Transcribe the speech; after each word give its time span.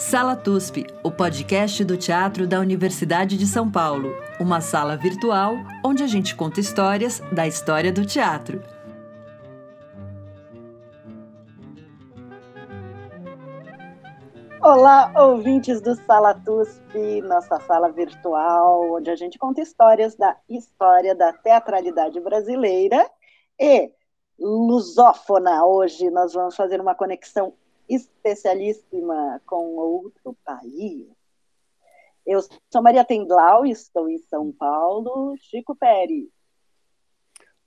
Sala 0.00 0.34
TUSP, 0.34 0.86
o 1.04 1.10
podcast 1.10 1.84
do 1.84 1.94
teatro 1.94 2.48
da 2.48 2.58
Universidade 2.58 3.36
de 3.36 3.46
São 3.46 3.70
Paulo. 3.70 4.14
Uma 4.40 4.62
sala 4.62 4.96
virtual 4.96 5.56
onde 5.84 6.02
a 6.02 6.06
gente 6.06 6.34
conta 6.34 6.58
histórias 6.58 7.20
da 7.30 7.46
história 7.46 7.92
do 7.92 8.06
teatro. 8.06 8.62
Olá, 14.62 15.12
ouvintes 15.14 15.82
do 15.82 15.94
Sala 15.94 16.32
TUSP, 16.32 17.20
nossa 17.20 17.60
sala 17.60 17.92
virtual, 17.92 18.94
onde 18.94 19.10
a 19.10 19.16
gente 19.16 19.38
conta 19.38 19.60
histórias 19.60 20.16
da 20.16 20.34
história 20.48 21.14
da 21.14 21.34
teatralidade 21.34 22.18
brasileira 22.20 23.06
e 23.60 23.92
lusófona. 24.38 25.62
Hoje 25.66 26.08
nós 26.08 26.32
vamos 26.32 26.56
fazer 26.56 26.80
uma 26.80 26.94
conexão 26.94 27.52
especialíssima 27.90 29.42
com 29.44 29.76
outro 29.76 30.36
país. 30.44 31.08
Eu 32.24 32.40
sou 32.72 32.80
Maria 32.80 33.04
Tendlau, 33.04 33.66
estou 33.66 34.08
em 34.08 34.18
São 34.18 34.52
Paulo. 34.52 35.34
Chico 35.38 35.74
Pérez. 35.74 36.28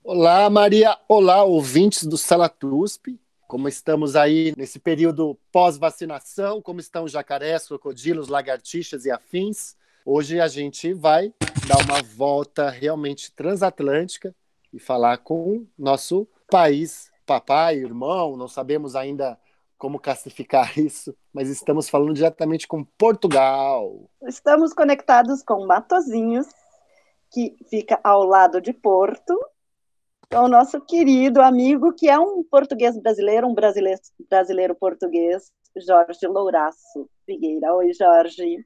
Olá, 0.02 0.48
Maria. 0.48 0.98
Olá, 1.06 1.44
ouvintes 1.44 2.04
do 2.04 2.16
Salatusp. 2.16 3.08
Como 3.46 3.68
estamos 3.68 4.16
aí 4.16 4.54
nesse 4.56 4.78
período 4.78 5.38
pós-vacinação, 5.52 6.62
como 6.62 6.80
estão 6.80 7.06
jacarés, 7.06 7.68
crocodilos, 7.68 8.28
lagartixas 8.28 9.04
e 9.04 9.10
afins? 9.10 9.76
Hoje 10.06 10.40
a 10.40 10.48
gente 10.48 10.94
vai 10.94 11.32
dar 11.68 11.84
uma 11.84 12.02
volta 12.02 12.70
realmente 12.70 13.30
transatlântica 13.32 14.34
e 14.72 14.78
falar 14.78 15.18
com 15.18 15.66
nosso 15.78 16.26
país, 16.50 17.10
papai, 17.26 17.76
irmão, 17.76 18.36
não 18.36 18.48
sabemos 18.48 18.96
ainda 18.96 19.38
como 19.78 19.98
classificar 19.98 20.76
isso, 20.78 21.14
mas 21.32 21.48
estamos 21.48 21.88
falando 21.88 22.14
diretamente 22.14 22.66
com 22.66 22.84
Portugal. 22.84 24.10
Estamos 24.22 24.72
conectados 24.72 25.42
com 25.42 25.66
Matozinhos, 25.66 26.46
que 27.32 27.56
fica 27.68 27.98
ao 28.02 28.24
lado 28.24 28.60
de 28.60 28.72
Porto, 28.72 29.38
com 30.30 30.38
o 30.38 30.48
nosso 30.48 30.80
querido 30.80 31.40
amigo, 31.42 31.92
que 31.92 32.08
é 32.08 32.18
um 32.18 32.42
português 32.42 32.96
brasileiro, 32.98 33.46
um 33.46 33.54
brasileiro, 33.54 34.00
brasileiro 34.28 34.74
português, 34.74 35.52
Jorge 35.76 36.26
Louraço 36.26 37.08
Figueira. 37.26 37.74
Oi, 37.74 37.92
Jorge. 37.92 38.64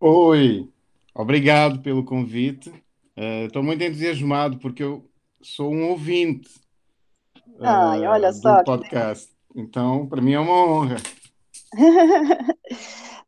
Oi, 0.00 0.68
obrigado 1.14 1.80
pelo 1.80 2.04
convite. 2.04 2.72
Estou 3.16 3.62
uh, 3.62 3.64
muito 3.64 3.82
entusiasmado 3.82 4.58
porque 4.58 4.82
eu 4.82 5.08
sou 5.40 5.72
um 5.72 5.90
ouvinte 5.90 6.48
uh, 7.58 7.64
Ai, 7.64 8.06
olha 8.06 8.30
do 8.30 8.38
só, 8.38 8.62
podcast. 8.64 9.31
Então, 9.54 10.06
para 10.08 10.22
mim 10.22 10.32
é 10.32 10.40
uma 10.40 10.64
honra. 10.64 10.96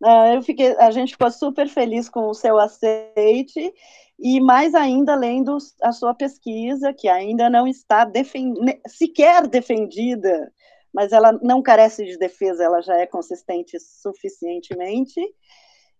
Não, 0.00 0.34
eu 0.34 0.42
fiquei, 0.42 0.76
a 0.76 0.90
gente 0.90 1.12
ficou 1.12 1.30
super 1.30 1.68
feliz 1.68 2.08
com 2.08 2.28
o 2.28 2.34
seu 2.34 2.58
aceite 2.58 3.72
e 4.18 4.40
mais 4.40 4.74
ainda 4.74 5.14
lendo 5.14 5.56
a 5.82 5.92
sua 5.92 6.14
pesquisa, 6.14 6.92
que 6.92 7.08
ainda 7.08 7.48
não 7.48 7.66
está 7.66 8.04
defend... 8.04 8.54
sequer 8.86 9.46
defendida, 9.46 10.52
mas 10.92 11.12
ela 11.12 11.32
não 11.42 11.62
carece 11.62 12.04
de 12.04 12.16
defesa, 12.18 12.64
ela 12.64 12.80
já 12.80 12.96
é 12.98 13.06
consistente 13.06 13.78
suficientemente. 13.80 15.20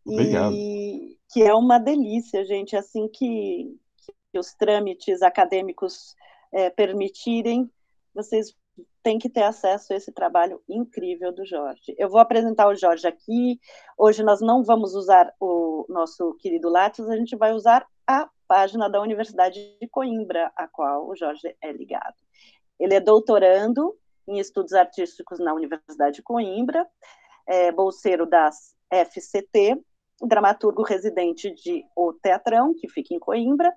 Obrigado. 0.07 0.55
E 0.55 1.17
que 1.33 1.43
é 1.43 1.55
uma 1.55 1.79
delícia, 1.79 2.45
gente, 2.45 2.77
assim 2.77 3.09
que, 3.09 3.75
que 4.31 4.39
os 4.39 4.55
trâmites 4.55 5.23
acadêmicos 5.23 6.15
é, 6.53 6.71
permitirem, 6.71 7.69
vocês 8.15 8.55
tem 9.05 9.19
que 9.19 9.29
ter 9.29 9.43
acesso 9.43 9.93
a 9.93 9.97
esse 9.97 10.11
trabalho 10.11 10.63
incrível 10.67 11.31
do 11.31 11.45
Jorge. 11.45 11.95
Eu 11.99 12.09
vou 12.09 12.19
apresentar 12.19 12.67
o 12.67 12.75
Jorge 12.75 13.07
aqui. 13.07 13.61
Hoje 13.99 14.23
nós 14.23 14.41
não 14.41 14.65
vamos 14.65 14.95
usar 14.95 15.31
o 15.39 15.85
nosso 15.91 16.35
querido 16.41 16.71
Lattes, 16.71 17.07
a 17.07 17.17
gente 17.17 17.37
vai 17.37 17.53
usar 17.53 17.87
a 18.07 18.29
página 18.49 18.89
da 18.89 19.03
Universidade 19.03 19.77
de 19.79 19.89
Coimbra, 19.89 20.51
a 20.57 20.67
qual 20.67 21.07
o 21.07 21.15
Jorge 21.15 21.55
é 21.63 21.71
ligado. 21.71 22.17
Ele 22.81 22.95
é 22.95 23.01
doutorando 23.01 23.95
em 24.27 24.39
estudos 24.39 24.73
artísticos 24.73 25.39
na 25.39 25.53
Universidade 25.53 26.17
de 26.17 26.23
Coimbra, 26.23 26.89
é 27.47 27.71
bolseiro 27.71 28.25
das 28.25 28.75
FCT, 28.91 29.85
dramaturgo 30.23 30.83
residente 30.83 31.51
de 31.51 31.85
O 31.95 32.15
Teatrão, 32.15 32.73
que 32.75 32.89
fica 32.89 33.15
em 33.15 33.19
Coimbra, 33.19 33.71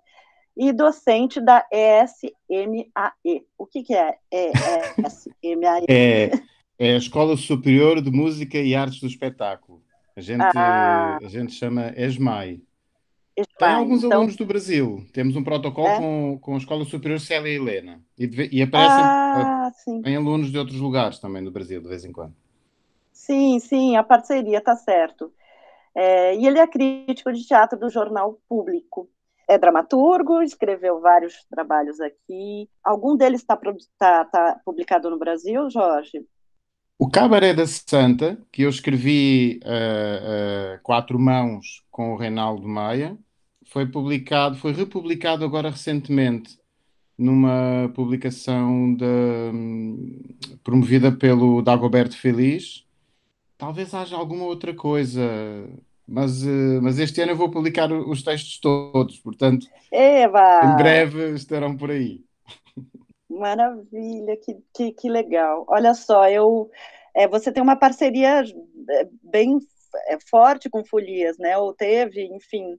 e 0.57 0.73
docente 0.73 1.40
da 1.40 1.66
ESMAE. 1.72 3.45
O 3.57 3.66
que, 3.66 3.84
que 3.84 3.95
é 3.95 4.18
ESMAE? 4.31 5.85
É, 5.88 6.31
é 6.79 6.94
a 6.94 6.97
Escola 6.97 7.38
Superior 7.38 8.01
de 8.01 8.09
Música 8.09 8.57
e 8.57 8.75
Artes 8.75 9.00
do 9.00 9.07
Espetáculo. 9.07 9.84
A 10.16 10.22
gente, 10.22 10.41
ah. 10.41 11.19
a 11.22 11.28
gente 11.28 11.53
chama 11.53 11.94
ESMAE. 11.95 12.62
Tem 13.59 13.68
alguns 13.68 14.03
então... 14.03 14.18
alunos 14.18 14.35
do 14.35 14.47
Brasil. 14.47 15.06
Temos 15.13 15.35
um 15.35 15.44
protocolo 15.44 15.88
é? 15.88 15.97
com, 16.00 16.40
com 16.41 16.56
a 16.56 16.57
Escola 16.57 16.84
Superior 16.85 17.19
Célia 17.19 17.53
Helena. 17.53 18.01
E, 18.18 18.25
e 18.51 18.62
aparecem 18.63 19.03
ah, 19.03 19.72
em 20.06 20.16
alunos 20.16 20.51
de 20.51 20.57
outros 20.57 20.79
lugares 20.79 21.19
também 21.19 21.44
do 21.44 21.51
Brasil, 21.51 21.79
de 21.79 21.88
vez 21.88 22.03
em 22.03 22.12
quando. 22.12 22.34
Sim, 23.13 23.59
sim, 23.59 23.95
a 23.95 24.01
parceria 24.01 24.57
está 24.57 24.75
certo. 24.75 25.31
É, 25.94 26.35
e 26.35 26.47
ele 26.47 26.57
é 26.57 26.66
crítico 26.66 27.31
de 27.31 27.45
teatro 27.45 27.78
do 27.78 27.89
Jornal 27.89 28.39
Público 28.50 29.07
é 29.47 29.58
dramaturgo, 29.58 30.41
escreveu 30.41 31.00
vários 31.00 31.34
trabalhos 31.50 32.00
aqui. 32.00 32.69
Algum 32.84 33.16
deles 33.16 33.41
está 33.41 33.58
tá, 33.97 34.25
tá 34.25 34.62
publicado 34.66 35.09
no 35.09 35.18
Brasil, 35.18 35.69
Jorge? 35.69 36.25
O 37.00 37.09
Cabaré 37.09 37.53
da 37.53 37.66
Santa, 37.68 38.38
que 38.52 38.63
eu 38.63 38.69
escrevi 38.69 39.59
uh, 39.63 40.75
uh, 40.75 40.80
quatro 40.81 41.19
mãos 41.19 41.84
com 41.91 42.13
o 42.13 42.18
Reinaldo 42.18 42.68
Maia, 42.68 43.18
foi 43.68 43.86
publicado, 43.86 44.57
foi 44.57 44.72
republicado 44.72 45.46
agora 45.46 45.69
recentemente 45.69 46.57
numa 47.18 47.91
publicação 47.96 48.94
de, 48.94 49.06
um, 49.06 50.38
promovida 50.63 51.12
pelo 51.12 51.62
Dagoberto 51.62 52.18
Feliz. 52.18 52.86
Talvez 53.57 53.94
haja 53.94 54.16
alguma 54.16 54.46
outra 54.46 54.74
coisa 54.74 55.22
mas, 56.07 56.44
uh, 56.44 56.81
mas 56.81 56.97
este 57.00 57.22
ano 57.22 57.34
eu 57.34 57.35
vou 57.35 57.51
publicar 57.51 57.91
os 57.91 58.23
textos 58.23 58.59
todos, 58.59 59.19
portanto, 59.19 59.68
Eba! 59.91 60.62
em 60.63 60.78
breve 60.78 61.31
estarão 61.31 61.75
por 61.75 61.91
aí. 61.91 62.23
Maravilha, 63.29 64.38
que, 64.38 64.57
que, 64.73 64.91
que 64.94 65.09
legal. 65.09 65.66
Olha 65.68 65.94
só, 65.94 66.29
eu, 66.29 66.72
é, 67.13 67.28
você 67.28 67.51
tem 67.51 67.62
uma 67.62 67.75
parceria 67.75 68.41
é, 68.90 69.07
bem 69.22 69.59
é, 70.07 70.18
forte 70.29 70.69
com 70.69 70.85
Folias, 70.85 71.38
né? 71.38 71.57
Ou 71.57 71.73
teve, 71.73 72.24
enfim. 72.34 72.78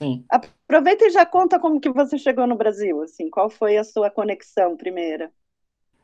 Sim. 0.00 0.24
Aproveita 0.28 1.06
e 1.06 1.10
já 1.10 1.26
conta 1.26 1.58
como 1.58 1.80
que 1.80 1.90
você 1.90 2.18
chegou 2.18 2.46
no 2.46 2.56
Brasil, 2.56 3.02
assim, 3.02 3.28
qual 3.28 3.50
foi 3.50 3.76
a 3.76 3.84
sua 3.84 4.10
conexão 4.10 4.76
primeira? 4.76 5.32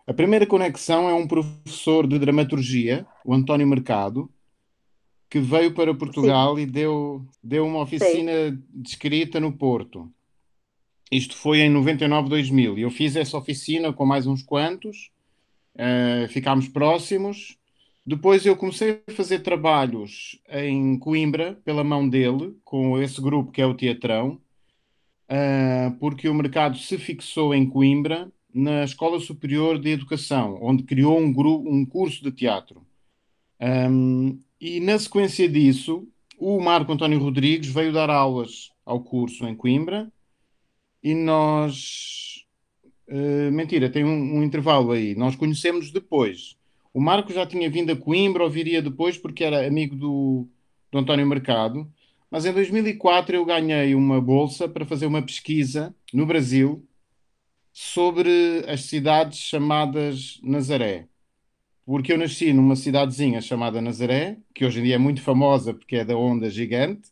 A 0.06 0.12
primeira 0.12 0.46
conexão 0.46 1.08
é 1.08 1.14
um 1.14 1.26
professor 1.26 2.06
de 2.06 2.18
dramaturgia, 2.18 3.06
o 3.24 3.32
António 3.32 3.66
Mercado, 3.66 4.28
que 5.34 5.40
veio 5.40 5.74
para 5.74 5.92
Portugal 5.92 6.54
Sim. 6.54 6.62
e 6.62 6.66
deu, 6.66 7.26
deu 7.42 7.66
uma 7.66 7.80
oficina 7.80 8.50
Sim. 8.50 8.62
de 8.72 8.88
escrita 8.88 9.40
no 9.40 9.50
Porto. 9.50 10.08
Isto 11.10 11.34
foi 11.34 11.58
em 11.58 11.68
99, 11.68 12.28
2000. 12.28 12.78
Eu 12.78 12.88
fiz 12.88 13.16
essa 13.16 13.36
oficina 13.36 13.92
com 13.92 14.06
mais 14.06 14.28
uns 14.28 14.44
quantos, 14.44 15.10
uh, 15.74 16.28
ficámos 16.28 16.68
próximos. 16.68 17.58
Depois 18.06 18.46
eu 18.46 18.54
comecei 18.54 19.02
a 19.08 19.10
fazer 19.10 19.40
trabalhos 19.40 20.40
em 20.48 20.96
Coimbra, 21.00 21.60
pela 21.64 21.82
mão 21.82 22.08
dele, 22.08 22.54
com 22.62 23.02
esse 23.02 23.20
grupo 23.20 23.50
que 23.50 23.60
é 23.60 23.66
o 23.66 23.74
Teatrão, 23.74 24.40
uh, 25.28 25.98
porque 25.98 26.28
o 26.28 26.34
mercado 26.34 26.78
se 26.78 26.96
fixou 26.96 27.52
em 27.52 27.68
Coimbra, 27.68 28.30
na 28.54 28.84
Escola 28.84 29.18
Superior 29.18 29.80
de 29.80 29.90
Educação, 29.90 30.60
onde 30.62 30.84
criou 30.84 31.18
um, 31.18 31.32
grupo, 31.32 31.68
um 31.68 31.84
curso 31.84 32.22
de 32.22 32.30
teatro. 32.30 32.86
Um, 33.60 34.38
e 34.66 34.80
na 34.80 34.98
sequência 34.98 35.46
disso, 35.46 36.08
o 36.38 36.58
Marco 36.58 36.90
António 36.90 37.18
Rodrigues 37.18 37.68
veio 37.68 37.92
dar 37.92 38.08
aulas 38.08 38.70
ao 38.82 38.98
curso 39.04 39.46
em 39.46 39.54
Coimbra 39.54 40.10
e 41.02 41.14
nós. 41.14 42.46
Uh, 43.06 43.52
mentira, 43.52 43.90
tem 43.90 44.06
um, 44.06 44.38
um, 44.38 44.42
intervalo 44.42 44.92
aí. 44.92 45.14
Nós 45.14 45.36
conhecemos 45.36 45.90
depois. 45.90 46.56
O 46.94 47.00
Marco 47.00 47.30
já 47.30 47.44
tinha 47.44 47.68
vindo 47.68 47.92
a 47.92 47.96
Coimbra, 47.96 48.42
ou 48.42 48.48
viria 48.48 48.80
depois, 48.80 49.18
porque 49.18 49.44
era 49.44 49.66
amigo 49.66 49.94
do, 49.96 50.48
do 50.90 50.98
António 50.98 51.26
Mercado. 51.26 51.86
Mas 52.30 52.46
em 52.46 52.52
2004 52.54 53.36
eu 53.36 53.44
ganhei 53.44 53.94
uma 53.94 54.18
bolsa 54.18 54.66
para 54.66 54.86
fazer 54.86 55.04
uma 55.04 55.20
pesquisa 55.20 55.94
no 56.10 56.24
Brasil 56.24 56.82
sobre 57.70 58.64
as 58.66 58.84
cidades 58.84 59.40
chamadas 59.40 60.40
Nazaré 60.42 61.06
porque 61.86 62.12
eu 62.12 62.18
nasci 62.18 62.52
numa 62.52 62.76
cidadezinha 62.76 63.40
chamada 63.40 63.80
Nazaré, 63.80 64.38
que 64.54 64.64
hoje 64.64 64.80
em 64.80 64.84
dia 64.84 64.94
é 64.94 64.98
muito 64.98 65.20
famosa 65.20 65.74
porque 65.74 65.96
é 65.96 66.04
da 66.04 66.16
onda 66.16 66.48
gigante, 66.48 67.10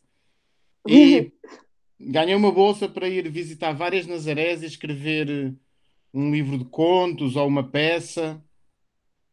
e 0.87 1.31
ganhei 1.99 2.35
uma 2.35 2.51
bolsa 2.51 2.89
para 2.89 3.07
ir 3.07 3.29
visitar 3.29 3.73
várias 3.73 4.07
Nazarés 4.07 4.63
e 4.63 4.65
escrever 4.65 5.53
um 6.13 6.31
livro 6.31 6.57
de 6.57 6.65
contos 6.65 7.35
ou 7.35 7.47
uma 7.47 7.63
peça. 7.63 8.41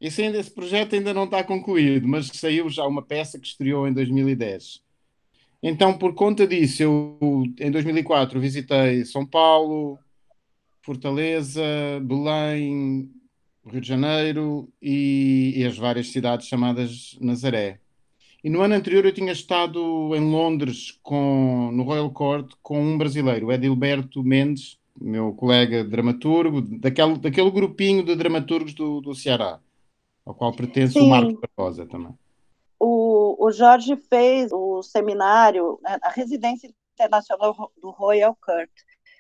Esse, 0.01 0.23
ainda, 0.23 0.39
esse 0.39 0.51
projeto 0.51 0.95
ainda 0.95 1.13
não 1.13 1.25
está 1.25 1.45
concluído, 1.45 2.09
mas 2.09 2.29
saiu 2.29 2.71
já 2.71 2.87
uma 2.87 3.03
peça 3.03 3.39
que 3.39 3.47
estreou 3.47 3.87
em 3.87 3.93
2010. 3.93 4.83
Então, 5.63 5.99
por 5.99 6.15
conta 6.15 6.47
disso, 6.47 6.83
eu 6.83 7.45
em 7.59 7.71
2004 7.71 8.41
visitei 8.41 9.05
São 9.05 9.27
Paulo, 9.27 9.99
Fortaleza, 10.81 11.63
Belém, 12.03 13.11
Rio 13.67 13.81
de 13.81 13.89
Janeiro 13.89 14.69
e, 14.81 15.55
e, 15.57 15.67
as 15.67 15.77
várias 15.77 16.09
cidades 16.09 16.47
chamadas 16.47 17.17
Nazaré. 17.21 17.79
E 18.43 18.49
no 18.49 18.63
ano 18.63 18.75
anterior 18.75 19.05
eu 19.05 19.13
tinha 19.13 19.33
estado 19.33 20.15
em 20.15 20.31
Londres 20.31 20.99
com, 21.03 21.71
no 21.73 21.83
Royal 21.83 22.11
Court 22.11 22.53
com 22.63 22.81
um 22.81 22.97
brasileiro, 22.97 23.53
Edilberto 23.53 24.25
Mendes, 24.25 24.79
meu 24.99 25.35
colega 25.35 25.85
dramaturgo, 25.85 26.63
daquele, 26.63 27.19
daquele 27.19 27.51
grupinho 27.51 28.03
de 28.03 28.17
dramaturgos 28.17 28.75
do, 28.75 29.01
do 29.01 29.15
Ceará, 29.15 29.61
ao 30.25 30.35
qual 30.35 30.55
pertence 30.55 30.95
Sim. 30.95 31.07
o 31.07 31.11
Marcos 31.11 31.35
Barbosa 31.35 31.87
também. 31.87 32.15
O, 32.79 33.47
o 33.47 33.53
Jorge 33.53 33.95
fez 34.09 34.51
o 34.53 34.83
seminário, 34.83 35.79
né, 35.83 35.99
a 36.03 36.11
residência 36.11 36.71
internacional 36.95 37.55
do 37.81 37.91
Royal 37.91 38.37
Court 38.41 38.71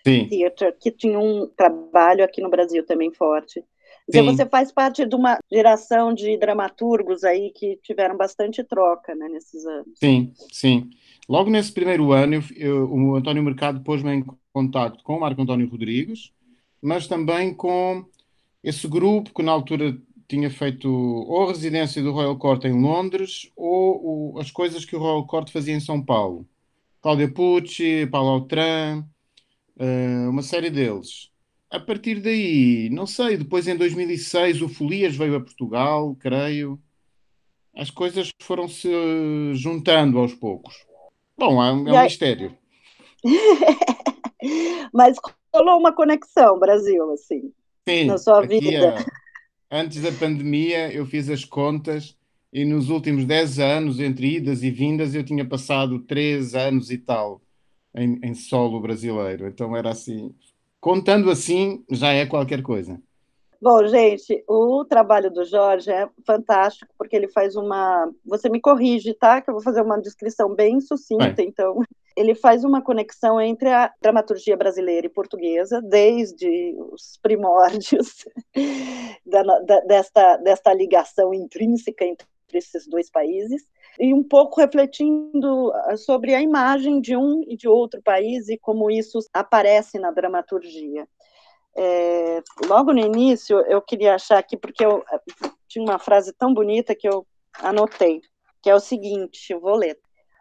Sim. 0.06 0.26
Theatre, 0.28 0.72
que 0.80 0.90
tinha 0.90 1.18
um 1.18 1.46
trabalho 1.46 2.24
aqui 2.24 2.40
no 2.40 2.48
Brasil 2.48 2.84
também 2.86 3.12
forte. 3.12 3.62
Dizer, 4.10 4.22
você 4.22 4.46
faz 4.46 4.72
parte 4.72 5.06
de 5.06 5.14
uma 5.14 5.38
geração 5.50 6.12
de 6.12 6.36
dramaturgos 6.36 7.22
aí 7.22 7.50
que 7.50 7.78
tiveram 7.82 8.16
bastante 8.16 8.64
troca 8.64 9.14
né, 9.14 9.28
nesses 9.28 9.64
anos. 9.64 9.98
Sim, 9.98 10.32
sim. 10.50 10.90
Logo 11.28 11.48
nesse 11.48 11.72
primeiro 11.72 12.10
ano, 12.12 12.34
eu, 12.34 12.42
eu, 12.56 12.92
o 12.92 13.14
António 13.14 13.42
Mercado 13.42 13.80
pôs-me 13.82 14.12
em 14.12 14.24
contato 14.52 15.02
com 15.04 15.16
o 15.16 15.20
Marco 15.20 15.40
António 15.40 15.68
Rodrigues, 15.68 16.32
mas 16.82 17.06
também 17.06 17.54
com 17.54 18.04
esse 18.64 18.88
grupo 18.88 19.32
que 19.32 19.42
na 19.42 19.52
altura 19.52 19.96
tinha 20.28 20.50
feito 20.50 20.88
ou 20.88 21.44
a 21.44 21.48
residência 21.48 22.02
do 22.02 22.12
Royal 22.12 22.36
Court 22.36 22.64
em 22.64 22.82
Londres 22.82 23.50
ou 23.56 24.34
o, 24.34 24.38
as 24.38 24.50
coisas 24.50 24.84
que 24.84 24.96
o 24.96 24.98
Royal 24.98 25.26
Court 25.26 25.50
fazia 25.50 25.74
em 25.74 25.80
São 25.80 26.02
Paulo. 26.02 26.46
Cláudia 27.00 27.32
Pucci, 27.32 28.06
Paulo 28.10 28.30
Altran, 28.30 29.04
uh, 29.78 30.30
uma 30.30 30.42
série 30.42 30.68
deles 30.68 31.29
a 31.70 31.78
partir 31.78 32.20
daí, 32.20 32.90
não 32.90 33.06
sei, 33.06 33.36
depois 33.36 33.68
em 33.68 33.76
2006 33.76 34.60
o 34.62 34.68
Folias 34.68 35.14
veio 35.14 35.36
a 35.36 35.40
Portugal, 35.40 36.16
creio. 36.18 36.80
As 37.76 37.90
coisas 37.90 38.30
foram 38.42 38.66
se 38.66 38.90
juntando 39.54 40.18
aos 40.18 40.34
poucos. 40.34 40.74
Bom, 41.38 41.62
é 41.62 41.72
um, 41.72 41.88
é 41.88 41.92
um 41.92 41.98
aí... 41.98 42.04
mistério. 42.04 42.56
Mas 44.92 45.16
rolou 45.54 45.78
uma 45.78 45.92
conexão, 45.92 46.58
Brasil, 46.58 47.12
assim, 47.12 47.52
Sim, 47.88 48.06
na 48.06 48.18
sua 48.18 48.40
vida. 48.40 48.96
Antes 49.70 50.02
da 50.02 50.10
pandemia, 50.10 50.92
eu 50.92 51.06
fiz 51.06 51.28
as 51.30 51.44
contas 51.44 52.16
e 52.52 52.64
nos 52.64 52.90
últimos 52.90 53.24
10 53.24 53.60
anos, 53.60 54.00
entre 54.00 54.36
idas 54.36 54.64
e 54.64 54.70
vindas, 54.70 55.14
eu 55.14 55.22
tinha 55.22 55.44
passado 55.44 56.00
3 56.00 56.56
anos 56.56 56.90
e 56.90 56.98
tal 56.98 57.40
em, 57.94 58.18
em 58.24 58.34
solo 58.34 58.80
brasileiro. 58.80 59.46
Então 59.46 59.76
era 59.76 59.90
assim, 59.90 60.34
Contando 60.80 61.30
assim, 61.30 61.84
já 61.90 62.12
é 62.12 62.24
qualquer 62.24 62.62
coisa. 62.62 63.00
Bom, 63.62 63.86
gente, 63.86 64.42
o 64.48 64.86
trabalho 64.86 65.30
do 65.30 65.44
Jorge 65.44 65.90
é 65.90 66.08
fantástico, 66.26 66.90
porque 66.96 67.14
ele 67.14 67.28
faz 67.28 67.56
uma. 67.56 68.10
Você 68.24 68.48
me 68.48 68.58
corrige, 68.58 69.12
tá? 69.12 69.42
Que 69.42 69.50
eu 69.50 69.54
vou 69.54 69.62
fazer 69.62 69.82
uma 69.82 70.00
descrição 70.00 70.54
bem 70.54 70.80
sucinta, 70.80 71.42
então. 71.42 71.82
Ele 72.16 72.34
faz 72.34 72.64
uma 72.64 72.82
conexão 72.82 73.40
entre 73.40 73.68
a 73.68 73.92
dramaturgia 74.00 74.56
brasileira 74.56 75.06
e 75.06 75.10
portuguesa, 75.10 75.80
desde 75.80 76.74
os 76.92 77.18
primórdios 77.22 78.24
da, 79.24 79.42
da, 79.42 79.80
desta, 79.80 80.36
desta 80.38 80.72
ligação 80.74 81.32
intrínseca 81.32 82.04
entre 82.04 82.26
esses 82.52 82.86
dois 82.88 83.10
países, 83.10 83.62
e 83.98 84.14
um 84.14 84.22
pouco 84.22 84.60
refletindo 84.60 85.72
ah, 85.72 85.96
sobre 85.96 86.34
a 86.34 86.40
imagem 86.40 87.00
de 87.00 87.16
um 87.16 87.42
e 87.46 87.56
de 87.56 87.68
outro 87.68 88.00
país 88.02 88.48
e 88.48 88.58
como 88.58 88.90
isso 88.90 89.18
aparece 89.32 89.98
na 89.98 90.10
dramaturgia. 90.10 91.06
É, 91.76 92.42
logo 92.66 92.92
no 92.92 93.00
início, 93.00 93.60
eu 93.60 93.80
queria 93.80 94.14
achar 94.14 94.38
aqui, 94.38 94.56
porque 94.56 94.84
eu 94.84 95.04
ah, 95.08 95.20
tinha 95.68 95.84
uma 95.84 95.98
frase 95.98 96.32
tão 96.32 96.52
bonita 96.52 96.94
que 96.94 97.08
eu 97.08 97.26
anotei, 97.60 98.20
que 98.62 98.70
é 98.70 98.74
o 98.74 98.80
seguinte: 98.80 99.52
eu 99.52 99.60
vou 99.60 99.76
ler. 99.76 99.98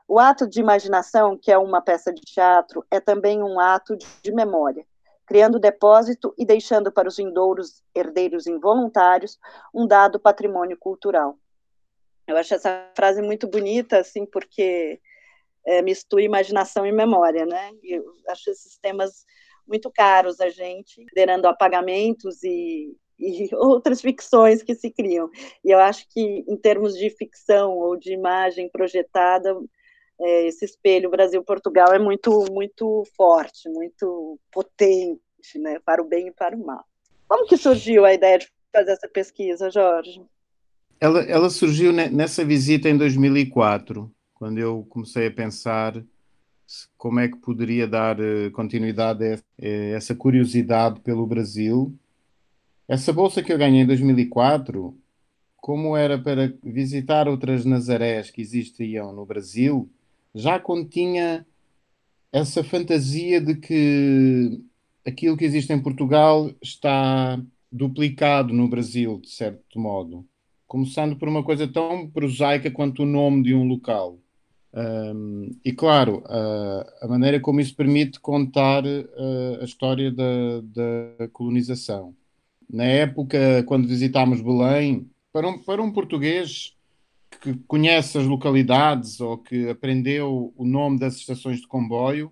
O 0.07 0.18
ato 0.18 0.48
de 0.48 0.60
imaginação, 0.60 1.38
que 1.38 1.51
é 1.51 1.57
uma 1.57 1.81
peça 1.81 2.12
de 2.12 2.22
teatro, 2.22 2.84
é 2.90 3.00
também 3.00 3.44
um 3.44 3.60
ato 3.60 3.96
de 4.24 4.31
memória, 4.31 4.84
criando 5.25 5.60
depósito 5.60 6.34
e 6.36 6.46
deixando 6.46 6.92
para 6.92 7.07
os 7.07 7.18
vindouros 7.18 7.84
herdeiros 7.94 8.48
involuntários 8.48 9.38
um 9.72 9.86
dado 9.86 10.19
patrimônio 10.19 10.75
cultural. 10.80 11.38
Eu 12.29 12.37
acho 12.37 12.53
essa 12.53 12.87
frase 12.95 13.21
muito 13.23 13.47
bonita, 13.47 13.97
assim, 13.99 14.23
porque 14.23 14.99
é, 15.65 15.81
mistura 15.81 16.21
imaginação 16.21 16.85
e 16.85 16.91
memória, 16.91 17.43
né? 17.43 17.71
Eu 17.83 18.03
acho 18.27 18.51
esses 18.51 18.77
temas 18.77 19.25
muito 19.67 19.89
caros 19.91 20.39
a 20.39 20.49
gente, 20.49 21.03
liderando 21.03 21.47
apagamentos 21.47 22.43
e, 22.43 22.95
e 23.17 23.49
outras 23.55 23.99
ficções 23.99 24.61
que 24.61 24.75
se 24.75 24.91
criam. 24.91 25.29
E 25.65 25.71
eu 25.71 25.79
acho 25.79 26.07
que, 26.09 26.45
em 26.47 26.55
termos 26.55 26.95
de 26.95 27.09
ficção 27.09 27.77
ou 27.77 27.97
de 27.97 28.13
imagem 28.13 28.69
projetada, 28.69 29.55
é, 30.21 30.47
esse 30.47 30.65
espelho 30.65 31.09
Brasil-Portugal 31.09 31.93
é 31.93 31.99
muito, 31.99 32.45
muito 32.51 33.03
forte, 33.17 33.67
muito 33.69 34.39
potente, 34.51 35.19
né? 35.55 35.79
Para 35.83 36.01
o 36.01 36.07
bem 36.07 36.27
e 36.27 36.31
para 36.31 36.55
o 36.55 36.63
mal. 36.63 36.85
Como 37.27 37.47
que 37.47 37.57
surgiu 37.57 38.05
a 38.05 38.13
ideia 38.13 38.37
de 38.37 38.47
fazer 38.71 38.91
essa 38.91 39.07
pesquisa, 39.07 39.71
Jorge? 39.71 40.23
Ela, 41.01 41.22
ela 41.22 41.50
surgiu 41.50 41.94
nessa 41.94 42.44
visita 42.44 42.90
em 42.90 42.98
2004, 42.98 44.13
quando 44.34 44.57
eu 44.57 44.86
comecei 44.90 45.28
a 45.28 45.31
pensar 45.31 46.04
como 46.98 47.22
é 47.22 47.30
que 47.30 47.38
poderia 47.38 47.88
dar 47.88 48.19
eh, 48.19 48.50
continuidade 48.50 49.24
a 49.24 49.40
essa 49.96 50.13
curiosidade 50.13 51.00
pelo 51.00 51.25
Brasil. 51.25 51.98
Essa 52.86 53.13
bolsa 53.13 53.42
que 53.42 53.51
eu 53.51 53.57
ganhei 53.57 53.84
em 53.84 53.88
2004, 53.88 54.94
como 55.56 55.96
era 55.96 56.19
para 56.19 56.54
visitar 56.62 57.30
outras 57.30 57.63
Nazarés 57.63 58.30
que 58.30 58.42
existiam 58.42 59.13
no 59.13 59.25
Brasil, 59.25 59.90
já 60.36 60.60
continha 60.60 61.46
essa 62.32 62.62
fantasia 62.62 63.39
de 63.39 63.56
que 63.56 64.62
aquilo 65.08 65.38
que 65.38 65.46
existe 65.46 65.72
em 65.72 65.82
Portugal 65.82 66.51
está 66.62 67.41
duplicado 67.72 68.53
no 68.53 68.68
Brasil, 68.68 69.20
de 69.22 69.29
certo 69.29 69.79
modo 69.79 70.27
começando 70.69 71.15
por 71.17 71.27
uma 71.27 71.43
coisa 71.43 71.67
tão 71.67 72.07
prosaica 72.07 72.69
quanto 72.69 73.01
o 73.01 73.05
nome 73.05 73.41
de 73.41 73.55
um 73.55 73.67
local. 73.67 74.19
Um, 74.71 75.49
e 75.65 75.73
claro, 75.73 76.23
uh, 76.27 76.85
a 77.01 77.07
maneira 77.07 77.39
como 77.39 77.59
isso 77.59 77.75
permite 77.75 78.19
contar 78.19 78.85
uh, 78.85 79.61
a 79.61 79.65
história 79.65 80.11
da, 80.11 80.61
da, 80.61 81.27
colonização. 81.29 82.15
Na 82.69 82.83
época, 82.83 83.63
quando 83.65 83.88
visitámos 83.88 84.41
Belém, 84.41 85.09
para 85.33 85.49
um, 85.49 85.57
para 85.57 85.81
um 85.81 85.91
português 85.91 86.77
que 87.41 87.55
conhece 87.67 88.19
as 88.19 88.25
localidades 88.25 89.19
ou 89.19 89.39
que 89.39 89.67
aprendeu 89.69 90.53
o 90.55 90.63
nome 90.63 90.99
das 90.99 91.15
estações 91.15 91.61
de 91.61 91.67
comboio, 91.67 92.31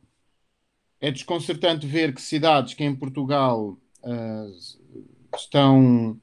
é 1.01 1.10
desconcertante 1.10 1.88
ver 1.88 2.13
que 2.13 2.22
cidades 2.22 2.75
que 2.75 2.84
em 2.84 2.96
Portugal 2.96 3.79
uh, 4.03 5.36
estão 5.36 6.20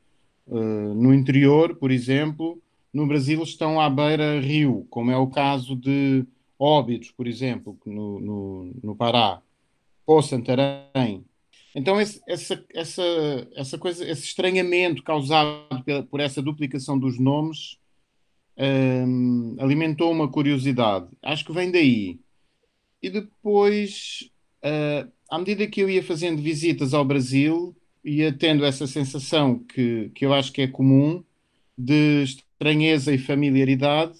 uh, 0.46 0.94
no 0.94 1.14
interior, 1.14 1.76
por 1.76 1.90
exemplo, 1.90 2.60
no 2.92 3.06
Brasil 3.06 3.42
estão 3.42 3.80
à 3.80 3.90
beira-rio, 3.90 4.86
como 4.90 5.10
é 5.10 5.16
o 5.16 5.26
caso 5.26 5.74
de 5.74 6.24
Óbidos, 6.58 7.10
por 7.10 7.26
exemplo, 7.26 7.76
no, 7.84 8.20
no, 8.20 8.72
no 8.82 8.96
Pará, 8.96 9.42
ou 10.06 10.22
Santarém. 10.22 11.24
Então, 11.74 12.00
esse, 12.00 12.22
essa, 12.28 12.64
essa, 12.72 13.02
essa 13.56 13.78
coisa, 13.78 14.08
esse 14.08 14.24
estranhamento 14.24 15.02
causado 15.02 15.82
pela, 15.84 16.04
por 16.04 16.20
essa 16.20 16.40
duplicação 16.40 16.96
dos 16.96 17.18
nomes 17.18 17.78
um, 18.56 19.56
alimentou 19.58 20.12
uma 20.12 20.30
curiosidade. 20.30 21.08
Acho 21.20 21.44
que 21.44 21.52
vem 21.52 21.72
daí. 21.72 22.20
E 23.02 23.10
depois, 23.10 24.30
uh, 24.64 25.10
à 25.28 25.38
medida 25.38 25.66
que 25.66 25.80
eu 25.80 25.90
ia 25.90 26.02
fazendo 26.02 26.40
visitas 26.40 26.94
ao 26.94 27.04
Brasil, 27.04 27.76
ia 28.04 28.32
tendo 28.32 28.64
essa 28.64 28.86
sensação 28.86 29.58
que, 29.58 30.10
que 30.14 30.26
eu 30.26 30.34
acho 30.34 30.52
que 30.52 30.62
é 30.62 30.68
comum 30.68 31.24
de 31.76 32.22
estranheza 32.22 33.12
e 33.12 33.18
familiaridade 33.18 34.18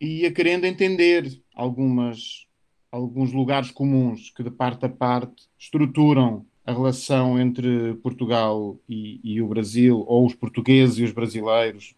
e 0.00 0.22
ia 0.22 0.32
querendo 0.32 0.64
entender 0.64 1.40
algumas, 1.54 2.46
alguns 2.90 3.32
lugares 3.32 3.70
comuns 3.70 4.30
que 4.30 4.42
de 4.42 4.50
parte 4.50 4.86
a 4.86 4.88
parte 4.88 5.48
estruturam 5.58 6.46
a 6.64 6.72
relação 6.72 7.38
entre 7.38 7.94
Portugal 7.96 8.78
e, 8.88 9.20
e 9.24 9.42
o 9.42 9.48
Brasil, 9.48 10.04
ou 10.06 10.26
os 10.26 10.34
portugueses 10.34 10.98
e 10.98 11.04
os 11.04 11.12
brasileiros, 11.12 11.94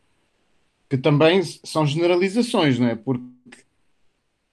que 0.88 0.96
também 0.96 1.42
são 1.42 1.86
generalizações, 1.86 2.78
não 2.78 2.88
é? 2.88 2.96
Porque 2.96 3.24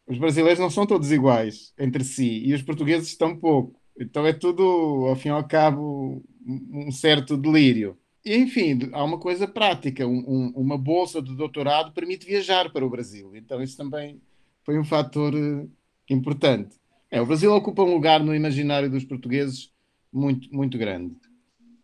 os 0.08 0.18
brasileiros 0.18 0.60
não 0.60 0.70
são 0.70 0.86
todos 0.86 1.12
iguais 1.12 1.74
entre 1.78 2.04
si 2.04 2.44
e 2.46 2.54
os 2.54 2.62
portugueses 2.62 3.08
estão 3.08 3.36
pouco. 3.36 3.80
Então 4.00 4.26
é 4.26 4.34
tudo, 4.34 4.64
ao 5.08 5.16
fim 5.16 5.30
e 5.30 5.32
ao 5.32 5.48
cabo, 5.48 6.24
um 6.46 6.92
certo 6.92 7.38
delírio. 7.38 7.98
enfim, 8.26 8.90
há 8.94 9.04
uma 9.04 9.20
coisa 9.20 9.48
prática. 9.48 10.08
Um, 10.08 10.24
um, 10.28 10.54
uma 10.56 10.78
bolsa 10.78 11.22
de 11.22 11.36
doutorado 11.36 11.92
permite 11.92 12.26
viajar 12.26 12.72
para 12.72 12.86
o 12.86 12.90
Brasil. 12.90 13.36
Então, 13.36 13.62
isso 13.62 13.78
também 13.78 14.22
foi 14.64 14.78
um 14.80 14.84
fator 14.84 15.34
uh, 15.34 15.70
importante. 16.10 16.76
É, 17.12 17.22
o 17.22 17.26
Brasil 17.26 17.54
ocupa 17.54 17.82
um 17.82 17.94
lugar 17.94 18.24
no 18.24 18.36
imaginário 18.36 18.90
dos 18.90 19.04
portugueses 19.04 19.72
muito, 20.12 20.54
muito 20.54 20.78
grande. 20.78 21.16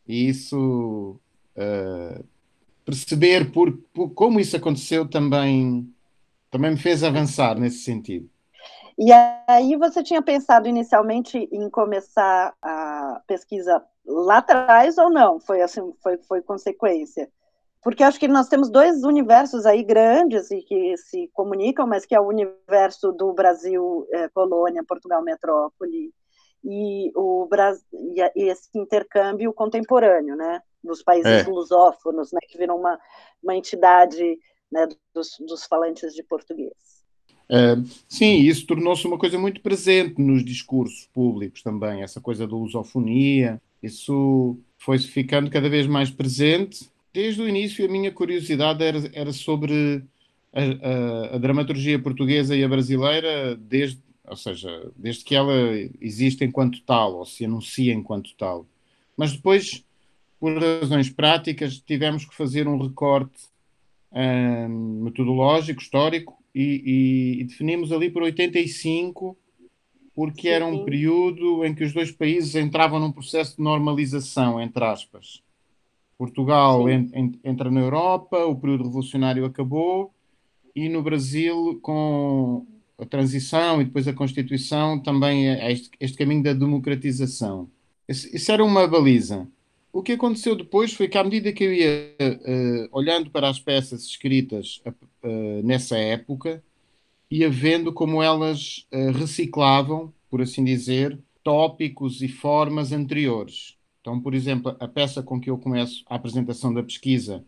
E 0.08 0.30
isso, 0.30 1.20
uh, 1.58 2.24
perceber 2.86 3.52
por, 3.52 3.76
por, 3.94 4.10
como 4.12 4.40
isso 4.40 4.56
aconteceu 4.56 5.08
também, 5.08 5.92
também 6.52 6.72
me 6.72 6.78
fez 6.78 7.04
avançar 7.04 7.58
nesse 7.60 7.80
sentido. 7.80 8.30
E 8.98 9.12
aí 9.48 9.76
você 9.76 10.02
tinha 10.02 10.22
pensado 10.22 10.70
inicialmente 10.70 11.50
em 11.52 11.70
começar 11.70 12.54
a 12.62 13.05
pesquisa 13.28 13.84
lá 14.06 14.38
atrás 14.38 14.98
ou 14.98 15.10
não? 15.10 15.40
Foi 15.40 15.62
assim, 15.62 15.94
foi, 16.02 16.18
foi 16.18 16.42
consequência? 16.42 17.30
Porque 17.82 18.04
acho 18.04 18.20
que 18.20 18.28
nós 18.28 18.48
temos 18.48 18.70
dois 18.70 19.04
universos 19.04 19.66
aí 19.66 19.84
grandes 19.84 20.50
e 20.50 20.62
que 20.62 20.98
se 20.98 21.30
comunicam, 21.34 21.86
mas 21.86 22.06
que 22.06 22.16
é 22.16 22.20
o 22.20 22.28
universo 22.28 23.12
do 23.12 23.32
Brasil, 23.32 24.08
é, 24.12 24.28
colônia, 24.30 24.84
Portugal, 24.84 25.22
metrópole, 25.22 26.12
e, 26.64 27.12
o 27.16 27.46
Brasil, 27.46 27.86
e 28.36 28.50
esse 28.50 28.70
intercâmbio 28.74 29.54
contemporâneo, 29.54 30.36
né? 30.36 30.62
Dos 30.84 31.04
países 31.04 31.48
é. 31.48 31.50
lusófonos, 31.50 32.32
né? 32.32 32.40
Que 32.48 32.58
viram 32.58 32.76
uma, 32.76 33.00
uma 33.44 33.56
entidade 33.56 34.40
né, 34.72 34.88
dos, 35.14 35.38
dos 35.40 35.66
falantes 35.66 36.14
de 36.14 36.24
português. 36.24 36.74
Sim, 38.08 38.38
isso 38.40 38.66
tornou-se 38.66 39.06
uma 39.06 39.18
coisa 39.18 39.38
muito 39.38 39.62
presente 39.62 40.20
nos 40.20 40.44
discursos 40.44 41.08
públicos 41.14 41.62
também, 41.62 42.02
essa 42.02 42.20
coisa 42.20 42.48
da 42.48 42.56
lusofonia, 42.56 43.62
isso 43.82 44.58
foi 44.78 44.98
ficando 44.98 45.50
cada 45.50 45.70
vez 45.70 45.86
mais 45.88 46.10
presente. 46.10 46.90
Desde 47.14 47.42
o 47.42 47.48
início, 47.48 47.86
a 47.86 47.88
minha 47.88 48.12
curiosidade 48.12 48.84
era, 48.84 49.00
era 49.14 49.32
sobre 49.32 50.04
a, 50.52 50.62
a, 50.62 51.36
a, 51.36 51.38
dramaturgia 51.38 52.00
portuguesa 52.00 52.56
e 52.56 52.64
a 52.64 52.68
brasileira, 52.68 53.56
desde, 53.56 54.00
ou 54.28 54.36
seja, 54.36 54.92
desde 54.96 55.24
que 55.24 55.36
ela 55.36 55.54
existe 56.02 56.44
enquanto 56.44 56.82
tal, 56.82 57.16
ou 57.16 57.26
se 57.26 57.46
anuncia 57.46 57.94
enquanto 57.94 58.36
tal. 58.36 58.66
Mas 59.16 59.34
depois, 59.34 59.84
por 60.40 60.58
razões 60.58 61.10
práticas, 61.10 61.80
tivemos 61.80 62.26
que 62.26 62.36
fazer 62.36 62.68
um 62.68 62.82
recorte 62.82 63.38
metodológico, 65.00 65.82
histórico, 65.82 66.38
e, 66.56 67.40
e, 67.42 67.44
definimos 67.44 67.92
ali 67.92 68.10
por 68.10 68.24
85, 68.24 69.38
porque 70.14 70.48
era 70.48 70.66
um 70.66 70.86
período 70.86 71.66
em 71.66 71.76
que 71.76 71.84
os 71.84 71.92
dois 71.92 72.14
países 72.14 72.56
entravam 72.56 72.98
num 72.98 73.12
processo 73.12 73.58
de 73.58 73.62
normalização, 73.62 74.62
entre 74.62 74.86
aspas. 74.86 75.44
Portugal 76.18 76.88
en, 76.90 77.10
en, 77.14 77.34
entra 77.44 77.70
na 77.70 77.82
Europa, 77.82 78.46
o 78.46 78.56
período 78.56 78.86
revolucionário 78.86 79.44
acabou, 79.44 80.14
e 80.74 80.88
no 80.88 81.04
Brasil, 81.04 81.78
com 81.82 82.66
a 82.98 83.06
transição 83.06 83.82
e 83.82 83.86
depois 83.86 84.08
a 84.08 84.14
Constituição, 84.14 84.98
também 84.98 85.50
é 85.50 85.70
este, 85.74 85.90
este 86.00 86.18
caminho 86.18 86.44
da 86.44 86.54
democratização. 86.54 87.70
Isso 88.08 88.50
era 88.50 88.64
uma 88.64 88.88
baliza. 88.88 89.46
O 89.92 90.02
que 90.04 90.14
aconteceu 90.14 90.56
depois 90.56 90.94
foi 90.94 91.08
que, 91.08 91.18
à 91.18 91.24
medida 91.24 91.52
que 91.52 91.64
eu 91.64 91.74
ia 91.74 92.16
uh, 92.22 92.90
olhando 92.92 93.30
para 93.30 93.50
as 93.50 93.60
peças 93.60 94.06
escritas 94.06 94.82
uh, 95.26 95.64
nessa 95.64 95.98
época, 95.98 96.64
ia 97.30 97.50
vendo 97.50 97.92
como 97.92 98.22
elas 98.22 98.86
uh, 98.94 99.12
reciclavam, 99.12 100.14
por 100.30 100.42
assim 100.42 100.64
dizer, 100.64 101.20
tópicos 101.44 102.22
e 102.22 102.28
formas 102.28 102.92
anteriores. 102.92 103.76
Então, 104.02 104.22
por 104.22 104.34
exemplo, 104.36 104.76
a 104.80 104.88
peça 104.88 105.24
com 105.24 105.40
que 105.40 105.50
eu 105.50 105.58
começo 105.58 106.04
a 106.08 106.16
apresentação 106.16 106.74
da 106.74 106.84
pesquisa, 106.84 107.44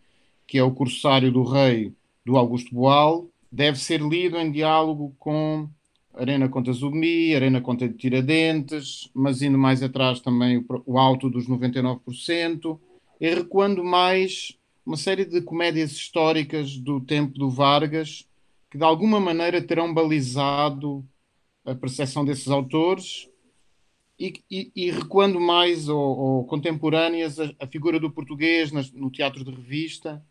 que 0.46 0.58
é 0.58 0.64
o 0.64 0.72
Corsário 0.72 1.32
do 1.32 1.44
Rei, 1.44 1.94
do 2.26 2.36
Augusto 2.36 2.74
Boal, 2.74 3.30
deve 3.52 3.80
ser 3.80 4.02
lido 4.02 4.38
em 4.38 4.52
diálogo 4.52 5.16
com 5.20 5.70
Arena 6.14 6.50
contra 6.50 6.74
Zumi, 6.74 7.36
Arena 7.36 7.62
contra 7.62 7.88
Tiradentes, 7.88 9.10
mas 9.14 9.42
indo 9.42 9.58
mais 9.58 9.84
atrás 9.84 10.20
também 10.20 10.58
o, 10.58 10.66
o 10.86 10.98
alto 10.98 11.30
dos 11.30 11.48
99%, 11.48 12.80
e 13.20 13.34
recuando 13.34 13.84
mais 13.84 14.57
uma 14.88 14.96
série 14.96 15.26
de 15.26 15.42
comédias 15.42 15.92
históricas 15.92 16.78
do 16.78 17.02
tempo 17.02 17.38
do 17.38 17.50
Vargas, 17.50 18.26
que 18.72 18.78
de 18.78 18.84
alguma 18.86 19.20
maneira 19.20 19.62
terão 19.62 19.94
balizado 19.94 21.06
a 21.66 21.76
percepção 21.76 22.24
desses 22.24 22.48
autores, 22.48 23.30
e, 24.18 24.34
e, 24.50 24.72
e 24.74 24.90
recuando 24.90 25.40
mais 25.42 25.90
ou, 25.90 26.00
ou 26.00 26.46
contemporâneas 26.46 27.38
a, 27.38 27.54
a, 27.60 27.68
figura 27.68 28.00
do 28.00 28.10
português 28.10 28.72
nas, 28.72 28.90
no 28.92 29.12
teatro 29.12 29.44
de 29.44 29.52
revista, 29.52 30.26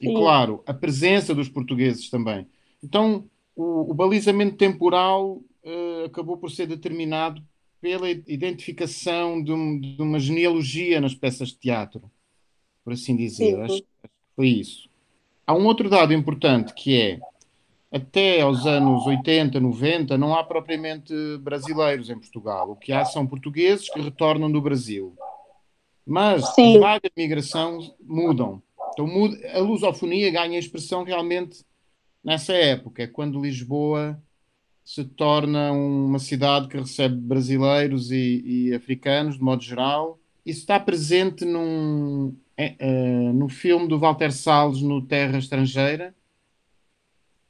Sim. 0.00 0.10
e 0.10 0.14
claro, 0.14 0.62
a 0.66 0.72
presença 0.72 1.34
dos 1.34 1.48
portugueses 1.48 2.08
também. 2.08 2.46
Então, 2.82 3.28
o, 3.56 3.90
o 3.90 3.94
balizamento 3.94 4.56
temporal 4.56 5.42
uh, 5.64 6.04
acabou 6.06 6.38
por 6.38 6.50
ser 6.50 6.68
determinado 6.68 7.42
pela 7.80 8.08
identificação 8.08 9.42
de, 9.42 9.52
um, 9.52 9.78
de, 9.78 10.00
uma 10.00 10.20
genealogia 10.20 11.00
nas 11.00 11.14
peças 11.14 11.48
de 11.48 11.58
teatro, 11.58 12.08
por 12.86 12.92
assim 12.92 13.16
dizer. 13.16 13.60
Acho, 13.62 13.82
que 13.82 14.08
foi 14.36 14.46
isso. 14.46 14.88
Há 15.44 15.52
um 15.52 15.66
outro 15.66 15.90
dado 15.90 16.14
importante 16.14 16.72
que 16.72 16.96
é 16.96 17.18
até 17.92 18.42
aos 18.42 18.64
anos 18.64 19.04
80, 19.04 19.58
90, 19.58 20.16
não 20.16 20.36
há 20.36 20.44
propriamente 20.44 21.12
brasileiros 21.40 22.10
em 22.10 22.18
Portugal. 22.18 22.70
O 22.70 22.76
que 22.76 22.92
há 22.92 23.04
são 23.04 23.26
portugueses 23.26 23.90
que 23.90 24.00
retornam 24.00 24.52
do 24.52 24.60
Brasil. 24.60 25.16
Mas 26.06 26.54
Sim. 26.54 26.76
as 26.76 26.80
vagas 26.80 27.10
de 27.16 27.20
migração 27.20 27.80
mudam. 28.00 28.62
Então, 28.92 29.08
a 29.52 29.58
lusofonia 29.58 30.30
ganha 30.30 30.56
expressão 30.56 31.02
realmente 31.02 31.64
nessa 32.22 32.52
época, 32.52 33.02
é 33.02 33.08
quando 33.08 33.42
Lisboa 33.42 34.22
se 34.84 35.04
torna 35.04 35.72
uma 35.72 36.20
cidade 36.20 36.68
que 36.68 36.76
recebe 36.76 37.16
brasileiros 37.16 38.12
e, 38.12 38.42
e 38.46 38.74
africanos, 38.74 39.38
de 39.38 39.42
modo 39.42 39.60
geral. 39.60 40.20
Isso 40.44 40.60
está 40.60 40.78
presente 40.78 41.44
num, 41.44 42.32
uh, 42.58 43.32
no 43.32 43.48
filme 43.48 43.88
do 43.88 43.98
Walter 43.98 44.32
Salles, 44.32 44.80
no 44.82 45.02
Terra 45.02 45.38
Estrangeira, 45.38 46.14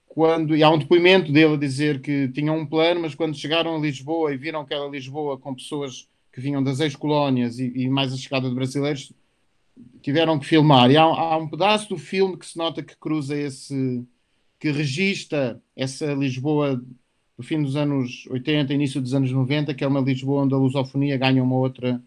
quando, 0.06 0.56
e 0.56 0.62
há 0.62 0.70
um 0.70 0.78
depoimento 0.78 1.30
dele 1.30 1.54
a 1.54 1.58
dizer 1.58 2.00
que 2.00 2.28
tinham 2.28 2.56
um 2.56 2.64
plano, 2.64 3.02
mas 3.02 3.14
quando 3.14 3.36
chegaram 3.36 3.76
a 3.76 3.78
Lisboa 3.78 4.32
e 4.32 4.36
viram 4.38 4.60
aquela 4.60 4.88
Lisboa 4.88 5.36
com 5.36 5.54
pessoas 5.54 6.08
que 6.32 6.40
vinham 6.40 6.62
das 6.62 6.80
ex-colónias 6.80 7.58
e, 7.58 7.70
e, 7.74 7.88
mais 7.88 8.12
a 8.12 8.16
chegada 8.16 8.48
de 8.48 8.54
brasileiros, 8.54 9.12
tiveram 10.02 10.38
que 10.38 10.46
filmar. 10.46 10.90
E 10.90 10.96
há, 10.96 11.02
há 11.02 11.36
um 11.36 11.48
pedaço 11.48 11.90
do 11.90 11.98
filme 11.98 12.36
que 12.36 12.46
se 12.46 12.56
nota 12.56 12.82
que 12.82 12.96
cruza 12.96 13.36
esse, 13.36 14.02
que 14.58 14.70
registra 14.70 15.60
essa 15.76 16.14
Lisboa 16.14 16.82
do 17.36 17.42
fim 17.42 17.62
dos 17.62 17.76
anos 17.76 18.26
80, 18.30 18.72
início 18.72 19.02
dos 19.02 19.12
anos 19.12 19.30
90, 19.30 19.74
que 19.74 19.84
é 19.84 19.86
uma 19.86 20.00
Lisboa 20.00 20.44
onde 20.44 20.54
a 20.54 20.56
lusofonia 20.56 21.18
ganha 21.18 21.42
uma 21.42 21.56
outra 21.56 22.02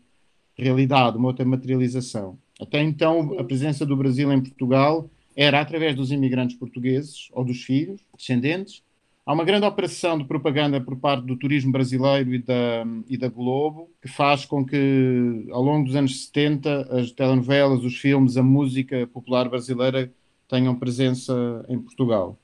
realidade, 0.57 1.17
uma 1.17 1.27
outra 1.27 1.45
materialização. 1.45 2.39
Até 2.59 2.81
então, 2.81 3.39
a 3.39 3.43
presença 3.43 3.85
do 3.85 3.95
Brasil 3.95 4.31
em 4.31 4.41
Portugal 4.41 5.09
era 5.35 5.61
através 5.61 5.95
dos 5.95 6.11
imigrantes 6.11 6.57
portugueses 6.57 7.29
ou 7.31 7.45
dos 7.45 7.63
filhos, 7.63 8.01
descendentes. 8.17 8.83
Há 9.25 9.31
uma 9.31 9.45
grande 9.45 9.65
operação 9.65 10.17
de 10.17 10.25
propaganda 10.25 10.81
por 10.81 10.97
parte 10.97 11.25
do 11.25 11.37
turismo 11.37 11.71
brasileiro 11.71 12.33
e 12.33 12.39
da, 12.39 12.85
e 13.07 13.17
da 13.17 13.29
Globo, 13.29 13.89
que 14.01 14.09
faz 14.09 14.43
com 14.43 14.65
que, 14.65 15.45
ao 15.51 15.61
longo 15.61 15.85
dos 15.85 15.95
anos 15.95 16.25
70, 16.25 16.99
as 16.99 17.11
telenovelas, 17.11 17.83
os 17.83 17.95
filmes, 17.95 18.35
a 18.35 18.43
música 18.43 19.07
popular 19.07 19.47
brasileira 19.47 20.11
tenham 20.49 20.75
presença 20.75 21.65
em 21.69 21.79
Portugal, 21.79 22.37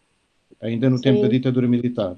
ainda 0.62 0.90
no 0.90 0.98
Sim. 0.98 1.04
tempo 1.04 1.22
da 1.24 1.28
ditadura 1.28 1.68
militar. 1.68 2.16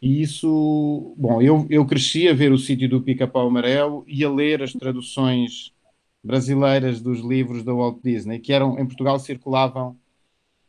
E 0.00 0.20
isso, 0.20 1.14
bom, 1.16 1.40
eu, 1.40 1.66
eu 1.70 1.86
cresci 1.86 2.28
a 2.28 2.34
ver 2.34 2.52
o 2.52 2.58
sítio 2.58 2.88
do 2.88 3.00
Pica-Pau 3.00 3.48
Amarelo 3.48 4.04
e 4.06 4.22
a 4.22 4.30
ler 4.30 4.62
as 4.62 4.74
traduções 4.74 5.72
brasileiras 6.24 7.02
dos 7.02 7.20
livros 7.20 7.62
da 7.62 7.72
Walt 7.72 7.98
Disney, 8.02 8.40
que 8.40 8.52
eram 8.52 8.78
em 8.78 8.86
Portugal 8.86 9.18
circulavam, 9.18 9.96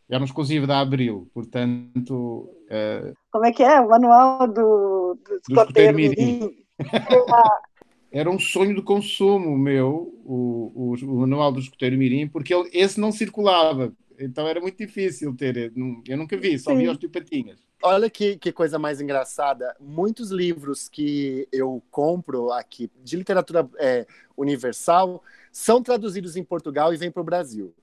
eram 0.09 0.25
exclusivos 0.25 0.67
da 0.67 0.79
Abril, 0.79 1.29
portanto. 1.33 2.50
Uh, 2.65 3.15
Como 3.31 3.45
é 3.45 3.53
que 3.53 3.63
é? 3.63 3.79
O 3.79 3.89
manual 3.89 4.47
do, 4.47 5.17
do 5.24 5.39
escoteiro 5.50 5.95
Mirim. 5.95 6.51
Era 8.12 8.29
um 8.29 8.39
sonho 8.39 8.74
de 8.74 8.81
consumo 8.81 9.57
meu, 9.57 10.13
o, 10.24 10.71
o, 10.74 10.93
o 10.93 11.19
manual 11.19 11.51
do 11.51 11.59
escoteiro 11.59 11.97
Mirim, 11.97 12.29
porque 12.29 12.53
ele, 12.53 12.69
esse 12.71 12.97
não 13.00 13.12
circulava. 13.12 13.91
Então 14.17 14.47
era 14.47 14.62
muito 14.62 14.77
difícil 14.77 15.35
ter. 15.35 15.74
Eu 16.07 16.17
nunca 16.17 16.38
vi, 16.38 16.57
só 16.57 16.71
Sim. 16.71 16.77
vi 16.77 16.88
os 16.88 16.97
Patinhas. 17.12 17.59
Olha 17.83 18.09
que, 18.09 18.38
que 18.38 18.53
coisa 18.53 18.79
mais 18.79 19.01
engraçada. 19.01 19.75
Muitos 19.81 20.31
livros 20.31 20.88
que 20.88 21.45
eu 21.51 21.83
compro 21.91 22.53
aqui 22.53 22.89
de 23.03 23.17
literatura 23.17 23.69
é, 23.77 24.07
universal 24.38 25.21
são 25.55 25.81
traduzidos 25.81 26.35
em 26.35 26.43
Portugal 26.43 26.93
e 26.93 26.97
vêm 26.97 27.09
para 27.09 27.21
o 27.21 27.24
Brasil. 27.24 27.74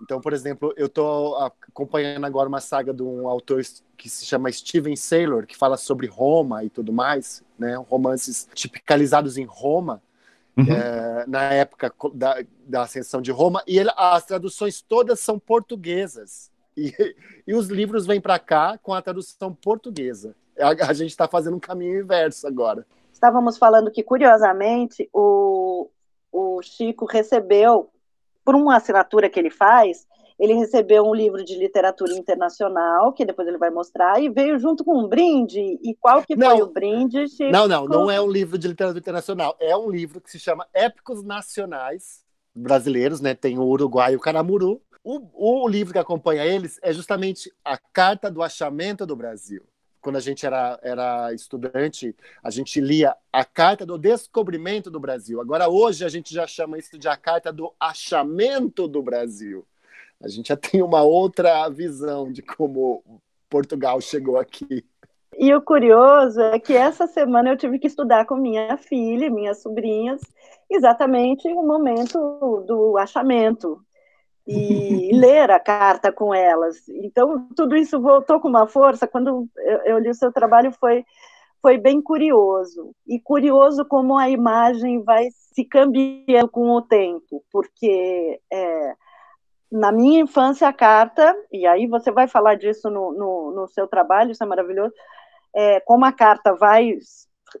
Então, 0.00 0.18
por 0.18 0.32
exemplo, 0.32 0.72
eu 0.78 0.86
estou 0.86 1.36
acompanhando 1.36 2.24
agora 2.24 2.48
uma 2.48 2.58
saga 2.58 2.90
de 2.94 3.02
um 3.02 3.28
autor 3.28 3.60
que 3.98 4.08
se 4.08 4.24
chama 4.24 4.50
Steven 4.50 4.96
Saylor, 4.96 5.46
que 5.46 5.54
fala 5.54 5.76
sobre 5.76 6.06
Roma 6.06 6.64
e 6.64 6.70
tudo 6.70 6.90
mais, 6.90 7.44
né? 7.58 7.76
Romances 7.76 8.48
tipicalizados 8.54 9.36
em 9.36 9.44
Roma. 9.44 10.00
uhum. 10.56 10.64
é, 10.72 11.26
na 11.26 11.42
época 11.52 11.92
da, 12.14 12.42
da 12.66 12.82
ascensão 12.82 13.20
de 13.20 13.30
Roma, 13.30 13.62
e 13.66 13.78
ele, 13.78 13.90
as 13.94 14.24
traduções 14.24 14.80
todas 14.80 15.20
são 15.20 15.38
portuguesas. 15.38 16.50
E, 16.74 16.94
e 17.46 17.54
os 17.54 17.68
livros 17.68 18.06
vêm 18.06 18.22
para 18.22 18.38
cá 18.38 18.78
com 18.82 18.94
a 18.94 19.02
tradução 19.02 19.52
portuguesa. 19.52 20.34
A, 20.58 20.70
a 20.88 20.92
gente 20.94 21.10
está 21.10 21.28
fazendo 21.28 21.58
um 21.58 21.60
caminho 21.60 22.00
inverso 22.00 22.46
agora. 22.46 22.86
Estávamos 23.12 23.58
falando 23.58 23.90
que, 23.90 24.02
curiosamente, 24.02 25.10
o, 25.12 25.90
o 26.32 26.60
Chico 26.62 27.06
recebeu, 27.06 27.90
por 28.44 28.54
uma 28.54 28.76
assinatura 28.76 29.28
que 29.28 29.38
ele 29.38 29.50
faz, 29.50 30.06
ele 30.38 30.54
recebeu 30.54 31.04
um 31.04 31.14
livro 31.14 31.44
de 31.44 31.58
literatura 31.58 32.12
internacional, 32.12 33.12
que 33.12 33.24
depois 33.24 33.48
ele 33.48 33.58
vai 33.58 33.70
mostrar, 33.70 34.22
e 34.22 34.28
veio 34.28 34.58
junto 34.58 34.84
com 34.84 34.96
um 34.96 35.08
brinde. 35.08 35.60
E 35.82 35.96
qual 36.00 36.22
que 36.22 36.36
não, 36.36 36.50
foi 36.50 36.62
o 36.62 36.66
brinde, 36.72 37.28
Chico? 37.28 37.50
Não, 37.50 37.66
não, 37.66 37.86
não 37.86 38.10
é 38.10 38.20
um 38.20 38.30
livro 38.30 38.56
de 38.56 38.68
literatura 38.68 39.00
internacional. 39.00 39.56
É 39.58 39.76
um 39.76 39.90
livro 39.90 40.20
que 40.20 40.30
se 40.30 40.38
chama 40.38 40.66
Épicos 40.72 41.24
Nacionais 41.24 42.24
Brasileiros, 42.54 43.20
né? 43.20 43.34
Tem 43.34 43.58
o 43.58 43.64
Uruguai 43.64 44.12
e 44.12 44.16
o 44.16 44.20
Caramuru. 44.20 44.80
O, 45.02 45.64
o 45.64 45.68
livro 45.68 45.92
que 45.92 45.98
acompanha 45.98 46.44
eles 46.44 46.78
é 46.82 46.92
justamente 46.92 47.52
a 47.64 47.76
Carta 47.76 48.30
do 48.30 48.42
Achamento 48.42 49.04
do 49.04 49.16
Brasil 49.16 49.62
quando 50.00 50.16
a 50.16 50.20
gente 50.20 50.46
era, 50.46 50.78
era 50.82 51.32
estudante, 51.32 52.14
a 52.42 52.50
gente 52.50 52.80
lia 52.80 53.14
a 53.32 53.44
Carta 53.44 53.84
do 53.84 53.98
Descobrimento 53.98 54.90
do 54.90 55.00
Brasil. 55.00 55.40
Agora, 55.40 55.68
hoje, 55.68 56.04
a 56.04 56.08
gente 56.08 56.32
já 56.32 56.46
chama 56.46 56.78
isso 56.78 56.98
de 56.98 57.08
a 57.08 57.16
Carta 57.16 57.52
do 57.52 57.72
Achamento 57.80 58.86
do 58.86 59.02
Brasil 59.02 59.66
a 60.22 60.28
gente 60.28 60.48
já 60.48 60.56
tem 60.56 60.82
uma 60.82 61.02
outra 61.02 61.68
visão 61.68 62.30
de 62.30 62.42
como 62.42 63.02
Portugal 63.48 64.00
chegou 64.00 64.38
aqui. 64.38 64.84
E 65.36 65.54
o 65.54 65.62
curioso 65.62 66.40
é 66.40 66.58
que 66.58 66.74
essa 66.74 67.06
semana 67.06 67.50
eu 67.50 67.56
tive 67.56 67.78
que 67.78 67.86
estudar 67.86 68.26
com 68.26 68.34
minha 68.34 68.76
filha, 68.76 69.30
minhas 69.30 69.62
sobrinhas, 69.62 70.20
exatamente 70.68 71.46
o 71.48 71.62
momento 71.62 72.64
do 72.66 72.98
achamento 72.98 73.80
e 74.48 75.10
ler 75.12 75.50
a 75.50 75.60
carta 75.60 76.10
com 76.10 76.34
elas. 76.34 76.88
Então 76.88 77.48
tudo 77.54 77.76
isso 77.76 78.00
voltou 78.00 78.40
com 78.40 78.48
uma 78.48 78.66
força. 78.66 79.06
Quando 79.06 79.48
eu, 79.84 79.98
li 79.98 80.08
o 80.08 80.14
seu 80.14 80.32
trabalho 80.32 80.72
foi 80.72 81.04
foi 81.60 81.76
bem 81.76 82.00
curioso 82.00 82.94
e 83.04 83.20
curioso 83.20 83.84
como 83.84 84.16
a 84.16 84.30
imagem 84.30 85.02
vai 85.02 85.26
se 85.32 85.64
cambiando 85.64 86.48
com 86.48 86.70
o 86.70 86.80
tempo, 86.80 87.44
porque 87.50 88.40
é, 88.50 88.94
na 89.70 89.92
minha 89.92 90.20
infância, 90.20 90.66
a 90.66 90.72
carta, 90.72 91.36
e 91.52 91.66
aí 91.66 91.86
você 91.86 92.10
vai 92.10 92.26
falar 92.26 92.54
disso 92.54 92.88
no, 92.88 93.12
no, 93.12 93.52
no 93.52 93.68
seu 93.68 93.86
trabalho, 93.86 94.32
isso 94.32 94.42
é 94.42 94.46
maravilhoso, 94.46 94.94
é, 95.54 95.80
como 95.80 96.04
a 96.04 96.12
carta 96.12 96.54
vai 96.54 96.96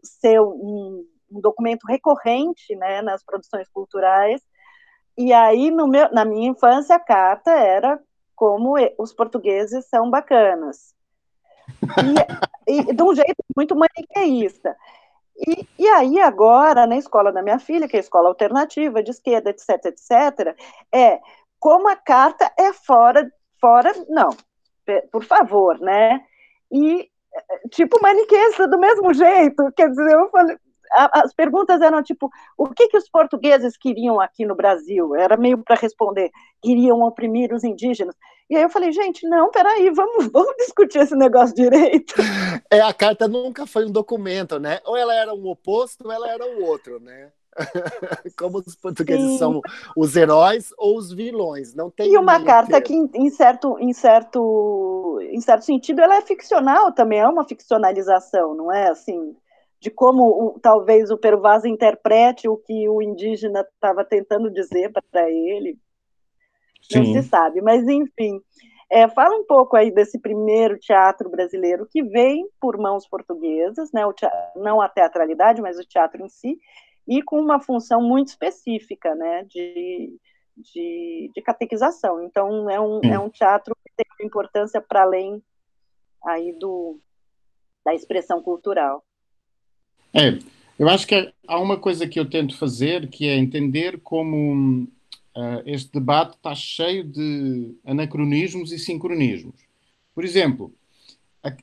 ser 0.02 0.40
um, 0.40 1.04
um, 1.30 1.40
documento 1.40 1.84
recorrente 1.86 2.74
né, 2.76 3.02
nas 3.02 3.22
produções 3.22 3.68
culturais, 3.68 4.40
e 5.18 5.32
aí 5.32 5.70
meu, 5.70 5.86
na 6.12 6.24
minha 6.24 6.48
infância 6.48 6.96
a 6.96 7.00
carta 7.00 7.50
era 7.50 8.00
como 8.34 8.74
os 8.96 9.12
portugueses 9.12 9.84
são 9.86 10.08
bacanas. 10.08 10.94
E, 12.66 12.80
e 12.80 12.94
de 12.94 13.02
um 13.02 13.14
jeito 13.14 13.44
muito 13.56 13.74
maniqueísta. 13.74 14.76
E, 15.36 15.66
e, 15.78 15.88
aí, 15.88 16.20
agora, 16.20 16.86
na 16.86 16.96
escola 16.96 17.32
da 17.32 17.42
minha 17.42 17.58
filha, 17.58 17.86
que 17.86 17.96
é 17.96 18.00
escola 18.00 18.28
alternativa, 18.28 19.02
de 19.02 19.10
esquerda, 19.10 19.50
etc., 19.50 19.86
etc., 19.86 20.56
é 20.92 21.20
como 21.60 21.88
a 21.88 21.96
carta 21.96 22.52
é 22.58 22.72
fora, 22.72 23.30
fora, 23.60 23.92
não, 24.08 24.30
por 25.12 25.24
favor, 25.24 25.78
né? 25.80 26.20
E, 26.70 27.08
tipo, 27.70 28.00
maniqueísta 28.02 28.66
do 28.66 28.78
mesmo 28.78 29.14
jeito, 29.14 29.72
quer 29.76 29.88
dizer, 29.90 30.12
eu 30.12 30.28
falei, 30.30 30.56
as 30.92 31.32
perguntas 31.32 31.80
eram 31.80 32.02
tipo, 32.02 32.30
o 32.56 32.68
que, 32.68 32.88
que 32.88 32.96
os 32.96 33.08
portugueses 33.08 33.76
queriam 33.76 34.20
aqui 34.20 34.44
no 34.44 34.54
Brasil? 34.54 35.14
Era 35.14 35.36
meio 35.36 35.58
para 35.58 35.76
responder, 35.76 36.30
queriam 36.62 37.02
oprimir 37.02 37.52
os 37.52 37.64
indígenas. 37.64 38.14
E 38.50 38.56
aí 38.56 38.62
eu 38.62 38.70
falei, 38.70 38.90
gente, 38.92 39.28
não, 39.28 39.50
peraí, 39.50 39.90
vamos, 39.90 40.28
vamos 40.32 40.56
discutir 40.56 41.00
esse 41.00 41.14
negócio 41.14 41.54
direito. 41.54 42.14
É, 42.70 42.80
a 42.80 42.92
carta 42.92 43.26
nunca 43.26 43.66
foi 43.66 43.86
um 43.86 43.90
documento, 43.90 44.58
né? 44.58 44.80
Ou 44.84 44.94
ela 44.94 45.14
era 45.14 45.32
um 45.32 45.46
oposto, 45.46 46.04
ou 46.04 46.12
ela 46.12 46.28
era 46.28 46.44
o 46.44 46.64
outro, 46.64 47.00
né? 47.00 47.30
Como 48.36 48.58
os 48.58 48.76
portugueses 48.76 49.32
Sim. 49.32 49.38
são 49.38 49.60
os 49.96 50.14
heróis 50.14 50.72
ou 50.76 50.98
os 50.98 51.10
vilões, 51.12 51.74
não 51.74 51.90
tem. 51.90 52.12
E 52.12 52.18
uma 52.18 52.44
carta 52.44 52.78
que, 52.80 52.92
em, 52.92 53.30
certo, 53.30 53.78
em, 53.80 53.92
certo, 53.92 55.18
em 55.22 55.40
certo 55.40 55.64
sentido, 55.64 56.00
ela 56.00 56.16
é 56.16 56.20
ficcional 56.20 56.92
também, 56.92 57.20
é 57.20 57.28
uma 57.28 57.46
ficcionalização, 57.46 58.54
não 58.54 58.72
é? 58.72 58.88
Assim, 58.88 59.34
de 59.80 59.90
como 59.90 60.24
o, 60.24 60.60
talvez 60.60 61.10
o 61.10 61.18
Pervaz 61.18 61.64
interprete 61.64 62.48
o 62.48 62.56
que 62.56 62.88
o 62.88 63.00
indígena 63.00 63.60
estava 63.60 64.04
tentando 64.04 64.50
dizer 64.50 64.92
para 65.10 65.30
ele. 65.30 65.78
Sim. 66.82 66.98
Não 66.98 67.22
se 67.22 67.28
sabe, 67.28 67.60
mas 67.60 67.86
enfim. 67.86 68.40
É, 68.90 69.06
fala 69.06 69.36
um 69.36 69.44
pouco 69.44 69.76
aí 69.76 69.90
desse 69.90 70.18
primeiro 70.18 70.78
teatro 70.78 71.28
brasileiro 71.28 71.86
que 71.86 72.02
vem 72.02 72.48
por 72.58 72.78
mãos 72.78 73.06
portuguesas, 73.06 73.92
né, 73.92 74.10
teatro, 74.14 74.38
não 74.56 74.80
a 74.80 74.88
teatralidade, 74.88 75.60
mas 75.60 75.78
o 75.78 75.84
teatro 75.84 76.24
em 76.24 76.28
si, 76.28 76.58
e 77.06 77.22
com 77.22 77.38
uma 77.38 77.60
função 77.60 78.00
muito 78.00 78.28
específica, 78.28 79.14
né, 79.14 79.44
de, 79.44 80.18
de, 80.56 81.30
de 81.34 81.42
catequização. 81.42 82.22
Então, 82.22 82.70
é 82.70 82.80
um, 82.80 83.00
é 83.04 83.18
um 83.18 83.28
teatro 83.28 83.76
que 83.84 83.92
tem 83.94 84.06
uma 84.18 84.26
importância 84.26 84.80
para 84.80 85.02
além 85.02 85.42
aí 86.24 86.52
do, 86.58 86.98
da 87.84 87.94
expressão 87.94 88.42
cultural. 88.42 89.04
É, 90.12 90.38
eu 90.78 90.88
acho 90.88 91.06
que 91.06 91.32
há 91.46 91.58
uma 91.58 91.76
coisa 91.76 92.06
que 92.06 92.18
eu 92.18 92.28
tento 92.28 92.56
fazer, 92.56 93.08
que 93.08 93.26
é 93.26 93.36
entender 93.36 94.00
como 94.00 94.84
uh, 95.36 95.62
este 95.66 95.92
debate 95.92 96.36
está 96.36 96.54
cheio 96.54 97.04
de 97.04 97.74
anacronismos 97.84 98.72
e 98.72 98.78
sincronismos. 98.78 99.60
Por 100.14 100.24
exemplo, 100.24 100.74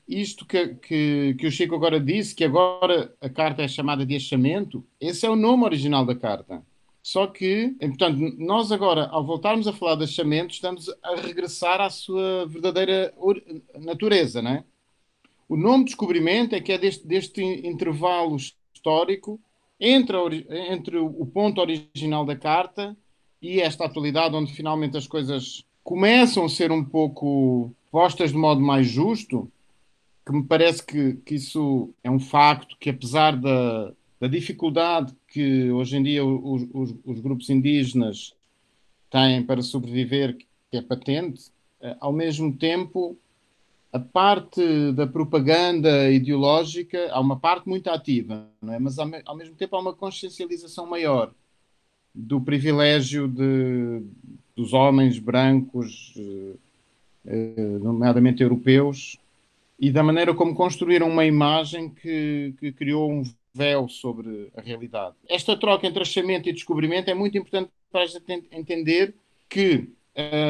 isto 0.08 0.46
que, 0.46 0.76
que, 0.76 1.36
que, 1.38 1.48
o 1.48 1.52
Chico 1.52 1.76
agora 1.76 2.00
disse, 2.00 2.34
que 2.36 2.44
agora 2.44 3.14
a 3.22 3.30
carta 3.30 3.62
é 3.64 3.68
chamada 3.68 4.06
de 4.06 4.16
achamento, 4.16 4.86
esse 5.00 5.26
é 5.26 5.30
o 5.30 5.36
nome 5.36 5.64
original 5.64 6.06
da 6.06 6.16
carta. 6.16 6.64
Só 7.02 7.28
que, 7.28 7.76
portanto, 7.80 8.18
nós 8.40 8.72
agora, 8.72 9.06
ao 9.08 9.24
voltarmos 9.24 9.68
a 9.68 9.74
falar 9.74 9.96
de 9.96 10.06
achamento, 10.06 10.54
estamos 10.54 10.90
a 11.04 11.16
regressar 11.16 11.80
à 11.80 11.90
sua 11.90 12.48
verdadeira 12.48 13.14
natureza, 13.80 14.42
não 14.42 14.52
é? 14.52 14.64
O 15.48 15.56
nome 15.56 15.86
descobrimento 15.86 16.56
é 16.56 16.62
que 16.62 16.72
é 16.72 16.78
deste, 16.78 17.06
deste 17.06 17.44
intervalo 17.44 18.36
histórico 18.74 19.40
entre, 19.80 20.18
a, 20.18 20.74
entre 20.74 20.98
o 20.98 21.26
ponto 21.26 21.62
original 21.62 22.26
da 22.26 22.36
carta 22.36 22.96
e 23.42 23.62
esta 23.62 23.86
atualidade, 23.86 24.36
onde 24.36 24.54
finalmente 24.54 24.98
as 24.98 25.08
coisas 25.08 25.64
começam 25.84 26.46
a 26.46 26.50
ser 26.50 26.72
um 26.72 26.84
pouco 26.84 27.72
postas 27.92 28.32
de 28.32 28.38
modo 28.38 28.60
mais 28.60 28.88
justo, 28.88 29.50
que 30.26 30.34
me 30.34 30.44
parece 30.44 30.84
que, 30.84 31.14
que 31.18 31.36
isso 31.36 31.94
é 32.04 32.10
um 32.10 32.20
facto 32.20 32.76
que, 32.80 32.90
apesar 32.90 33.38
da, 33.38 33.94
da 34.20 34.28
dificuldade 34.28 35.14
que 35.28 35.70
hoje 35.70 35.98
em 35.98 36.04
dia 36.04 36.26
os, 36.26 36.68
os, 36.74 36.96
os, 37.06 37.20
grupos 37.20 37.50
indígenas 37.52 38.34
têm 39.12 39.44
para 39.44 39.62
sobreviver, 39.62 40.36
que 40.36 40.78
é 40.78 40.82
patente, 40.82 41.52
eh, 41.80 41.96
ao 42.00 42.12
mesmo 42.12 42.52
tempo, 42.58 43.16
a 43.96 44.00
parte 44.00 44.92
da 44.92 45.08
propaganda 45.08 46.12
ideológica, 46.12 47.10
há 47.14 47.20
uma 47.22 47.40
parte 47.40 47.70
muito 47.70 47.90
ativa, 47.90 48.46
é? 48.64 48.78
mas 48.78 49.00
ao, 49.00 49.08
mesmo 49.38 49.56
tempo 49.56 49.74
há 49.74 49.80
uma 49.80 49.94
consciencialização 49.94 50.86
maior 50.86 51.34
do 52.14 52.42
privilégio 52.42 53.26
de, 53.26 54.04
dos 54.54 54.74
homens 54.74 55.18
brancos, 55.18 56.14
eh, 56.18 56.56
eh, 57.26 57.80
nomeadamente 57.80 58.44
europeus, 58.44 59.18
e 59.80 59.90
da 59.90 60.04
maneira 60.04 60.34
como 60.34 60.54
construíram 60.54 61.08
uma 61.08 61.24
imagem 61.24 61.90
que, 61.90 62.54
que 62.60 62.74
criou 62.74 63.10
um 63.10 63.24
véu 63.54 63.88
sobre 63.88 64.52
a 64.58 64.62
realidade. 64.62 65.16
Esta 65.30 65.56
troca 65.56 65.88
entre 65.88 66.02
achamento 66.02 66.50
e 66.50 66.54
descobrimento 66.54 67.10
é 67.10 67.14
muito 67.14 67.38
importante 67.38 67.72
para 67.90 68.02
a 68.02 68.06
gente 68.06 68.44
entender 68.52 69.16
que 69.48 69.88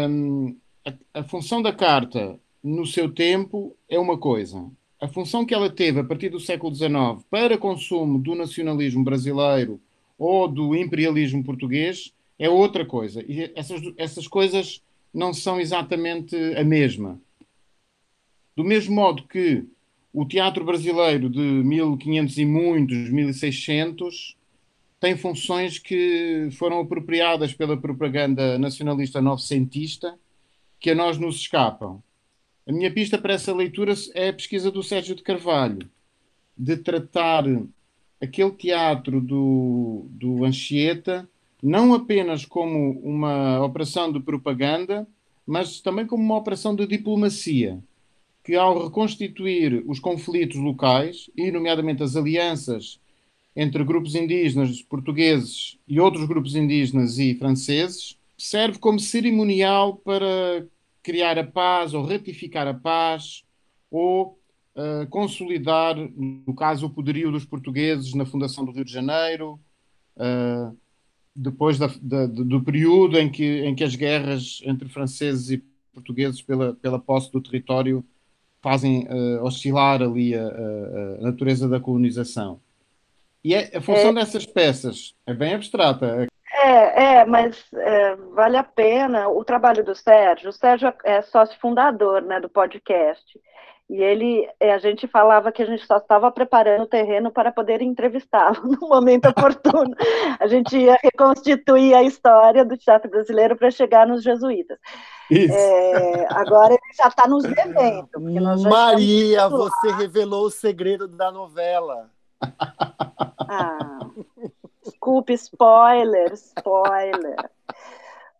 hum, 0.09 0.57
a, 0.83 1.19
a 1.19 1.23
função 1.23 1.61
da 1.61 1.71
carta 1.71 2.39
no 2.65 2.83
seu 2.83 3.11
tempo 3.11 3.77
é 3.87 3.99
uma 3.99 4.17
coisa. 4.17 4.65
A 4.99 5.07
função 5.07 5.45
que 5.45 5.53
ela 5.53 5.69
teve 5.69 5.99
a 5.99 6.03
partir 6.03 6.29
do 6.29 6.39
século 6.39 6.73
XIX 6.73 7.23
para 7.29 7.59
consumo 7.59 8.17
do 8.17 8.33
nacionalismo 8.33 9.03
brasileiro 9.03 9.79
ou 10.17 10.47
do 10.47 10.75
imperialismo 10.75 11.43
português 11.43 12.11
é 12.39 12.49
outra 12.49 12.83
coisa. 12.83 13.23
E 13.27 13.51
essas, 13.55 13.81
essas 13.97 14.27
coisas 14.27 14.81
não 15.13 15.31
são 15.31 15.59
exatamente 15.59 16.35
a 16.55 16.63
mesma. 16.63 17.21
Do 18.55 18.63
mesmo 18.63 18.95
modo 18.95 19.27
que 19.27 19.63
o 20.11 20.25
teatro 20.25 20.65
brasileiro 20.65 21.29
de 21.29 21.39
1500 21.39 22.37
e 22.39 22.45
muitos, 22.45 23.09
1600, 23.11 24.35
tem 24.99 25.15
funções 25.15 25.77
que 25.77 26.49
foram 26.53 26.79
apropriadas 26.79 27.53
pela 27.53 27.77
propaganda 27.77 28.57
nacionalista 28.57 29.21
novecentista 29.21 30.17
que 30.79 30.89
a 30.89 30.95
nós 30.95 31.19
nos 31.19 31.35
escapam. 31.35 32.01
A 32.67 32.71
minha 32.71 32.91
pista 32.91 33.17
para 33.17 33.33
essa 33.33 33.53
leitura 33.53 33.93
é 34.13 34.29
a 34.29 34.33
pesquisa 34.33 34.71
do 34.71 34.81
Sérgio 34.81 35.15
de 35.15 35.21
Carvalho, 35.21 35.89
de 36.57 36.77
tratar 36.77 37.43
aquele 38.21 38.51
teatro 38.51 39.21
do, 39.21 40.07
do 40.09 40.43
Anchieta 40.43 41.29
não 41.61 41.93
apenas 41.93 42.45
como 42.45 42.91
uma 42.99 43.63
operação 43.63 44.11
de 44.11 44.19
propaganda, 44.19 45.07
mas 45.47 45.79
também 45.79 46.05
como 46.05 46.23
uma 46.23 46.37
operação 46.37 46.75
de 46.75 46.85
diplomacia, 46.85 47.79
que 48.43 48.55
ao 48.55 48.85
reconstituir 48.85 49.83
os 49.87 49.99
conflitos 49.99 50.57
locais, 50.57 51.29
e 51.35 51.51
nomeadamente 51.51 52.03
as 52.03 52.15
alianças 52.15 52.99
entre 53.55 53.83
grupos 53.83 54.13
indígenas 54.13 54.81
portugueses 54.81 55.79
e 55.87 55.99
outros 55.99 56.27
grupos 56.27 56.55
indígenas 56.55 57.17
e 57.17 57.33
franceses, 57.33 58.17
serve 58.37 58.77
como 58.77 58.99
cerimonial 58.99 59.95
para 59.95 60.67
criar 61.05 61.37
a 61.37 61.43
paz 61.43 61.93
ou 61.93 62.03
ratificar 62.03 62.67
a 62.67 62.73
paz 62.73 63.43
ou 63.91 64.39
uh, 64.75 65.07
consolidar, 65.11 65.95
no 65.95 66.55
caso, 66.55 66.87
o 66.87 66.89
poderio 66.89 67.31
dos 67.31 67.45
portugueses 67.45 68.15
na 68.15 68.25
fundação 68.25 68.65
do 68.65 68.71
Rio 68.71 68.83
de 68.83 68.91
Janeiro, 68.91 69.59
uh, 70.17 70.75
depois 71.35 71.77
da, 71.77 71.91
da, 72.01 72.25
do 72.25 72.59
período 72.63 73.19
em 73.19 73.29
que, 73.29 73.63
em 73.63 73.75
que 73.75 73.83
as 73.83 73.95
guerras 73.95 74.61
entre 74.65 74.89
franceses 74.89 75.51
e 75.51 75.63
portugueses 75.93 76.41
pela, 76.41 76.73
pela 76.73 76.97
posse 76.97 77.31
do 77.31 77.39
território 77.39 78.03
fazem 78.59 79.07
uh, 79.07 79.43
oscilar 79.43 80.01
ali 80.01 80.33
a, 80.33 80.41
a, 80.41 80.47
a, 80.47 81.21
natureza 81.21 81.69
da 81.69 81.79
colonização. 81.79 82.59
E 83.43 83.53
é, 83.53 83.77
a 83.77 83.81
função 83.81 84.09
é, 84.09 84.13
dessas 84.13 84.43
peças 84.43 85.13
é 85.23 85.35
bem 85.35 85.53
abstrata. 85.53 86.27
É, 86.63 87.03
é 87.03 87.25
mas 87.25 87.65
é, 87.73 88.15
vale 88.33 88.57
a 88.57 88.63
pena 88.63 89.27
o 89.27 89.43
trabalho 89.43 89.83
do 89.83 89.95
Sérgio. 89.95 90.49
O 90.49 90.53
Sérgio 90.53 90.93
é 91.03 91.21
sócio 91.21 91.59
fundador 91.59 92.21
né, 92.21 92.39
do 92.39 92.49
podcast. 92.49 93.23
E 93.87 94.01
ele, 94.01 94.49
eh, 94.59 94.73
a 94.73 94.79
gente 94.79 95.07
falava 95.07 95.51
que 95.51 95.61
a 95.61 95.65
gente 95.65 95.85
só 95.85 95.97
estava 95.97 96.31
preparando 96.31 96.83
o 96.83 96.87
terreno 96.87 97.31
para 97.31 97.51
poder 97.51 97.83
entrevistá-lo 97.83 98.59
no 98.65 98.89
momento 98.89 99.29
oportuno. 99.29 99.95
a 100.39 100.47
gente 100.47 100.75
ia 100.75 100.97
reconstituir 101.03 101.93
a 101.93 102.01
história 102.01 102.65
do 102.65 102.75
teatro 102.75 103.11
brasileiro 103.11 103.55
para 103.55 103.69
chegar 103.69 104.07
nos 104.07 104.23
jesuítas. 104.23 104.79
É, 105.31 106.27
agora 106.33 106.73
ele 106.73 106.93
já 106.97 107.07
está 107.07 107.27
nos 107.27 107.43
devendo. 107.43 108.09
Maria, 108.67 109.47
você 109.47 109.91
revelou 109.91 110.47
o 110.47 110.51
segredo 110.51 111.07
da 111.07 111.31
novela. 111.31 112.09
Ah, 113.47 113.99
desculpe, 115.05 115.33
spoiler, 115.33 116.33
spoiler. 116.33 117.35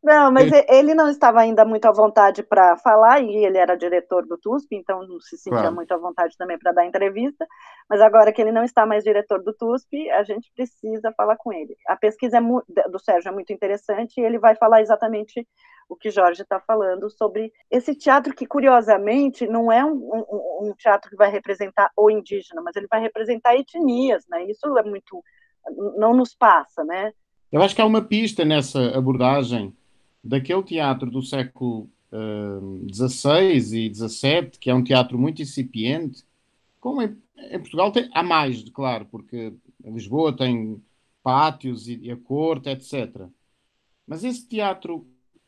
Não, 0.03 0.31
mas 0.31 0.51
ele 0.69 0.93
não 0.93 1.09
estava 1.09 1.39
ainda 1.39 1.65
muito 1.65 1.85
à 1.85 1.91
vontade 1.91 2.43
para 2.43 2.77
falar, 2.77 3.21
e 3.21 3.43
ele 3.43 3.57
era 3.57 3.75
diretor 3.75 4.23
do 4.23 4.37
TUSP, 4.37 4.75
então 4.75 5.01
não 5.07 5.19
se 5.19 5.35
sentia 5.35 5.61
claro. 5.61 5.75
muito 5.75 5.91
à 5.93 5.97
vontade 5.97 6.37
também 6.37 6.59
para 6.59 6.71
dar 6.71 6.85
entrevista. 6.85 7.47
Mas 7.89 7.99
agora 8.01 8.31
que 8.31 8.39
ele 8.39 8.51
não 8.51 8.63
está 8.63 8.85
mais 8.85 9.03
diretor 9.03 9.41
do 9.41 9.51
TUSP, 9.51 10.09
a 10.11 10.23
gente 10.23 10.51
precisa 10.55 11.11
falar 11.17 11.37
com 11.37 11.51
ele. 11.51 11.75
A 11.87 11.95
pesquisa 11.95 12.37
é 12.37 12.89
do 12.89 12.99
Sérgio 12.99 13.29
é 13.29 13.31
muito 13.31 13.51
interessante 13.51 14.19
e 14.19 14.23
ele 14.23 14.37
vai 14.37 14.55
falar 14.55 14.81
exatamente 14.81 15.47
o 15.89 15.95
que 15.95 16.09
Jorge 16.09 16.41
está 16.41 16.59
falando 16.59 17.09
sobre 17.09 17.51
esse 17.69 17.95
teatro 17.95 18.33
que, 18.33 18.45
curiosamente, 18.45 19.47
não 19.47 19.71
é 19.71 19.83
um, 19.83 19.93
um, 19.93 20.69
um, 20.69 20.73
teatro 20.77 21.09
que 21.09 21.15
vai 21.15 21.29
representar 21.29 21.91
o 21.95 22.09
indígena, 22.09 22.61
mas 22.61 22.75
ele 22.75 22.87
vai 22.87 23.01
representar 23.01 23.55
etnias, 23.55 24.23
né? 24.27 24.43
Isso 24.45 24.77
é 24.77 24.83
muito. 24.83 25.23
Não 25.97 26.15
nos 26.15 26.33
passa, 26.33 26.83
né? 26.83 27.13
Eu 27.51 27.61
acho 27.61 27.75
que 27.75 27.81
há 27.81 27.85
uma 27.85 28.01
pista 28.01 28.43
nessa 28.43 28.97
abordagem 28.97 29.73
daquele 30.23 30.63
teatro 30.63 31.09
do 31.09 31.21
século 31.21 31.89
XVI 32.91 33.57
uh, 33.57 33.75
e 33.75 33.93
XVII, 33.93 34.51
que 34.59 34.69
é 34.69 34.73
um 34.73 34.83
teatro 34.83 35.17
muito 35.17 35.41
incipiente, 35.41 36.23
como 36.79 37.01
em, 37.01 37.17
em 37.51 37.59
Portugal 37.59 37.91
tem, 37.91 38.09
há 38.13 38.23
mais, 38.23 38.67
claro, 38.69 39.05
porque 39.05 39.53
Lisboa 39.83 40.35
tem 40.35 40.81
pátios 41.23 41.87
e, 41.87 41.97
e 42.01 42.11
a 42.11 42.17
corte, 42.17 42.69
etc. 42.69 43.27
Mas 44.07 44.23
esse 44.23 44.47
teatro, 44.47 45.07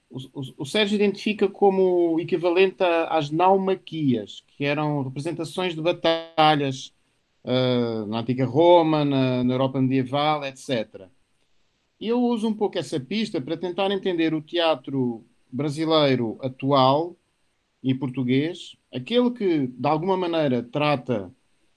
o, 0.10 0.18
o, 0.34 0.42
o 0.60 0.66
Sérgio 0.66 0.96
identifica 0.96 1.48
como 1.48 2.20
equivalente 2.20 2.84
às 3.10 3.30
naumaquias, 3.30 4.44
que 4.48 4.66
eram 4.66 5.04
representações 5.04 5.76
de 5.76 5.82
batalhas 5.82 6.94
uh, 7.48 8.06
na 8.08 8.20
antiga 8.20 8.46
Roma, 8.46 9.06
na, 9.06 9.44
na 9.44 9.54
Europa 9.54 9.82
medieval, 9.82 10.44
etc. 10.46 11.08
E 12.00 12.08
eu 12.08 12.22
uso 12.22 12.48
um 12.48 12.54
pouco 12.54 12.78
essa 12.78 13.00
pista 13.00 13.40
para 13.42 13.58
tentar 13.58 13.90
entender 13.90 14.34
o 14.34 14.42
teatro 14.42 15.26
brasileiro 15.52 16.38
atual 16.42 17.16
e 17.82 17.94
português, 17.94 18.76
aquele 18.94 19.32
que 19.32 19.68
de 19.68 19.88
alguma 19.88 20.18
maneira 20.18 20.62
trata 20.62 21.32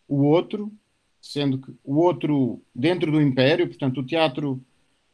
o 0.09 0.25
outro, 0.25 0.73
sendo 1.21 1.59
que 1.59 1.73
o 1.85 1.97
outro 1.97 2.61
dentro 2.75 3.13
do 3.13 3.21
império, 3.21 3.69
portanto, 3.69 4.01
o 4.01 4.07
teatro 4.07 4.61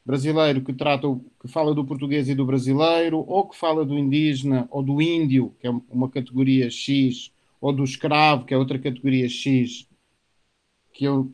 brasileiro 0.04 0.62
que 0.62 0.72
trata 0.72 1.06
que 1.40 1.48
fala 1.48 1.74
do 1.74 1.84
português 1.84 2.28
e 2.28 2.34
do 2.34 2.46
brasileiro, 2.46 3.24
ou 3.26 3.48
que 3.48 3.56
fala 3.56 3.84
do 3.84 3.98
indígena 3.98 4.66
ou 4.70 4.82
do 4.82 5.02
índio, 5.02 5.54
que 5.60 5.66
é 5.66 5.70
uma 5.90 6.08
categoria 6.08 6.70
X, 6.70 7.32
ou 7.60 7.72
do 7.72 7.84
escravo, 7.84 8.44
que 8.44 8.54
é 8.54 8.58
outra 8.58 8.78
categoria 8.78 9.28
X, 9.28 9.86
que 10.96 11.04
eu 11.04 11.30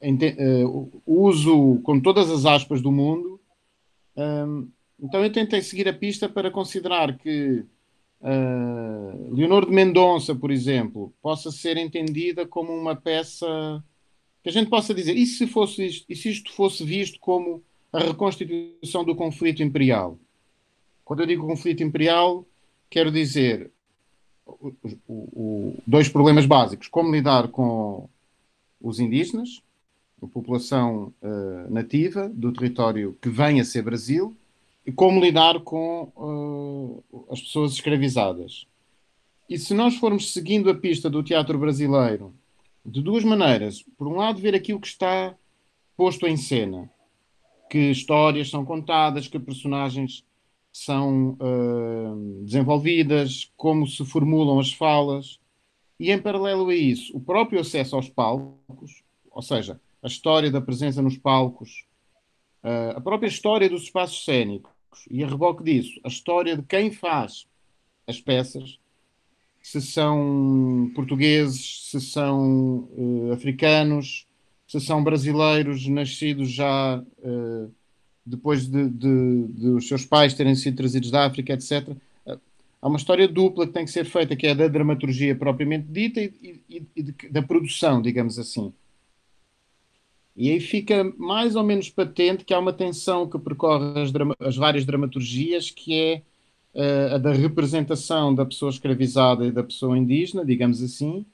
uh, 0.00 1.02
uso 1.04 1.80
com 1.82 1.98
todas 1.98 2.30
as 2.30 2.46
aspas 2.46 2.80
do 2.80 2.92
mundo. 2.92 3.40
Um, 4.16 4.68
então 5.02 5.24
eu 5.24 5.32
tentei 5.32 5.60
seguir 5.60 5.88
a 5.88 5.92
pista 5.92 6.28
para 6.28 6.52
considerar 6.52 7.18
que 7.18 7.64
uh, 8.20 9.34
Leonor 9.34 9.66
de 9.66 9.72
Mendonça, 9.72 10.36
por 10.36 10.52
exemplo, 10.52 11.12
possa 11.20 11.50
ser 11.50 11.76
entendida 11.76 12.46
como 12.46 12.72
uma 12.72 12.94
peça 12.94 13.84
que 14.40 14.50
a 14.50 14.52
gente 14.52 14.70
possa 14.70 14.94
dizer, 14.94 15.16
e 15.16 15.26
se, 15.26 15.46
fosse 15.46 15.86
isto, 15.86 16.06
e 16.08 16.14
se 16.14 16.30
isto 16.30 16.52
fosse 16.52 16.84
visto 16.84 17.18
como 17.18 17.62
a 17.92 17.98
reconstituição 17.98 19.02
do 19.02 19.16
conflito 19.16 19.62
imperial? 19.62 20.18
Quando 21.04 21.20
eu 21.20 21.26
digo 21.26 21.46
conflito 21.46 21.82
imperial, 21.82 22.46
quero 22.88 23.10
dizer 23.10 23.72
o, 24.46 24.72
o, 25.08 25.14
o, 25.14 25.76
dois 25.86 26.08
problemas 26.08 26.46
básicos: 26.46 26.88
como 26.88 27.10
lidar 27.10 27.48
com 27.48 28.08
os 28.84 29.00
indígenas 29.00 29.62
a 30.22 30.26
população 30.26 31.12
uh, 31.20 31.70
nativa 31.70 32.30
do 32.32 32.52
território 32.52 33.16
que 33.20 33.28
vem 33.28 33.60
a 33.60 33.64
ser 33.64 33.82
Brasil 33.82 34.34
e 34.86 34.92
como 34.92 35.20
lidar 35.20 35.60
com 35.60 36.12
uh, 36.16 37.26
as 37.30 37.40
pessoas 37.40 37.72
escravizadas. 37.72 38.66
E 39.48 39.58
se 39.58 39.74
nós 39.74 39.96
formos 39.96 40.32
seguindo 40.32 40.70
a 40.70 40.74
pista 40.74 41.10
do 41.10 41.22
teatro 41.22 41.58
brasileiro, 41.58 42.32
de 42.84 43.00
duas 43.00 43.24
maneiras. 43.24 43.82
Por 43.96 44.06
um 44.06 44.16
lado, 44.16 44.40
ver 44.40 44.54
aquilo 44.54 44.80
que 44.80 44.86
está 44.86 45.34
posto 45.96 46.26
em 46.26 46.36
cena, 46.36 46.90
que 47.70 47.90
histórias 47.90 48.50
são 48.50 48.64
contadas, 48.64 49.26
que 49.26 49.38
personagens 49.38 50.24
são 50.72 51.38
uh, 51.40 52.42
desenvolvidas, 52.44 53.50
como 53.56 53.86
se 53.86 54.04
formulam 54.04 54.58
as 54.58 54.72
falas, 54.72 55.38
e 55.98 56.10
em 56.10 56.20
paralelo 56.20 56.68
a 56.68 56.74
isso, 56.74 57.16
o 57.16 57.20
próprio 57.20 57.60
acesso 57.60 57.94
aos 57.96 58.08
palcos, 58.08 59.02
ou 59.30 59.42
seja, 59.42 59.80
a 60.02 60.06
história 60.06 60.50
da 60.50 60.60
presença 60.60 61.00
nos 61.00 61.16
palcos, 61.16 61.86
uh, 62.62 62.96
a 62.96 63.00
própria 63.00 63.28
história 63.28 63.68
dos 63.68 63.84
espaços 63.84 64.24
cênicos 64.24 64.70
e 65.10 65.22
a 65.22 65.28
reboque 65.28 65.62
disso, 65.62 66.00
a 66.04 66.08
história 66.08 66.56
de 66.56 66.62
quem 66.62 66.90
faz 66.90 67.46
as 68.06 68.20
peças, 68.20 68.78
se 69.62 69.80
são 69.80 70.90
portugueses, 70.94 71.88
se 71.90 72.00
são 72.00 72.88
uh, 72.92 73.32
africanos, 73.32 74.26
se 74.66 74.78
são 74.80 75.02
brasileiros 75.02 75.86
nascidos 75.88 76.50
já 76.50 76.98
uh, 76.98 77.72
depois 78.26 78.66
de, 78.66 78.88
de, 78.88 79.46
de, 79.48 79.68
os 79.68 79.86
seus 79.86 80.04
pais 80.04 80.34
terem 80.34 80.54
sido 80.54 80.76
trazidos 80.76 81.10
da 81.10 81.26
África, 81.26 81.52
etc. 81.52 81.96
Há 82.84 82.88
uma 82.88 82.98
história 82.98 83.26
dupla 83.26 83.66
que 83.66 83.72
tem 83.72 83.86
que 83.86 83.90
ser 83.90 84.04
feita, 84.04 84.36
que 84.36 84.46
é 84.46 84.54
da 84.54 84.68
dramaturgia 84.68 85.34
propriamente 85.34 85.86
dita 85.88 86.20
e, 86.20 86.60
e, 86.68 86.86
e 86.94 87.02
de, 87.02 87.14
da 87.30 87.40
produção, 87.40 88.02
digamos 88.02 88.38
assim. 88.38 88.74
E 90.36 90.50
aí 90.50 90.60
fica 90.60 91.02
mais 91.16 91.56
ou 91.56 91.62
menos 91.62 91.88
patente 91.88 92.44
que 92.44 92.52
há 92.52 92.58
uma 92.58 92.74
tensão 92.74 93.26
que 93.26 93.38
percorre 93.38 94.02
as, 94.02 94.12
as 94.38 94.56
várias 94.56 94.84
dramaturgias, 94.84 95.70
que 95.70 95.94
é 95.94 96.22
uh, 96.74 97.14
a 97.14 97.16
da 97.16 97.32
representação 97.32 98.34
da 98.34 98.44
pessoa 98.44 98.68
escravizada 98.68 99.46
e 99.46 99.50
da 99.50 99.64
pessoa 99.64 99.96
indígena, 99.96 100.44
digamos 100.44 100.82
assim, 100.82 101.24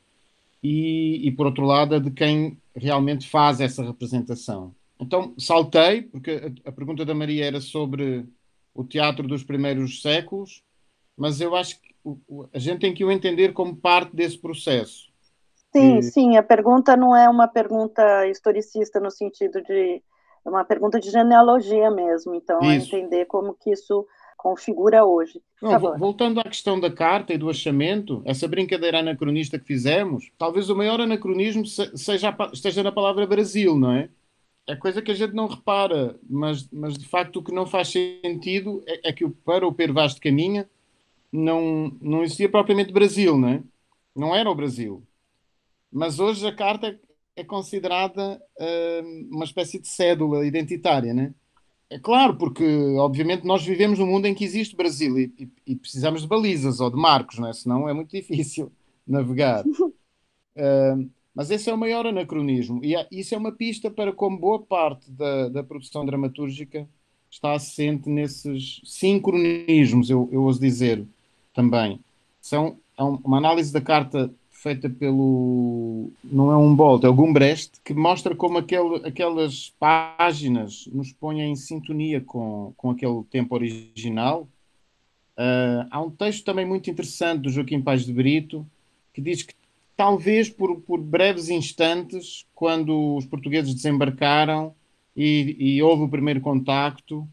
e, 0.63 1.21
e 1.27 1.33
por 1.33 1.47
outro 1.47 1.65
lado 1.65 1.97
a 1.97 1.99
de 1.99 2.13
quem 2.13 2.59
realmente 2.77 3.29
faz 3.29 3.61
essa 3.61 3.83
representação. 3.83 4.73
Então 5.01 5.35
saltei, 5.37 6.03
porque 6.03 6.31
a, 6.65 6.69
a 6.69 6.73
pergunta 6.73 7.05
da 7.05 7.13
Maria 7.13 7.45
era 7.45 7.61
sobre 7.61 8.25
o 8.73 8.85
teatro 8.85 9.27
dos 9.27 9.43
primeiros 9.43 10.01
séculos, 10.01 10.63
mas 11.21 11.39
eu 11.39 11.55
acho 11.55 11.79
que 11.83 11.95
o, 12.03 12.49
a 12.51 12.59
gente 12.59 12.81
tem 12.81 12.95
que 12.95 13.05
o 13.05 13.13
entender 13.13 13.53
como 13.53 13.77
parte 13.77 14.17
desse 14.17 14.39
processo. 14.39 15.11
Sim, 15.71 15.99
e... 15.99 16.03
sim, 16.03 16.37
a 16.39 16.43
pergunta 16.43 16.97
não 16.97 17.15
é 17.15 17.29
uma 17.29 17.47
pergunta 17.47 18.27
historicista 18.27 18.99
no 18.99 19.11
sentido 19.11 19.63
de 19.63 20.03
é 20.43 20.49
uma 20.49 20.65
pergunta 20.65 20.99
de 20.99 21.11
genealogia 21.11 21.91
mesmo, 21.91 22.35
então 22.35 22.63
é 22.63 22.77
entender 22.77 23.27
como 23.27 23.53
que 23.53 23.71
isso 23.71 24.07
configura 24.39 25.05
hoje. 25.05 25.43
Não, 25.61 25.79
voltando 25.99 26.41
à 26.41 26.45
questão 26.45 26.81
da 26.81 26.91
carta 26.91 27.35
e 27.35 27.37
do 27.37 27.51
achamento, 27.51 28.23
essa 28.25 28.49
brincadeira 28.49 29.01
anacronista 29.01 29.59
que 29.59 29.67
fizemos, 29.67 30.33
talvez 30.39 30.71
o 30.71 30.75
maior 30.75 30.99
anacronismo 30.99 31.67
seja, 31.67 32.35
esteja 32.51 32.83
na 32.83 32.91
palavra 32.91 33.27
Brasil, 33.27 33.77
não 33.77 33.93
é? 33.93 34.09
É 34.67 34.75
coisa 34.75 35.03
que 35.03 35.11
a 35.11 35.15
gente 35.15 35.35
não 35.35 35.47
repara, 35.47 36.19
mas, 36.27 36.67
mas 36.73 36.97
de 36.97 37.07
facto 37.07 37.37
o 37.37 37.43
que 37.43 37.53
não 37.53 37.67
faz 37.67 37.89
sentido 37.89 38.83
é, 38.87 39.11
é 39.11 39.13
que 39.13 39.29
para 39.29 39.67
o 39.67 39.75
Pedro 39.75 39.93
Vaz 39.93 40.15
de 40.15 40.23
Caminha 40.23 40.67
não, 41.33 41.97
não 42.01 42.23
existia 42.23 42.49
propriamente 42.49 42.93
Brasil, 42.93 43.37
não 43.39 43.49
é? 43.49 43.63
Não 44.15 44.35
era 44.35 44.51
o 44.51 44.55
Brasil. 44.55 45.07
Mas 45.91 46.19
hoje 46.19 46.47
a 46.47 46.55
carta 46.55 46.99
é 47.37 47.45
considerada 47.45 48.41
uh, 48.59 49.35
uma 49.35 49.45
espécie 49.45 49.79
de 49.79 49.89
cédula 49.89 50.47
identitária, 50.47 51.15
né? 51.15 51.35
É 51.89 51.99
claro, 51.99 52.37
porque 52.37 52.65
obviamente 52.99 53.45
nós 53.45 53.65
vivemos 53.65 53.99
num 53.99 54.07
mundo 54.07 54.27
em 54.27 54.35
que 54.35 54.45
existe 54.45 54.77
Brasil 54.77 55.19
e, 55.19 55.33
e, 55.37 55.73
e 55.73 55.77
precisamos 55.77 56.23
de 56.23 56.29
balizas 56.29 56.79
ou 56.79 56.89
de 56.89 56.97
marcos, 56.97 57.39
não 57.39 57.49
é? 57.49 57.53
senão 57.53 57.89
é 57.89 57.93
muito 57.93 58.11
difícil 58.15 58.71
navegar. 59.07 59.65
Uh, 59.67 61.11
mas 61.35 61.51
esse 61.51 61.69
é 61.69 61.75
o 61.75 61.79
maior 61.79 62.07
anacronismo 62.07 62.81
e 62.85 62.95
isso 63.11 63.35
é 63.35 63.39
uma 63.39 63.51
pista 63.51 63.91
para 63.91 64.13
como 64.13 64.39
boa 64.39 64.61
parte 64.61 65.11
da, 65.11 65.49
da 65.49 65.65
produção 65.65 66.05
dramatúrgica 66.05 66.89
está 67.29 67.55
assente 67.55 68.09
nesses 68.09 68.81
sincronismos, 68.85 70.11
eu, 70.11 70.29
eu 70.33 70.43
ouso 70.43 70.61
dizer 70.61 71.07
também. 71.61 72.01
São 72.41 72.79
é 72.99 73.03
uma 73.03 73.39
análise 73.39 73.73
da 73.73 73.81
carta 73.81 74.31
feita 74.51 74.89
pelo. 74.89 76.11
Não 76.25 76.51
é 76.51 76.57
um 76.57 76.75
Bolt, 76.75 77.05
é 77.05 77.09
o 77.09 77.15
Gumbrecht, 77.15 77.73
que 77.85 77.95
mostra 77.95 78.35
como 78.35 78.59
aquele, 78.59 78.97
aquelas 79.07 79.73
páginas 79.79 80.87
nos 80.93 81.13
põem 81.13 81.43
em 81.43 81.57
sintonia 81.57 82.21
com, 82.21 82.73
com 82.77 82.91
aquele 82.91 83.23
tempo 83.31 83.55
original. 83.55 84.49
Uh, 85.33 85.89
há 85.91 86.01
um 86.01 86.11
texto 86.11 86.45
também 86.45 86.67
muito 86.67 86.91
interessante 86.91 87.43
do 87.43 87.51
Joaquim 87.51 87.81
Paz 87.81 88.05
de 88.05 88.13
Brito 88.13 88.67
que 89.15 89.23
diz 89.23 89.43
que 89.43 89.55
talvez 89.97 90.51
por, 90.51 90.81
por 90.83 91.01
breves 91.01 91.49
instantes, 91.49 92.47
quando 92.55 93.17
os 93.17 93.25
portugueses 93.25 93.75
desembarcaram 93.75 94.75
e, 95.17 95.57
e 95.59 95.83
houve 95.83 96.03
o 96.05 96.09
primeiro 96.09 96.43
contacto, 96.43 97.27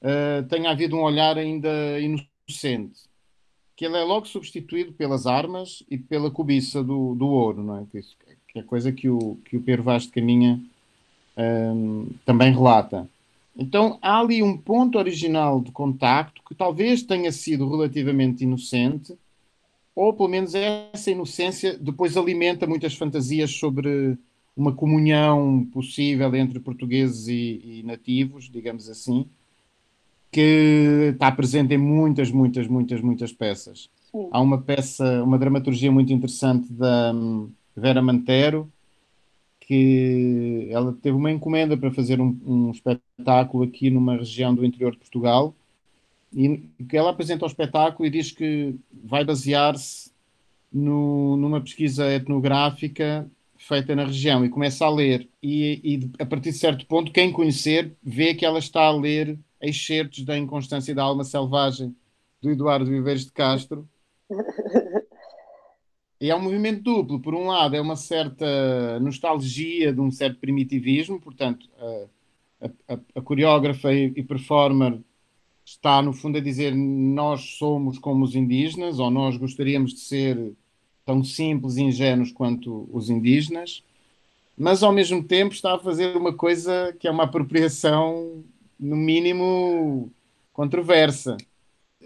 uh, 0.00 0.42
tenha 0.48 0.70
havido 0.70 0.96
um 0.96 1.02
olhar 1.02 1.36
ainda 1.36 2.00
inocente 2.00 3.13
que 3.76 3.84
ele 3.84 3.96
é 3.96 4.04
logo 4.04 4.26
substituído 4.26 4.92
pelas 4.92 5.26
armas 5.26 5.82
e 5.90 5.98
pela 5.98 6.30
cobiça 6.30 6.82
do, 6.82 7.14
do 7.14 7.26
ouro, 7.26 7.62
não 7.62 7.78
é? 7.78 7.86
Que, 7.90 8.00
que 8.48 8.58
é 8.58 8.62
coisa 8.62 8.92
que 8.92 9.08
o, 9.08 9.36
que 9.44 9.56
o 9.56 9.62
Pedro 9.62 9.82
Vaz 9.82 10.04
de 10.04 10.10
Caminha 10.10 10.60
um, 11.36 12.06
também 12.24 12.52
relata. 12.52 13.08
Então 13.56 13.98
há 14.02 14.20
ali 14.20 14.42
um 14.42 14.56
ponto 14.56 14.98
original 14.98 15.60
de 15.60 15.70
contacto 15.70 16.42
que 16.48 16.54
talvez 16.54 17.02
tenha 17.02 17.30
sido 17.30 17.68
relativamente 17.68 18.44
inocente, 18.44 19.16
ou 19.94 20.12
pelo 20.12 20.28
menos 20.28 20.54
essa 20.54 21.10
inocência 21.10 21.76
depois 21.78 22.16
alimenta 22.16 22.66
muitas 22.66 22.94
fantasias 22.94 23.52
sobre 23.52 24.18
uma 24.56 24.72
comunhão 24.72 25.68
possível 25.72 26.34
entre 26.34 26.60
portugueses 26.60 27.28
e, 27.28 27.80
e 27.80 27.82
nativos, 27.84 28.48
digamos 28.50 28.88
assim, 28.88 29.26
que 30.34 31.10
está 31.12 31.30
presente 31.30 31.74
em 31.74 31.78
muitas, 31.78 32.32
muitas, 32.32 32.66
muitas, 32.66 33.00
muitas 33.00 33.32
peças. 33.32 33.88
Sim. 34.10 34.28
Há 34.32 34.40
uma 34.40 34.60
peça, 34.60 35.22
uma 35.22 35.38
dramaturgia 35.38 35.92
muito 35.92 36.12
interessante 36.12 36.72
da 36.72 37.12
hum, 37.14 37.52
Vera 37.76 38.02
Mantero, 38.02 38.68
que 39.60 40.66
ela 40.72 40.92
teve 40.92 41.16
uma 41.16 41.30
encomenda 41.30 41.76
para 41.76 41.92
fazer 41.92 42.20
um, 42.20 42.36
um 42.44 42.72
espetáculo 42.72 43.62
aqui 43.62 43.90
numa 43.90 44.16
região 44.16 44.52
do 44.52 44.64
interior 44.64 44.90
de 44.90 44.98
Portugal 44.98 45.54
e 46.32 46.68
que 46.88 46.96
ela 46.96 47.10
apresenta 47.10 47.44
o 47.44 47.48
espetáculo 47.48 48.04
e 48.04 48.10
diz 48.10 48.32
que 48.32 48.74
vai 49.04 49.24
basear-se 49.24 50.10
numa 50.72 51.60
pesquisa 51.60 52.12
etnográfica 52.12 53.24
feita 53.56 53.94
na 53.94 54.04
região 54.04 54.44
e 54.44 54.48
começa 54.48 54.84
a 54.84 54.90
ler 54.90 55.28
e, 55.40 55.80
e, 55.84 56.10
a 56.20 56.26
partir 56.26 56.50
de 56.50 56.58
certo 56.58 56.84
ponto 56.86 57.12
quem 57.12 57.30
conhecer 57.30 57.92
vê 58.02 58.34
que 58.34 58.44
ela 58.44 58.58
está 58.58 58.82
a 58.82 58.90
ler 58.90 59.38
excertos 59.68 60.24
da 60.24 60.36
Inconstância 60.36 60.94
da 60.94 61.02
Alma 61.02 61.24
Selvagem 61.24 61.94
do 62.40 62.50
Eduardo 62.50 62.86
Viveiros 62.86 63.24
de 63.24 63.32
Castro. 63.32 63.88
E 66.20 66.30
é 66.30 66.36
um 66.36 66.40
movimento 66.42 66.82
duplo. 66.82 67.20
Por 67.20 67.34
um 67.34 67.46
lado, 67.46 67.76
é 67.76 67.80
uma 67.80 67.96
certa 67.96 68.98
nostalgia 69.00 69.92
de 69.92 70.00
um 70.00 70.10
certo 70.10 70.38
primitivismo, 70.38 71.20
portanto, 71.20 71.68
a, 72.60 72.64
a, 72.94 72.98
a 73.16 73.20
coreógrafa 73.20 73.92
e, 73.92 74.12
e 74.16 74.22
performer 74.22 74.98
está, 75.64 76.02
no 76.02 76.12
fundo, 76.12 76.38
a 76.38 76.40
dizer 76.40 76.74
nós 76.74 77.56
somos 77.58 77.98
como 77.98 78.24
os 78.24 78.34
indígenas, 78.34 78.98
ou 78.98 79.10
nós 79.10 79.36
gostaríamos 79.36 79.94
de 79.94 80.00
ser 80.00 80.52
tão 81.04 81.22
simples 81.22 81.76
e 81.76 81.82
ingênuos 81.82 82.32
quanto 82.32 82.88
os 82.92 83.10
indígenas, 83.10 83.82
mas 84.56 84.82
ao 84.82 84.92
mesmo 84.92 85.22
tempo 85.22 85.54
está 85.54 85.74
a 85.74 85.78
fazer 85.78 86.16
uma 86.16 86.32
coisa 86.32 86.94
que 86.98 87.08
é 87.08 87.10
uma 87.10 87.24
apropriação 87.24 88.44
no 88.84 88.96
mínimo, 88.96 90.10
controversa. 90.52 91.36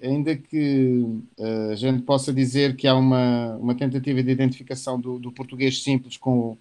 Ainda 0.01 0.37
que 0.37 1.05
uh, 1.37 1.71
a 1.73 1.75
gente 1.75 2.03
possa 2.03 2.33
dizer 2.33 2.77
que 2.77 2.87
há 2.87 2.95
uma, 2.95 3.57
uma 3.57 3.75
tentativa 3.75 4.23
de 4.23 4.31
identificação 4.31 5.01
do, 5.01 5.19
do 5.19 5.33
português 5.33 5.83
simples 5.83 6.17
com 6.17 6.39
o, 6.39 6.59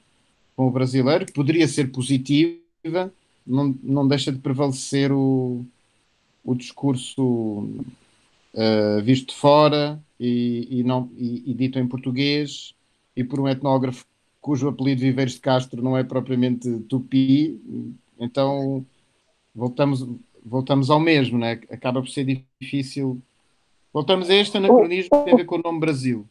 com 0.56 0.68
o 0.68 0.72
brasileiro, 0.72 1.26
que 1.26 1.34
poderia 1.34 1.68
ser 1.68 1.92
positiva, 1.92 3.14
não, 3.46 3.76
não 3.84 4.08
deixa 4.08 4.32
de 4.32 4.40
prevalecer 4.40 5.12
o, 5.12 5.64
o 6.44 6.56
discurso 6.56 7.24
uh, 7.24 9.02
visto 9.04 9.30
de 9.30 9.36
fora 9.36 10.00
e, 10.20 10.80
e, 10.80 10.84
não, 10.84 11.12
e, 11.16 11.44
e, 11.46 11.54
dito 11.54 11.78
em 11.78 11.88
português, 11.88 12.74
e 13.16 13.24
por 13.24 13.40
um 13.40 13.48
etnógrafo 13.48 14.04
cujo 14.42 14.68
apelido 14.68 15.02
Viveiros 15.02 15.34
de 15.34 15.42
Castro 15.42 15.84
não 15.84 15.96
é 15.96 16.04
propriamente 16.04 16.80
tupi, 16.90 17.60
então 18.20 18.84
voltamos, 19.58 20.08
voltamos 20.46 20.90
ao 20.92 21.00
mesmo, 21.00 21.40
né? 21.40 21.60
acaba 21.72 22.00
por 22.00 22.10
ser 22.10 22.46
difícil. 22.60 23.20
Voltamos 23.92 24.30
a 24.30 24.36
este 24.36 24.58
anacronismo 24.58 25.10
que 25.10 25.26
tem 25.26 25.34
a 25.34 25.38
ver 25.38 25.46
com 25.46 25.56
o 25.56 25.62
nome 25.62 25.80
Brasil. 25.80 26.28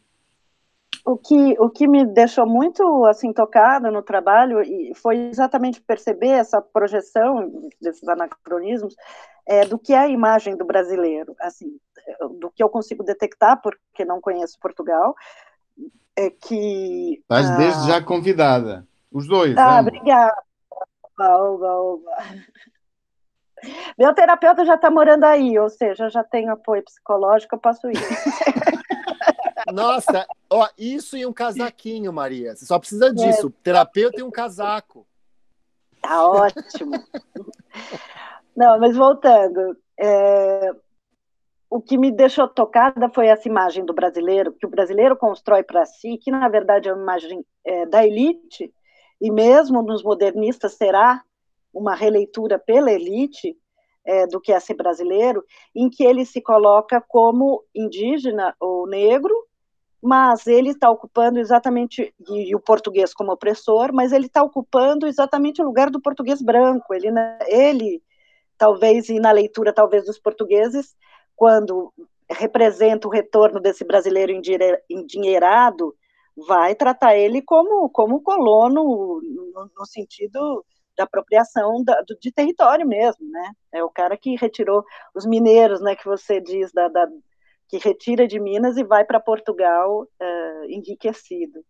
O 1.04 1.16
que, 1.16 1.56
o 1.58 1.68
que 1.68 1.86
me 1.86 2.04
deixou 2.04 2.46
muito 2.46 3.04
assim 3.06 3.32
tocada 3.32 3.90
no 3.90 4.02
trabalho 4.02 4.62
e 4.62 4.92
foi 4.94 5.16
exatamente 5.28 5.80
perceber 5.80 6.28
essa 6.28 6.60
projeção 6.60 7.52
desses 7.80 8.08
anacronismos 8.08 8.94
é, 9.46 9.64
do 9.64 9.78
que 9.78 9.92
é 9.92 9.98
a 9.98 10.08
imagem 10.08 10.56
do 10.56 10.64
brasileiro, 10.64 11.34
assim, 11.40 11.78
do 12.40 12.50
que 12.50 12.62
eu 12.62 12.68
consigo 12.68 13.04
detectar 13.04 13.60
porque 13.62 14.04
não 14.04 14.20
conheço 14.20 14.58
Portugal, 14.60 15.14
é 16.16 16.30
que 16.30 17.20
estás 17.20 17.50
ah, 17.50 17.56
desde 17.56 17.86
já 17.86 18.02
convidada, 18.02 18.86
os 19.12 19.28
dois. 19.28 19.56
Ah, 19.56 19.80
obrigada. 19.80 20.34
Oba, 21.18 21.38
oba, 21.38 21.76
oba. 21.76 22.10
Meu 23.98 24.14
terapeuta 24.14 24.64
já 24.64 24.74
está 24.74 24.90
morando 24.90 25.24
aí, 25.24 25.58
ou 25.58 25.68
seja, 25.68 26.10
já 26.10 26.22
tenho 26.22 26.52
apoio 26.52 26.84
psicológico, 26.84 27.54
eu 27.54 27.58
posso 27.58 27.90
ir. 27.90 27.96
Nossa, 29.72 30.26
ó, 30.50 30.68
isso 30.78 31.16
e 31.16 31.26
um 31.26 31.32
casaquinho, 31.32 32.12
Maria. 32.12 32.54
Você 32.54 32.66
só 32.66 32.78
precisa 32.78 33.12
disso. 33.12 33.48
É. 33.48 33.62
Terapeuta 33.62 34.20
e 34.20 34.22
um 34.22 34.30
casaco. 34.30 35.06
Tá 36.00 36.28
ótimo. 36.28 36.92
Não, 38.56 38.78
mas 38.78 38.96
voltando, 38.96 39.76
é... 39.98 40.70
o 41.68 41.80
que 41.80 41.98
me 41.98 42.12
deixou 42.12 42.46
tocada 42.46 43.08
foi 43.08 43.26
essa 43.26 43.48
imagem 43.48 43.84
do 43.84 43.92
brasileiro, 43.92 44.52
que 44.52 44.66
o 44.66 44.70
brasileiro 44.70 45.16
constrói 45.16 45.62
para 45.62 45.84
si, 45.84 46.16
que 46.18 46.30
na 46.30 46.48
verdade 46.48 46.88
é 46.88 46.92
uma 46.92 47.02
imagem 47.02 47.44
é, 47.64 47.86
da 47.86 48.06
elite, 48.06 48.72
e 49.20 49.30
mesmo 49.30 49.82
nos 49.82 50.02
modernistas 50.02 50.74
será 50.74 51.22
uma 51.76 51.94
releitura 51.94 52.58
pela 52.58 52.90
elite 52.90 53.54
é, 54.04 54.26
do 54.26 54.40
que 54.40 54.52
é 54.52 54.58
ser 54.58 54.74
brasileiro, 54.74 55.44
em 55.74 55.90
que 55.90 56.04
ele 56.04 56.24
se 56.24 56.40
coloca 56.40 57.00
como 57.00 57.62
indígena 57.74 58.54
ou 58.58 58.86
negro, 58.86 59.34
mas 60.00 60.46
ele 60.46 60.70
está 60.70 60.88
ocupando 60.90 61.38
exatamente, 61.38 62.14
e, 62.30 62.50
e, 62.50 62.54
o 62.54 62.60
português 62.60 63.12
como 63.12 63.32
opressor, 63.32 63.92
mas 63.92 64.12
ele 64.12 64.26
está 64.26 64.42
ocupando 64.42 65.06
exatamente 65.06 65.60
o 65.60 65.64
lugar 65.64 65.90
do 65.90 66.00
português 66.00 66.40
branco. 66.40 66.94
Ele, 66.94 67.08
ele 67.48 68.02
talvez, 68.56 69.08
e 69.08 69.18
na 69.18 69.32
leitura 69.32 69.72
talvez 69.72 70.04
dos 70.04 70.18
portugueses, 70.18 70.94
quando 71.34 71.92
representa 72.30 73.06
o 73.06 73.10
retorno 73.10 73.60
desse 73.60 73.84
brasileiro 73.84 74.32
endinheirado, 74.88 75.94
vai 76.46 76.74
tratar 76.74 77.16
ele 77.16 77.42
como, 77.42 77.88
como 77.90 78.22
colono, 78.22 79.20
no, 79.22 79.70
no 79.76 79.86
sentido 79.86 80.64
da 80.96 81.04
apropriação 81.04 81.82
da, 81.84 82.00
do, 82.02 82.16
de 82.18 82.32
território 82.32 82.86
mesmo, 82.86 83.28
né? 83.30 83.52
É 83.72 83.84
o 83.84 83.90
cara 83.90 84.16
que 84.16 84.36
retirou 84.36 84.84
os 85.14 85.26
mineiros, 85.26 85.80
né? 85.80 85.94
Que 85.94 86.04
você 86.04 86.40
diz 86.40 86.72
da, 86.72 86.88
da 86.88 87.06
que 87.68 87.78
retira 87.78 88.26
de 88.26 88.38
Minas 88.38 88.76
e 88.76 88.84
vai 88.84 89.04
para 89.04 89.20
Portugal 89.20 90.02
uh, 90.02 90.64
enriquecido. 90.68 91.64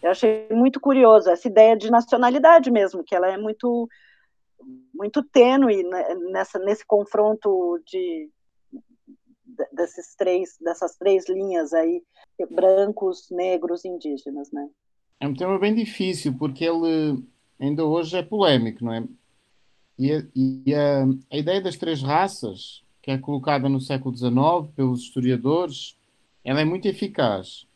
Eu 0.00 0.10
achei 0.10 0.48
muito 0.50 0.80
curioso 0.80 1.28
essa 1.28 1.48
ideia 1.48 1.76
de 1.76 1.90
nacionalidade 1.90 2.70
mesmo, 2.70 3.02
que 3.04 3.14
ela 3.14 3.28
é 3.28 3.36
muito 3.36 3.88
muito 4.92 5.22
tênue 5.22 5.84
nessa, 6.32 6.58
nesse 6.58 6.84
confronto 6.84 7.80
de, 7.86 8.28
desses 9.72 10.14
três, 10.16 10.56
dessas 10.60 10.96
três 10.96 11.28
linhas 11.28 11.72
aí, 11.72 12.02
brancos, 12.50 13.28
negros, 13.30 13.84
indígenas, 13.84 14.50
né? 14.52 14.68
É 15.20 15.26
um 15.26 15.34
tema 15.34 15.58
bem 15.58 15.74
difícil, 15.74 16.36
porque 16.36 16.64
ele 16.64 17.24
ainda 17.60 17.84
hoje 17.84 18.16
é 18.16 18.22
polémico, 18.22 18.84
não 18.84 18.92
é? 18.92 19.04
E, 19.98 20.12
a, 20.12 20.24
e 20.34 20.74
a, 20.74 21.04
a 21.30 21.36
ideia 21.36 21.60
das 21.60 21.76
três 21.76 22.02
raças, 22.02 22.82
que 23.02 23.10
é 23.10 23.18
colocada 23.18 23.68
no 23.68 23.80
século 23.80 24.16
XIX 24.16 24.72
pelos 24.76 25.02
historiadores, 25.02 25.96
ela 26.44 26.60
é 26.60 26.64
muito 26.64 26.86
eficaz, 26.86 27.66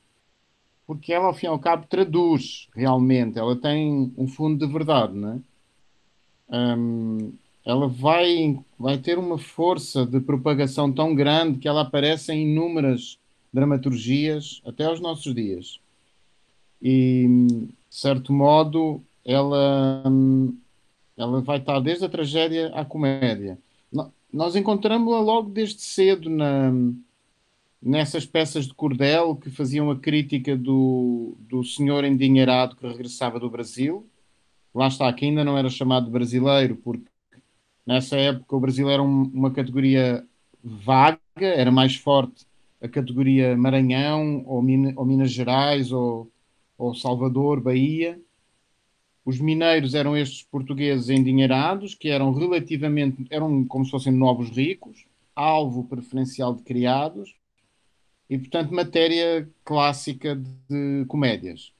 porque 0.86 1.12
ela, 1.12 1.26
ao 1.26 1.34
fim 1.34 1.46
e 1.46 1.48
ao 1.48 1.58
cabo, 1.58 1.86
traduz 1.88 2.68
realmente, 2.74 3.38
ela 3.38 3.56
tem 3.56 4.12
um 4.16 4.26
fundo 4.26 4.64
de 4.64 4.72
verdade, 4.72 5.14
não 5.14 5.32
é? 5.32 5.40
Um, 6.76 7.32
ela 7.64 7.88
vai, 7.88 8.58
vai 8.78 8.98
ter 8.98 9.18
uma 9.18 9.38
força 9.38 10.04
de 10.04 10.20
propagação 10.20 10.92
tão 10.92 11.14
grande 11.14 11.58
que 11.58 11.68
ela 11.68 11.82
aparece 11.82 12.32
em 12.32 12.50
inúmeras 12.50 13.18
dramaturgias 13.52 14.60
até 14.66 14.84
aos 14.84 15.00
nossos 15.00 15.34
dias. 15.34 15.80
E, 16.80 17.26
de 17.26 17.68
certo 17.88 18.32
modo, 18.32 19.00
ela, 19.24 20.04
ela 21.16 21.40
vai 21.40 21.58
estar 21.58 21.80
desde 21.80 22.04
a 22.04 22.08
tragédia 22.08 22.68
à 22.74 22.84
comédia. 22.84 23.58
Nós 24.32 24.56
encontramos-la 24.56 25.20
logo 25.20 25.50
desde 25.50 25.82
cedo 25.82 26.30
na, 26.30 26.72
nessas 27.80 28.24
peças 28.24 28.66
de 28.66 28.72
cordel 28.72 29.36
que 29.36 29.50
faziam 29.50 29.90
a 29.90 29.98
crítica 29.98 30.56
do, 30.56 31.36
do 31.40 31.62
senhor 31.62 32.04
endinheirado 32.04 32.76
que 32.76 32.86
regressava 32.86 33.38
do 33.38 33.50
Brasil. 33.50 34.06
Lá 34.74 34.88
está, 34.88 35.12
que 35.12 35.26
ainda 35.26 35.44
não 35.44 35.58
era 35.58 35.68
chamado 35.68 36.10
brasileiro, 36.10 36.76
porque 36.76 37.12
Nessa 37.86 38.16
época, 38.16 38.56
o 38.56 38.60
Brasil 38.60 38.88
era 38.88 39.02
um, 39.02 39.22
uma 39.34 39.50
categoria 39.50 40.24
vaga, 40.62 41.18
era 41.40 41.70
mais 41.70 41.96
forte 41.96 42.46
a 42.80 42.88
categoria 42.88 43.56
Maranhão, 43.56 44.44
ou, 44.46 44.60
Min 44.62 44.92
ou 44.96 45.04
Minas 45.04 45.30
Gerais, 45.30 45.92
ou, 45.92 46.30
ou 46.76 46.94
Salvador, 46.94 47.60
Bahia. 47.60 48.20
Os 49.24 49.38
mineiros 49.38 49.94
eram 49.94 50.16
estes 50.16 50.42
portugueses 50.42 51.08
endinheirados, 51.08 51.94
que 51.94 52.08
eram 52.08 52.32
relativamente, 52.32 53.24
eram 53.30 53.64
como 53.64 53.84
se 53.84 53.90
fossem 53.90 54.12
novos 54.12 54.50
ricos, 54.50 55.04
alvo 55.34 55.84
preferencial 55.84 56.54
de 56.54 56.62
criados, 56.62 57.34
e, 58.28 58.38
portanto, 58.38 58.74
matéria 58.74 59.48
clássica 59.64 60.34
de 60.68 61.04
comédias. 61.06 61.72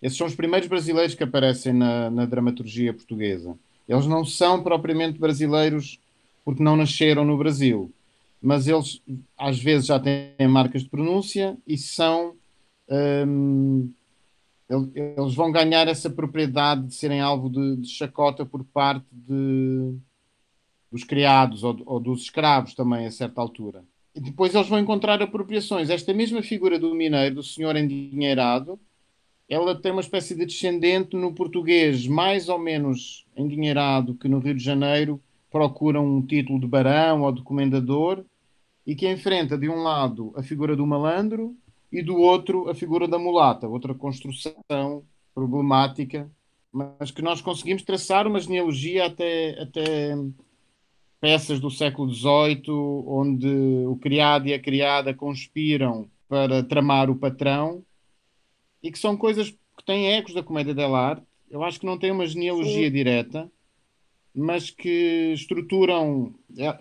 Esses 0.00 0.18
são 0.18 0.26
os 0.26 0.34
primeiros 0.34 0.68
brasileiros 0.68 1.14
que 1.14 1.22
aparecem 1.22 1.72
na, 1.72 2.10
na 2.10 2.24
dramaturgia 2.24 2.92
portuguesa. 2.92 3.56
Eles 3.88 4.06
não 4.06 4.24
são 4.24 4.62
propriamente 4.62 5.18
brasileiros 5.18 6.00
porque 6.44 6.62
não 6.62 6.76
nasceram 6.76 7.24
no 7.24 7.38
Brasil, 7.38 7.92
mas 8.40 8.66
eles 8.66 9.00
às 9.38 9.58
vezes 9.58 9.86
já 9.86 10.00
têm 10.00 10.48
marcas 10.48 10.82
de 10.82 10.88
pronúncia 10.88 11.56
e 11.66 11.78
são. 11.78 12.34
Hum, 12.88 13.90
eles 14.94 15.34
vão 15.34 15.52
ganhar 15.52 15.88
essa 15.88 16.08
propriedade 16.08 16.86
de 16.86 16.94
serem 16.94 17.20
alvo 17.20 17.50
de, 17.50 17.76
de 17.76 17.88
chacota 17.88 18.44
por 18.44 18.64
parte 18.64 19.06
de, 19.12 19.94
dos 20.90 21.04
criados 21.04 21.62
ou, 21.64 21.76
ou, 21.84 22.00
dos 22.00 22.22
escravos 22.22 22.74
também 22.74 23.06
a 23.06 23.10
certa 23.10 23.40
altura. 23.40 23.84
E 24.14 24.20
depois 24.20 24.54
eles 24.54 24.68
vão 24.68 24.78
encontrar 24.78 25.20
apropriações. 25.22 25.90
Esta 25.90 26.12
mesma 26.12 26.42
figura 26.42 26.78
do 26.78 26.94
mineiro, 26.94 27.36
do 27.36 27.42
senhor 27.42 27.76
endinheirado, 27.76 28.78
ela 29.48 29.74
tem 29.74 29.92
uma 29.92 30.00
espécie 30.00 30.34
de 30.34 30.46
descendente 30.46 31.16
no 31.16 31.34
português 31.34 32.06
mais 32.06 32.48
ou 32.48 32.58
menos 32.58 33.26
endinheirado 33.36 34.14
que 34.14 34.28
no 34.28 34.38
Rio 34.38 34.54
de 34.54 34.62
Janeiro 34.62 35.20
procura 35.50 36.00
um 36.00 36.22
título 36.22 36.58
de 36.58 36.66
barão 36.66 37.22
ou 37.22 37.32
de 37.32 37.42
comendador 37.42 38.24
e 38.86 38.94
que 38.94 39.10
enfrenta 39.10 39.58
de 39.58 39.68
um 39.68 39.82
lado 39.82 40.32
a 40.36 40.42
figura 40.42 40.74
do 40.74 40.86
malandro 40.86 41.54
e 41.92 42.02
do 42.02 42.16
outro 42.16 42.70
a 42.70 42.74
figura 42.74 43.06
da 43.06 43.18
mulata, 43.18 43.68
outra 43.68 43.94
construção 43.94 45.04
problemática, 45.34 46.30
mas 46.72 47.10
que 47.10 47.20
nós 47.20 47.42
conseguimos 47.42 47.82
traçar 47.82 48.26
uma 48.26 48.40
genealogia 48.40 49.06
até, 49.06 49.60
até 49.60 50.16
peças 51.20 51.60
do 51.60 51.70
século 51.70 52.12
XVIII, 52.12 52.64
onde 53.06 53.48
o 53.86 53.96
criado 53.96 54.48
e 54.48 54.54
a 54.54 54.58
criada 54.58 55.12
conspiram 55.12 56.08
para 56.28 56.62
tramar 56.62 57.10
o 57.10 57.16
patrão 57.16 57.84
e 58.82 58.90
que 58.90 58.98
são 58.98 59.16
coisas 59.16 59.50
que 59.50 59.84
têm 59.84 60.14
ecos 60.14 60.32
da 60.32 60.42
comédia 60.42 60.74
dell'arte. 60.74 61.22
Eu 61.50 61.62
acho 61.62 61.78
que 61.78 61.86
não 61.86 61.98
tem 61.98 62.10
uma 62.10 62.26
genealogia 62.26 62.86
Sim. 62.86 62.92
direta, 62.92 63.52
mas 64.34 64.70
que 64.70 65.32
estruturam, 65.34 66.34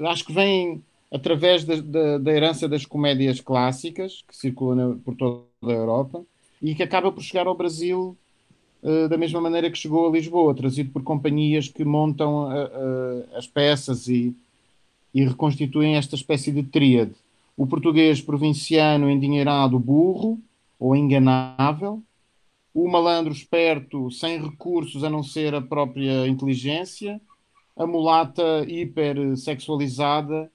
acho 0.08 0.26
que 0.26 0.32
vêm 0.32 0.82
através 1.12 1.66
da, 1.66 1.76
da, 1.76 2.18
da, 2.18 2.32
herança 2.32 2.70
das 2.70 2.86
comédias 2.86 3.42
clássicas 3.42 4.24
que 4.26 4.36
circulam 4.36 4.98
por 5.00 5.16
toda 5.16 5.44
a 5.64 5.72
Europa 5.72 6.24
e 6.62 6.74
que 6.74 6.82
acaba 6.82 7.12
por 7.12 7.22
chegar 7.22 7.48
ao 7.48 7.58
Brasil 7.58 8.18
uh, 8.82 9.10
da 9.10 9.18
mesma 9.18 9.42
maneira 9.42 9.70
que 9.70 9.78
chegou 9.78 10.08
a 10.08 10.12
Lisboa, 10.12 10.56
trazido 10.56 10.92
por 10.92 11.04
companhias 11.04 11.68
que 11.68 11.84
montam 11.84 12.46
uh, 12.46 12.48
uh, 12.48 13.36
as 13.36 13.46
peças 13.46 14.08
e, 14.08 14.34
e 15.14 15.26
reconstituem 15.26 15.98
esta 15.98 16.16
espécie 16.16 16.52
de 16.52 16.64
tríade. 16.64 17.14
O 17.58 17.68
português 17.68 18.22
provinciano 18.22 19.10
endinheirado 19.10 19.78
burro, 19.78 20.40
ou 20.80 20.96
enganável, 20.96 22.02
o 22.74 22.88
malandro 22.88 23.34
esperto 23.34 24.10
sem 24.10 24.42
recursos 24.42 25.04
a 25.04 25.10
não 25.10 25.22
ser 25.22 25.54
a 25.54 25.62
própria 25.62 26.26
inteligência, 26.26 27.20
a 27.76 27.86
mulata 27.86 28.66
hipersexualizada 28.66 30.50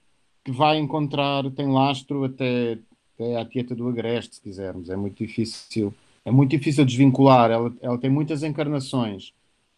que 0.47 0.51
vai 0.51 0.77
encontrar, 0.77 1.43
tem 1.51 1.67
lastro 1.67 2.23
até, 2.23 2.77
até 3.13 3.35
à 3.35 3.43
tieta 3.43 3.75
do 3.75 3.89
agreste, 3.89 4.35
se 4.35 4.41
quisermos. 4.41 4.89
É 4.89 4.95
muito 4.95 5.17
difícil, 5.17 5.93
é 6.23 6.31
muito 6.31 6.51
difícil 6.51 6.85
desvincular. 6.85 7.51
Ela, 7.51 7.73
ela 7.81 7.97
tem 7.97 8.09
muitas 8.09 8.43
encarnações. 8.43 9.33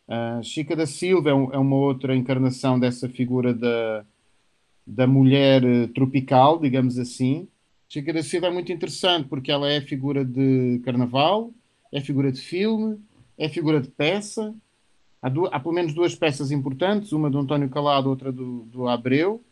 Uh, 0.08 0.44
Chica 0.44 0.76
da 0.76 0.86
Silva 0.86 1.32
é, 1.32 1.34
um, 1.34 1.52
é, 1.52 1.58
uma 1.58 1.76
outra 1.76 2.16
encarnação 2.16 2.80
dessa 2.80 3.10
figura 3.10 3.52
da, 3.52 4.06
da 4.86 5.08
mulher 5.08 5.64
eh, 5.64 5.88
tropical, 5.88 6.60
digamos 6.60 7.00
assim, 7.00 7.48
Chica 7.88 8.14
da 8.14 8.22
Silva 8.22 8.48
é 8.48 8.52
muito 8.52 8.72
interessante 8.72 9.28
porque 9.28 9.52
ela 9.52 9.68
é 9.68 9.82
figura 9.82 10.24
de 10.24 10.80
carnaval, 10.86 11.52
é 11.92 12.00
figura 12.00 12.32
de 12.32 12.40
filme, 12.40 13.00
é 13.40 13.50
figura 13.50 13.82
de 13.82 13.88
peça. 13.88 14.54
Há, 15.20 15.32
há 15.52 15.60
pelo 15.60 15.74
menos 15.74 15.96
duas 15.96 16.14
peças 16.14 16.52
importantes, 16.52 17.12
uma 17.12 17.30
do 17.30 17.40
António 17.40 17.70
Calado, 17.70 18.10
outra 18.10 18.32
do, 18.32 18.66
do 18.66 18.88
Abreu, 18.88 19.44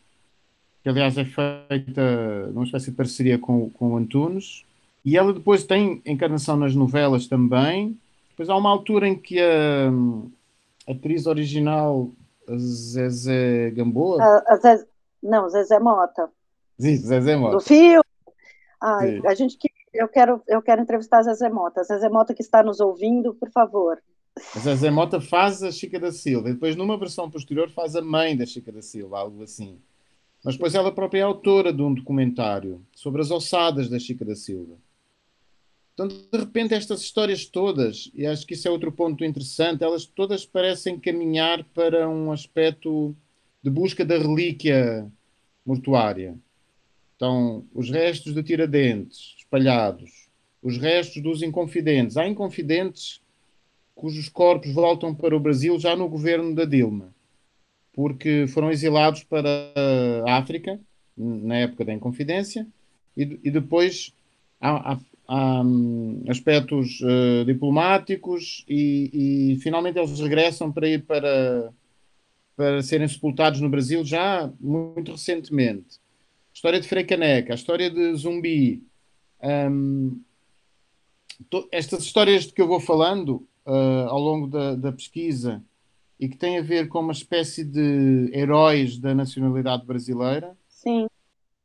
que 0.87 0.91
aliás 0.91 1.17
é 1.17 1.25
feita 1.25 2.47
numa 2.53 2.63
espécie 2.63 2.91
de 2.91 2.95
parceria 2.95 3.37
com, 3.37 3.69
com 3.71 3.91
o 3.91 3.97
Antunes. 3.97 4.63
E 5.03 5.17
ela 5.17 5.33
depois 5.33 5.65
tem 5.65 6.01
encarnação 6.05 6.55
nas 6.55 6.73
novelas 6.73 7.27
também. 7.27 7.99
Depois 8.29 8.49
há 8.49 8.55
uma 8.55 8.69
altura 8.69 9.05
em 9.05 9.15
que 9.15 9.37
a, 9.37 9.89
a 10.87 10.91
atriz 10.93 11.27
original, 11.27 12.09
a 12.47 12.57
Zezé 12.57 13.71
Gamboa. 13.71 14.23
A, 14.23 14.53
a 14.53 14.55
Zezé, 14.55 14.85
não, 15.21 15.49
Zezé 15.49 15.77
Mota. 15.77 16.29
Sim, 16.79 16.95
Zezé 16.95 17.35
Mota. 17.35 17.57
Do 17.57 17.59
filme. 17.59 18.03
Ai, 18.79 19.21
a 19.25 19.35
gente 19.35 19.57
que 19.57 19.69
eu 19.93 20.07
quero, 20.07 20.41
eu 20.47 20.61
quero 20.61 20.81
entrevistar 20.81 21.19
a 21.19 21.23
Zezé 21.23 21.49
Mota. 21.49 21.81
A 21.81 21.83
Zezé 21.83 22.07
Mota 22.07 22.33
que 22.33 22.41
está 22.41 22.63
nos 22.63 22.79
ouvindo, 22.79 23.33
por 23.33 23.51
favor. 23.51 24.01
A 24.55 24.59
Zezé 24.59 24.89
Mota 24.89 25.19
faz 25.19 25.61
a 25.63 25.71
Chica 25.71 25.99
da 25.99 26.13
Silva, 26.13 26.49
e 26.49 26.53
depois 26.53 26.77
numa 26.77 26.97
versão 26.97 27.29
posterior 27.29 27.69
faz 27.71 27.93
a 27.95 28.01
mãe 28.01 28.37
da 28.37 28.45
Chica 28.45 28.71
da 28.71 28.81
Silva, 28.81 29.19
algo 29.19 29.43
assim. 29.43 29.81
Mas 30.47 30.55
depois 30.55 30.73
ela 30.73 30.93
própria 30.93 31.19
é 31.19 31.23
autora 31.23 31.73
de 31.73 31.81
um 31.81 31.93
documentário 31.93 32.81
sobre 32.95 33.21
as 33.21 33.31
ossadas 33.31 33.89
da 33.89 33.99
Chica 33.99 34.23
da 34.23 34.33
Silva. 34.33 34.77
Então, 35.93 36.07
de 36.07 36.15
repente, 36.31 36.73
estas 36.73 37.01
histórias 37.01 37.45
todas, 37.45 38.09
e 38.15 38.25
acho 38.25 38.47
que 38.47 38.53
isso 38.53 38.65
é 38.65 38.71
outro 38.71 38.89
ponto 38.89 39.25
interessante, 39.25 39.83
elas 39.83 40.05
todas 40.05 40.45
parecem 40.45 40.97
caminhar 40.97 41.65
para 41.73 42.07
um 42.07 42.31
aspecto 42.31 43.13
de 43.61 43.69
busca 43.69 44.05
da 44.05 44.17
relíquia 44.17 45.11
mortuária. 45.65 46.39
Estão 47.11 47.65
os 47.73 47.89
restos 47.89 48.33
de 48.33 48.41
Tiradentes 48.41 49.35
espalhados, 49.39 50.29
os 50.63 50.77
restos 50.77 51.21
dos 51.21 51.43
Inconfidentes. 51.43 52.15
Há 52.15 52.25
Inconfidentes 52.25 53.19
cujos 53.93 54.29
corpos 54.29 54.71
voltam 54.71 55.13
para 55.13 55.35
o 55.35 55.41
Brasil 55.41 55.77
já 55.77 55.93
no 55.93 56.07
governo 56.07 56.55
da 56.55 56.63
Dilma, 56.63 57.13
porque 57.97 58.45
foram 58.49 58.69
exilados 58.69 59.23
para 59.23 59.49
a 60.27 60.37
África, 60.37 60.79
na 61.17 61.55
época 61.55 61.83
da 61.83 61.91
Inconfidência, 61.91 62.67
e, 63.17 63.39
e 63.43 63.49
depois 63.49 64.13
há, 64.61 64.93
há, 64.93 64.99
há 65.27 65.61
hum, 65.63 66.23
aspectos 66.29 67.01
uh, 67.01 67.43
diplomáticos 67.43 68.63
e, 68.69 69.55
e, 69.55 69.59
finalmente 69.61 69.97
eles 69.97 70.19
regressam 70.19 70.71
para 70.71 70.87
ir 70.87 71.05
para, 71.05 71.73
para 72.55 72.83
serem 72.83 73.07
sepultados 73.07 73.61
no 73.61 73.69
Brasil 73.69 74.05
já 74.05 74.47
muito 74.59 75.13
recentemente. 75.13 75.99
História 76.53 76.79
de 76.79 76.87
Frei 76.87 77.03
Caneca, 77.03 77.53
a 77.53 77.55
história 77.55 77.89
de 77.89 78.13
Zumbi, 78.13 78.83
um, 79.73 80.21
estas 81.71 82.03
histórias 82.03 82.45
de 82.45 82.53
que 82.53 82.61
eu 82.61 82.67
vou 82.67 82.79
falando 82.79 83.43
uh, 83.65 84.07
ao 84.07 84.19
longo 84.19 84.45
da, 84.45 84.75
da, 84.75 84.91
pesquisa 84.91 85.63
e 86.19 86.27
que 86.27 86.37
têm 86.37 86.57
a 86.57 86.61
ver 86.61 86.87
com 86.87 86.99
uma 86.99 87.11
espécie 87.11 87.63
de 87.63 88.31
heróis 88.33 88.97
da 88.97 89.13
nacionalidade 89.13 89.85
brasileira. 89.85 90.55
Sim. 90.69 91.07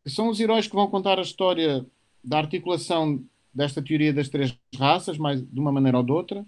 que 0.02 0.10
são 0.10 0.28
os 0.28 0.40
heróis 0.40 0.66
que 0.66 0.74
vão 0.74 0.88
contar 0.88 1.18
a 1.18 1.22
história 1.22 1.86
da 2.24 2.38
articulação 2.38 3.22
desta 3.54 3.82
teoria 3.82 4.12
das 4.12 4.28
três 4.28 4.56
raças, 4.76 5.18
mais 5.18 5.40
de 5.40 5.60
uma 5.60 5.70
maneira 5.70 5.98
ou 5.98 6.04
de 6.04 6.12
outra. 6.12 6.44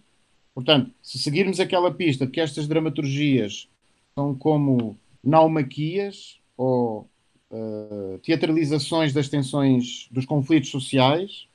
Portanto, 0.55 0.91
se 1.03 1.19
seguirmos 1.19 1.61
aquela 1.61 1.93
pista 1.93 2.27
de 2.27 2.33
que 2.33 2.41
estas 2.41 2.67
dramaturgias 2.67 3.69
são 4.15 4.35
como 4.35 4.97
naumaquias 5.23 6.39
ou 6.57 7.09
uh, 7.51 8.19
teatralizações 8.23 9.13
das 9.13 9.29
tensões 9.29 10.09
dos 10.11 10.25
conflitos 10.25 10.71
sociais, 10.71 11.47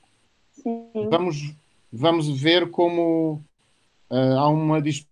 Sim. 0.52 0.86
vamos 1.10 1.54
vamos 1.92 2.28
ver 2.28 2.70
como 2.70 3.42
uh, 4.10 4.38
há 4.38 4.48
uma 4.48 4.80
disputa 4.80 5.09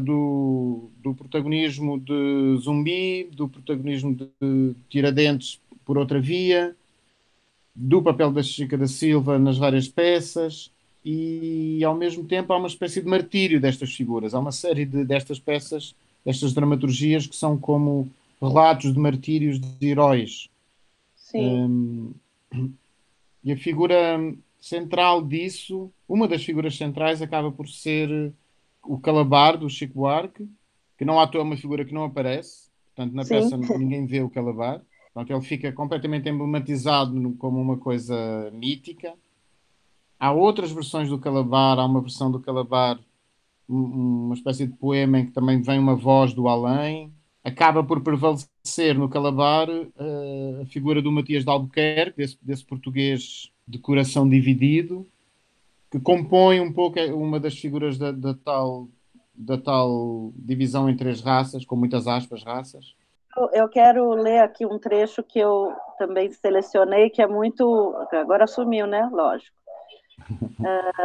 do, 0.00 0.90
do 1.02 1.14
protagonismo 1.14 1.98
de 1.98 2.56
Zumbi, 2.60 3.28
do 3.32 3.48
protagonismo 3.48 4.14
de 4.14 4.76
Tiradentes 4.88 5.60
por 5.84 5.98
outra 5.98 6.20
via, 6.20 6.76
do 7.74 8.00
papel 8.00 8.30
da 8.30 8.42
Chica 8.42 8.78
da 8.78 8.86
Silva 8.86 9.38
nas 9.38 9.58
várias 9.58 9.88
peças 9.88 10.70
e 11.04 11.82
ao 11.84 11.96
mesmo 11.96 12.24
tempo 12.24 12.52
há 12.52 12.56
uma 12.56 12.68
espécie 12.68 13.00
de 13.00 13.08
martírio 13.08 13.60
destas 13.60 13.92
figuras. 13.92 14.32
Há 14.32 14.38
uma 14.38 14.52
série 14.52 14.84
de, 14.84 15.04
destas 15.04 15.40
peças, 15.40 15.94
destas 16.24 16.52
dramaturgias 16.52 17.26
que 17.26 17.34
são 17.34 17.58
como 17.58 18.08
relatos 18.40 18.92
de 18.92 18.98
martírios 18.98 19.58
de 19.58 19.88
heróis. 19.88 20.48
Sim. 21.16 22.14
Um, 22.52 22.70
e 23.42 23.50
a 23.50 23.56
figura 23.56 24.20
central 24.60 25.20
disso, 25.20 25.90
uma 26.08 26.28
das 26.28 26.44
figuras 26.44 26.76
centrais 26.76 27.20
acaba 27.20 27.50
por 27.50 27.68
ser 27.68 28.32
o 28.84 28.98
Calabar 28.98 29.56
do 29.56 29.68
Chico 29.68 29.94
Buarque, 29.94 30.48
que 30.98 31.04
não 31.04 31.20
à 31.20 31.26
toa 31.26 31.40
é 31.40 31.44
uma 31.44 31.56
figura 31.56 31.84
que 31.84 31.94
não 31.94 32.04
aparece, 32.04 32.70
portanto 32.94 33.14
na 33.14 33.24
Sim. 33.24 33.34
peça 33.34 33.56
ninguém 33.78 34.06
vê 34.06 34.20
o 34.20 34.30
Calabar, 34.30 34.82
portanto 35.12 35.36
ele 35.36 35.46
fica 35.46 35.72
completamente 35.72 36.28
emblematizado 36.28 37.34
como 37.38 37.60
uma 37.60 37.78
coisa 37.78 38.50
mítica. 38.52 39.14
Há 40.18 40.32
outras 40.32 40.70
versões 40.70 41.08
do 41.08 41.18
Calabar, 41.18 41.78
há 41.78 41.84
uma 41.84 42.00
versão 42.00 42.30
do 42.30 42.40
Calabar, 42.40 42.98
uma 43.68 44.34
espécie 44.34 44.66
de 44.66 44.74
poema 44.74 45.18
em 45.18 45.26
que 45.26 45.32
também 45.32 45.60
vem 45.60 45.78
uma 45.78 45.96
voz 45.96 46.32
do 46.32 46.46
além. 46.46 47.12
Acaba 47.42 47.82
por 47.82 48.00
prevalecer 48.02 48.96
no 48.96 49.08
Calabar 49.08 49.68
uh, 49.68 50.62
a 50.62 50.66
figura 50.66 51.02
do 51.02 51.10
Matias 51.10 51.42
de 51.42 51.50
Albuquerque, 51.50 52.16
desse, 52.16 52.38
desse 52.40 52.64
português 52.64 53.50
de 53.66 53.78
coração 53.78 54.28
dividido, 54.28 55.08
que 55.92 56.00
compõe 56.00 56.58
um 56.58 56.72
pouco 56.72 56.98
é, 56.98 57.12
uma 57.12 57.38
das 57.38 57.54
figuras 57.54 57.98
da, 57.98 58.10
da, 58.10 58.32
tal, 58.32 58.88
da 59.34 59.58
tal 59.58 60.32
divisão 60.34 60.88
em 60.88 60.96
três 60.96 61.20
raças, 61.20 61.66
com 61.66 61.76
muitas 61.76 62.08
aspas, 62.08 62.42
raças. 62.42 62.94
Eu 63.52 63.68
quero 63.68 64.10
ler 64.14 64.38
aqui 64.38 64.64
um 64.64 64.78
trecho 64.78 65.22
que 65.22 65.38
eu 65.38 65.70
também 65.98 66.32
selecionei, 66.32 67.10
que 67.10 67.20
é 67.20 67.26
muito. 67.26 67.94
Agora 68.10 68.46
sumiu, 68.46 68.86
né? 68.86 69.06
Lógico. 69.12 69.54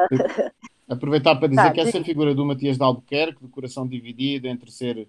Aproveitar 0.89 1.35
para 1.35 1.49
dizer 1.49 1.63
tá, 1.63 1.71
que 1.71 1.81
essa 1.81 2.01
figura 2.01 2.33
do 2.33 2.45
Matias 2.45 2.77
de 2.77 2.83
Albuquerque, 2.83 3.43
de 3.43 3.51
coração 3.51 3.85
dividido 3.85 4.47
entre 4.47 4.71
ser 4.71 5.05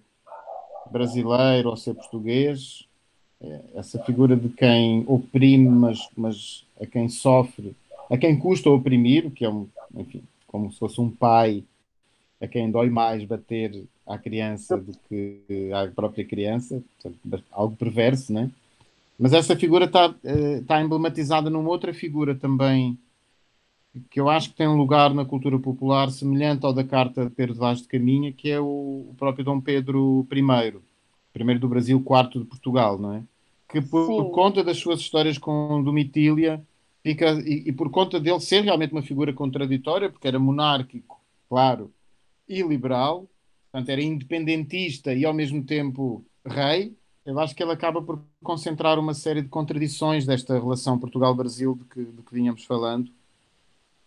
brasileiro 0.91 1.69
ou 1.69 1.77
ser 1.77 1.93
português, 1.93 2.85
é, 3.41 3.61
essa 3.75 3.97
figura 4.03 4.35
de 4.35 4.49
quem 4.49 5.05
oprime, 5.07 5.69
mas, 5.69 6.09
mas 6.17 6.65
a 6.81 6.85
quem 6.85 7.07
sofre, 7.07 7.73
a 8.09 8.17
quem 8.17 8.37
custa 8.37 8.69
oprimir, 8.69 9.31
que 9.31 9.45
é 9.45 9.49
um, 9.49 9.67
enfim, 9.95 10.23
como 10.47 10.71
se 10.71 10.79
fosse 10.79 10.99
um 10.99 11.09
pai 11.09 11.63
a 12.41 12.47
quem 12.47 12.71
dói 12.71 12.89
mais 12.89 13.23
bater 13.25 13.83
à 14.07 14.17
criança 14.17 14.77
do 14.77 14.93
que 15.07 15.71
à 15.73 15.87
própria 15.87 16.25
criança, 16.25 16.81
portanto, 17.01 17.45
algo 17.51 17.75
perverso, 17.75 18.33
né? 18.33 18.49
Mas 19.19 19.33
essa 19.33 19.55
figura 19.55 19.85
está 19.85 20.15
eh, 20.23 20.61
tá 20.65 20.81
emblematizada 20.81 21.49
numa 21.49 21.69
outra 21.69 21.93
figura 21.93 22.33
também 22.33 22.97
que 24.09 24.19
eu 24.19 24.29
acho 24.29 24.49
que 24.49 24.55
tem 24.55 24.67
um 24.67 24.77
lugar 24.77 25.13
na 25.13 25.25
cultura 25.25 25.57
popular 25.59 26.09
semelhante 26.11 26.65
ao 26.65 26.73
da 26.73 26.83
carta 26.83 27.25
de 27.25 27.31
Pedro 27.31 27.55
Vaz 27.55 27.81
de 27.81 27.87
Caminha, 27.87 28.31
que 28.31 28.49
é 28.49 28.59
o, 28.59 29.07
o 29.09 29.15
próprio 29.17 29.43
Dom 29.43 29.59
Pedro 29.59 30.25
I, 30.31 30.79
primeiro 31.33 31.59
do 31.59 31.67
Brasil, 31.67 32.01
quarto 32.01 32.39
de 32.39 32.45
Portugal, 32.45 32.97
não 32.97 33.13
é? 33.13 33.23
Que 33.67 33.81
por, 33.81 34.07
por 34.07 34.31
conta 34.31 34.63
das 34.63 34.77
suas 34.77 34.99
histórias 34.99 35.37
com 35.37 35.83
Domitília 35.83 36.61
fica, 37.03 37.31
e, 37.45 37.69
e, 37.69 37.71
por 37.71 37.89
conta 37.89 38.19
dele 38.19 38.39
ser 38.39 38.63
realmente 38.63 38.93
uma 38.93 39.01
figura 39.01 39.33
contraditória, 39.33 40.09
porque 40.09 40.27
era 40.27 40.39
monárquico, 40.39 41.19
claro, 41.47 41.91
e 42.47 42.61
liberal, 42.61 43.27
portanto 43.71 43.89
era 43.89 44.01
independentista 44.01 45.13
e 45.13 45.25
ao 45.25 45.33
mesmo 45.33 45.63
tempo 45.63 46.23
rei, 46.45 46.95
eu 47.25 47.39
acho 47.39 47.55
que 47.55 47.61
ele 47.61 47.71
acaba 47.71 48.01
por 48.01 48.23
concentrar 48.43 48.97
uma 48.97 49.13
série 49.13 49.41
de 49.41 49.49
contradições 49.49 50.25
desta 50.25 50.53
relação 50.53 50.97
Portugal-Brasil 50.97 51.75
de 51.75 51.85
que, 51.85 52.11
de 52.11 52.23
que 52.23 52.33
vínhamos 52.33 52.63
falando. 52.63 53.11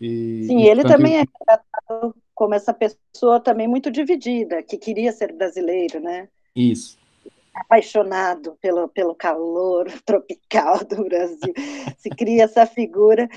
E, 0.00 0.44
Sim, 0.48 0.58
e, 0.58 0.68
ele 0.68 0.82
portanto, 0.82 0.98
também 0.98 1.14
eu... 1.14 1.20
é 1.20 1.26
tratado 1.44 2.16
como 2.34 2.54
essa 2.54 2.74
pessoa 2.74 3.38
também 3.38 3.68
muito 3.68 3.90
dividida, 3.90 4.62
que 4.62 4.76
queria 4.76 5.12
ser 5.12 5.32
brasileiro, 5.32 6.00
né? 6.00 6.28
Isso 6.56 7.01
apaixonado 7.54 8.56
pelo, 8.60 8.88
pelo 8.88 9.14
calor 9.14 9.86
tropical 10.04 10.78
do 10.84 11.04
Brasil. 11.04 11.52
Se 11.98 12.08
cria 12.10 12.44
essa 12.44 12.66
figura, 12.66 13.28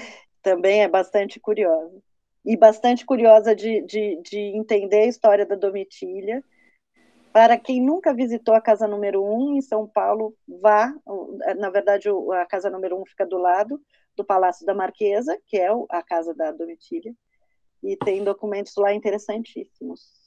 também 0.41 0.83
é 0.83 0.87
bastante 0.87 1.39
curiosa. 1.39 2.01
E 2.45 2.55
bastante 2.55 3.05
curiosa 3.05 3.55
de, 3.55 3.81
de, 3.81 4.21
de 4.21 4.39
entender 4.39 5.01
a 5.01 5.07
história 5.07 5.45
da 5.45 5.55
Domitília. 5.55 6.43
Para 7.33 7.57
quem 7.57 7.81
nunca 7.81 8.13
visitou 8.13 8.53
a 8.53 8.61
casa 8.61 8.87
número 8.87 9.21
1 9.23 9.33
um, 9.33 9.57
em 9.57 9.61
São 9.61 9.87
Paulo, 9.87 10.33
vá. 10.47 10.93
Na 11.57 11.69
verdade, 11.69 12.07
a 12.09 12.45
casa 12.45 12.69
número 12.69 12.97
1 12.97 13.01
um 13.01 13.05
fica 13.05 13.25
do 13.25 13.37
lado 13.37 13.81
do 14.15 14.23
Palácio 14.23 14.65
da 14.65 14.73
Marquesa, 14.73 15.37
que 15.45 15.57
é 15.57 15.67
a 15.89 16.01
casa 16.01 16.33
da 16.33 16.51
Domitília, 16.51 17.13
e 17.83 17.97
tem 17.97 18.23
documentos 18.23 18.73
lá 18.77 18.93
interessantíssimos 18.93 20.24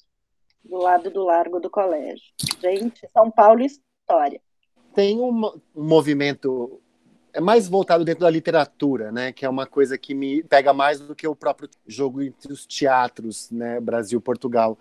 do 0.68 0.76
lado 0.76 1.10
do 1.10 1.24
Largo 1.24 1.58
do 1.58 1.70
Colégio. 1.70 2.24
Gente, 2.60 3.08
São 3.12 3.30
Paulo 3.30 3.62
história. 3.62 4.40
Tem 4.94 5.18
um, 5.18 5.46
um 5.74 5.84
movimento 5.84 6.80
é 7.32 7.40
mais 7.40 7.68
voltado 7.68 8.04
dentro 8.04 8.22
da 8.22 8.30
literatura, 8.30 9.12
né? 9.12 9.32
Que 9.32 9.44
é 9.44 9.48
uma 9.48 9.66
coisa 9.66 9.96
que 9.98 10.14
me 10.14 10.42
pega 10.42 10.72
mais 10.72 10.98
do 10.98 11.14
que 11.14 11.26
o 11.26 11.36
próprio 11.36 11.68
jogo 11.86 12.22
entre 12.22 12.52
os 12.52 12.66
teatros, 12.66 13.50
né? 13.50 13.80
Brasil, 13.80 14.20
Portugal, 14.20 14.78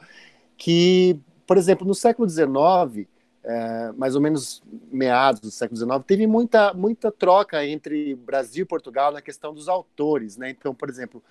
que, 0.58 1.20
por 1.46 1.58
exemplo, 1.58 1.86
no 1.86 1.94
século 1.94 2.28
XIX, 2.28 3.08
é, 3.44 3.92
mais 3.94 4.16
ou 4.16 4.22
menos 4.22 4.64
meados 4.92 5.40
do 5.40 5.52
século 5.52 5.78
XIX, 5.78 6.04
teve 6.06 6.26
muita 6.26 6.74
muita 6.74 7.12
troca 7.12 7.66
entre 7.66 8.16
Brasil 8.16 8.64
e 8.64 8.68
Portugal 8.68 9.12
na 9.12 9.22
questão 9.22 9.54
dos 9.54 9.70
autores, 9.70 10.36
né? 10.38 10.50
Então, 10.50 10.74
por 10.74 10.90
exemplo, 10.90 11.22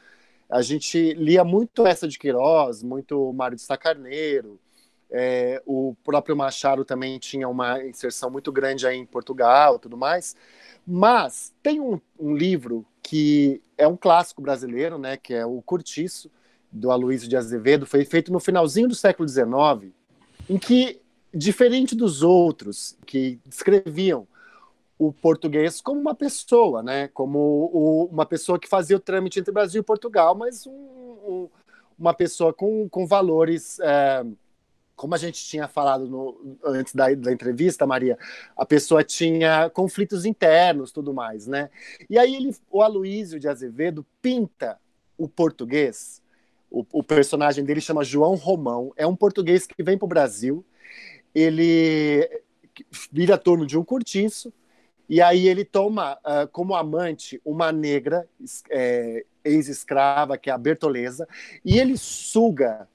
a 0.49 0.63
gente 0.63 1.15
lia 1.15 1.45
muito 1.45 1.87
essa 1.87 2.07
de 2.07 2.19
Queiroz, 2.19 2.83
muito 2.83 3.33
Mário 3.33 3.57
de 3.57 3.63
Sacarneiro, 3.63 4.61
é, 5.11 5.63
o 5.65 5.95
próprio 6.05 6.37
Machado 6.37 6.85
também 6.85 7.19
tinha 7.19 7.49
uma 7.49 7.85
inserção 7.85 8.31
muito 8.31 8.51
grande 8.51 8.87
aí 8.87 8.97
em 8.97 9.07
Portugal 9.07 9.79
tudo 9.79 9.97
mais. 9.97 10.35
Mas 10.87 11.53
tem 11.63 11.81
um, 11.81 12.01
um, 12.19 12.35
livro 12.35 12.85
que 13.03 13.61
é 13.77 13.87
um 13.87 13.97
clássico 13.97 14.43
brasileiro, 14.43 14.99
né, 14.99 15.17
que 15.17 15.35
é 15.35 15.45
o 15.45 15.63
Curtiço, 15.63 16.31
do 16.71 16.91
Aloysio 16.91 17.29
de 17.29 17.37
Azevedo, 17.37 17.87
foi 17.87 18.05
feito 18.05 18.33
no 18.33 18.41
finalzinho 18.41 18.89
do 18.89 18.95
século 18.95 19.27
XIX, 19.27 19.93
em 20.51 20.59
que, 20.59 21.01
diferente 21.33 21.95
dos 21.95 22.23
outros 22.23 22.99
que 23.07 23.41
descreviam 23.47 24.27
o 24.99 25.13
português 25.13 25.81
como 25.81 26.01
uma 26.01 26.15
pessoa, 26.15 26.83
né? 26.83 27.09
Como 27.09 27.39
o, 27.39 28.05
uma 28.07 28.25
pessoa 28.25 28.59
que 28.59 28.69
fazia 28.69 28.97
o 28.97 29.01
trâmite 29.01 29.39
entre 29.39 29.53
Brasil 29.53 29.81
e 29.81 29.85
Portugal, 29.85 30.35
mas 30.35 30.67
um, 30.67 30.73
um, 30.73 31.49
uma 31.99 32.15
pessoa 32.15 32.53
com, 32.53 32.89
com 32.89 33.07
valores. 33.07 33.79
É, 33.81 34.25
como 34.95 35.15
a 35.15 35.19
gente 35.19 35.45
tinha 35.45 35.69
falado 35.69 36.09
no, 36.09 36.59
antes 36.65 36.95
da, 36.95 37.13
da, 37.15 37.31
entrevista, 37.31 37.87
Maria, 37.87 38.19
a 38.57 38.65
pessoa 38.65 39.05
tinha 39.05 39.69
conflitos 39.69 40.25
internos, 40.25 40.91
tudo 40.91 41.13
mais, 41.13 41.47
né? 41.47 41.69
E 42.09 42.19
aí 42.19 42.35
ele, 42.35 42.57
o 42.71 42.81
Aloísio 42.81 43.39
de 43.39 43.47
Azevedo 43.47 44.07
pinta 44.23 44.79
o 45.19 45.29
português. 45.29 46.23
O, 46.71 46.85
o 46.93 47.03
personagem 47.03 47.63
dele 47.63 47.83
chama 47.83 48.03
João 48.03 48.35
Romão. 48.35 48.91
É 48.97 49.07
um 49.07 49.15
português 49.15 49.67
que 49.67 49.83
vem 49.83 49.99
para 49.99 50.07
o 50.07 50.09
Brasil. 50.09 50.65
Ele 51.35 52.27
vira 53.13 53.37
torno 53.37 53.67
de 53.67 53.77
um 53.77 53.85
cortiço 53.85 54.51
e 55.09 55.23
aí 55.23 55.47
ele 55.47 55.65
toma 55.65 56.15
uh, 56.15 56.49
como 56.51 56.75
amante 56.75 57.41
uma 57.45 57.71
negra 57.71 58.29
é, 58.71 59.25
ex-escrava, 59.45 60.37
que 60.37 60.51
é 60.51 60.53
a 60.53 60.59
Bertoleza, 60.59 61.29
e 61.65 61.79
ele 61.79 61.97
suga 61.97 62.89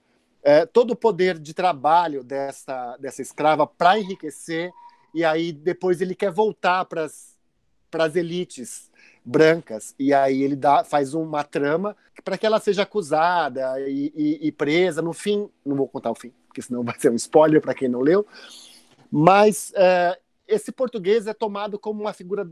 é, 0.44 0.66
todo 0.66 0.92
o 0.92 0.96
poder 0.96 1.40
de 1.40 1.54
trabalho 1.54 2.24
dessa, 2.24 2.98
dessa 2.98 3.22
escrava 3.22 3.66
para 3.66 4.00
enriquecer, 4.00 4.72
e 5.14 5.24
aí 5.24 5.52
depois 5.52 6.02
ele 6.02 6.16
quer 6.16 6.32
voltar 6.32 6.86
para 6.86 7.04
as 7.04 8.16
elites 8.16 8.90
brancas, 9.24 9.96
e 9.98 10.14
aí 10.14 10.42
ele 10.42 10.56
dá, 10.56 10.84
faz 10.84 11.14
uma 11.14 11.44
trama 11.44 11.96
para 12.24 12.38
que 12.38 12.46
ela 12.46 12.60
seja 12.60 12.84
acusada 12.84 13.80
e, 13.82 14.12
e, 14.16 14.48
e 14.48 14.52
presa. 14.52 15.02
No 15.02 15.14
fim, 15.14 15.50
não 15.66 15.76
vou 15.76 15.88
contar 15.88 16.12
o 16.12 16.16
fim, 16.16 16.34
porque 16.48 16.62
senão 16.62 16.84
vai 16.84 17.00
ser 17.00 17.10
um 17.10 17.16
spoiler 17.16 17.62
para 17.62 17.74
quem 17.74 17.88
não 17.88 18.02
leu, 18.02 18.26
mas 19.10 19.72
é, 19.76 20.20
esse 20.52 20.72
português 20.72 21.28
é 21.28 21.34
tomado 21.34 21.80
como 21.80 22.02
uma 22.02 22.14
figura 22.14 22.50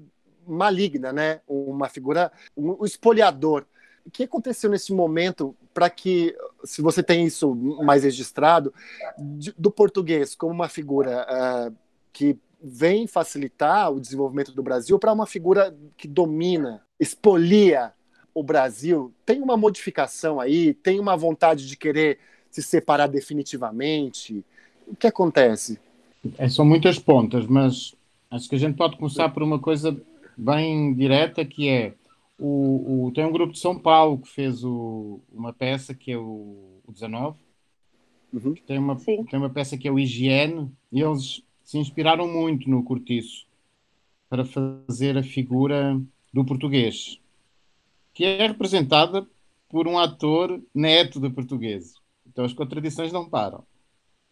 maligna, 0.48 1.12
né? 1.12 1.42
Uma 1.48 1.90
figura, 1.90 2.32
um, 2.56 2.84
espoliador. 2.86 3.66
O 4.06 4.10
que 4.10 4.24
aconteceu 4.24 4.70
nesse 4.70 4.94
momento 4.94 5.56
para 5.74 5.90
que, 5.90 6.36
se 6.64 6.82
você 6.82 7.04
tem 7.04 7.26
isso 7.26 7.54
mais 7.84 8.04
registrado, 8.04 8.74
do 9.58 9.70
português 9.70 10.34
como 10.34 10.52
uma 10.52 10.70
figura 10.70 11.28
uh, 11.30 11.76
que 12.12 12.38
vem 12.62 13.06
facilitar 13.06 13.92
o 13.92 14.00
desenvolvimento 14.00 14.52
do 14.52 14.64
Brasil 14.64 14.98
para 14.98 15.14
uma 15.14 15.28
figura 15.28 15.76
que 15.96 16.08
domina, 16.08 16.84
expolia 17.00 17.94
o 18.34 18.42
Brasil? 18.42 19.14
Tem 19.26 19.42
uma 19.42 19.58
modificação 19.58 20.40
aí? 20.40 20.74
Tem 20.74 21.00
uma 21.00 21.16
vontade 21.16 21.68
de 21.68 21.78
querer 21.78 22.20
se 22.50 22.64
separar 22.64 23.08
definitivamente? 23.08 24.44
O 24.88 24.96
que 24.96 25.08
acontece? 25.08 25.80
É, 26.38 26.50
são 26.50 26.66
muitas 26.66 27.00
pontas, 27.00 27.46
mas 27.48 27.96
acho 28.30 28.50
que 28.50 28.56
a 28.56 28.60
gente 28.60 28.76
pode 28.76 28.98
começar 28.98 29.30
por 29.30 29.42
uma 29.44 29.60
coisa 29.60 29.96
bem 30.38 30.94
direta 30.94 31.44
que 31.46 31.68
é 31.68 31.94
o, 32.38 33.08
o, 33.08 33.12
tem 33.12 33.26
um 33.26 33.32
grupo 33.32 33.54
de 33.54 33.60
São 33.60 33.78
Paulo 33.78 34.18
que 34.18 34.30
fez 34.30 34.64
o, 34.64 35.20
uma 35.32 35.52
peça 35.52 35.94
que 35.94 36.12
é 36.12 36.18
o, 36.18 36.80
o 36.88 36.92
19, 36.92 37.38
uhum. 38.34 38.54
tem, 38.66 38.78
uma, 38.78 38.96
tem 38.96 39.26
uma 39.34 39.50
peça 39.50 39.78
que 39.78 39.88
é 39.88 39.92
o 39.92 40.00
Higiene, 40.00 40.72
e 40.92 41.02
eles 41.02 41.44
se 41.64 41.78
inspiraram 41.78 42.28
muito 42.28 42.70
no 42.70 42.84
Cortiço 42.84 43.46
para 44.30 44.46
fazer 44.46 45.18
a 45.18 45.24
figura 45.24 46.00
do 46.34 46.46
português, 46.46 47.20
que 48.14 48.24
é 48.24 48.48
representada 48.48 49.28
por 49.68 49.88
um 49.88 49.98
ator 49.98 50.62
neto 50.74 51.20
de 51.20 51.30
português. 51.30 51.96
Então 52.26 52.46
as 52.46 52.54
contradições 52.54 53.12
não 53.12 53.30
param. 53.30 53.64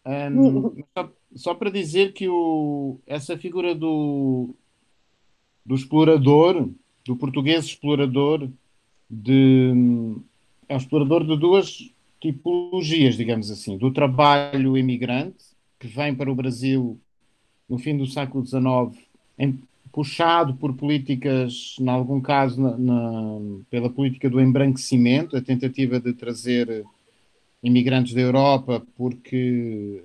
Um, 0.08 0.82
só, 0.96 1.12
só, 1.34 1.54
para 1.54 1.70
dizer 1.70 2.14
que 2.14 2.28
o, 2.28 2.98
essa 3.06 3.36
figura 3.36 3.74
do, 3.74 4.54
do 5.66 5.74
explorador 5.74 6.66
do 7.04 7.16
português 7.16 7.66
explorador 7.66 8.48
de 9.08 9.72
é 10.68 10.74
um 10.74 10.76
explorador 10.76 11.24
de 11.24 11.36
duas 11.36 11.90
tipologias, 12.20 13.16
digamos 13.16 13.50
assim, 13.50 13.78
do 13.78 13.90
trabalho 13.90 14.76
imigrante 14.76 15.44
que 15.78 15.86
vem 15.86 16.14
para 16.14 16.30
o 16.30 16.34
Brasil 16.34 16.98
no 17.68 17.78
fim 17.78 17.96
do 17.96 18.06
século 18.06 18.44
XIX, 18.44 19.06
em, 19.38 19.58
puxado 19.92 20.54
por 20.54 20.74
políticas, 20.74 21.76
em 21.80 21.88
algum 21.88 22.20
caso, 22.20 22.60
na, 22.60 22.76
na, 22.76 23.38
pela 23.70 23.88
política 23.88 24.28
do 24.28 24.40
embranquecimento, 24.40 25.36
a 25.36 25.40
tentativa 25.40 26.00
de 26.00 26.12
trazer 26.12 26.84
imigrantes 27.62 28.14
da 28.14 28.20
Europa, 28.20 28.82
porque 28.96 30.02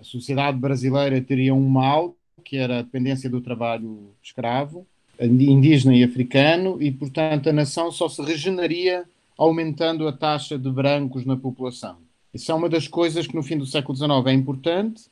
a 0.00 0.04
sociedade 0.04 0.58
brasileira 0.58 1.20
teria 1.20 1.54
um 1.54 1.68
mal, 1.68 2.14
que 2.44 2.56
era 2.56 2.78
a 2.78 2.82
dependência 2.82 3.30
do 3.30 3.40
trabalho 3.40 4.10
escravo, 4.22 4.86
indígena 5.20 5.94
e 5.94 6.02
africano, 6.02 6.82
e, 6.82 6.90
portanto, 6.90 7.48
a 7.48 7.52
nação 7.52 7.90
só 7.90 8.08
se 8.08 8.20
regeneraria 8.22 9.04
aumentando 9.38 10.06
a 10.06 10.12
taxa 10.12 10.58
de 10.58 10.70
brancos 10.70 11.24
na 11.24 11.36
população. 11.36 11.96
Isso 12.34 12.50
é 12.50 12.54
uma 12.54 12.68
das 12.68 12.88
coisas 12.88 13.26
que 13.26 13.34
no 13.34 13.42
fim 13.42 13.58
do 13.58 13.66
século 13.66 13.96
XIX 13.96 14.10
é 14.26 14.32
importante, 14.32 15.04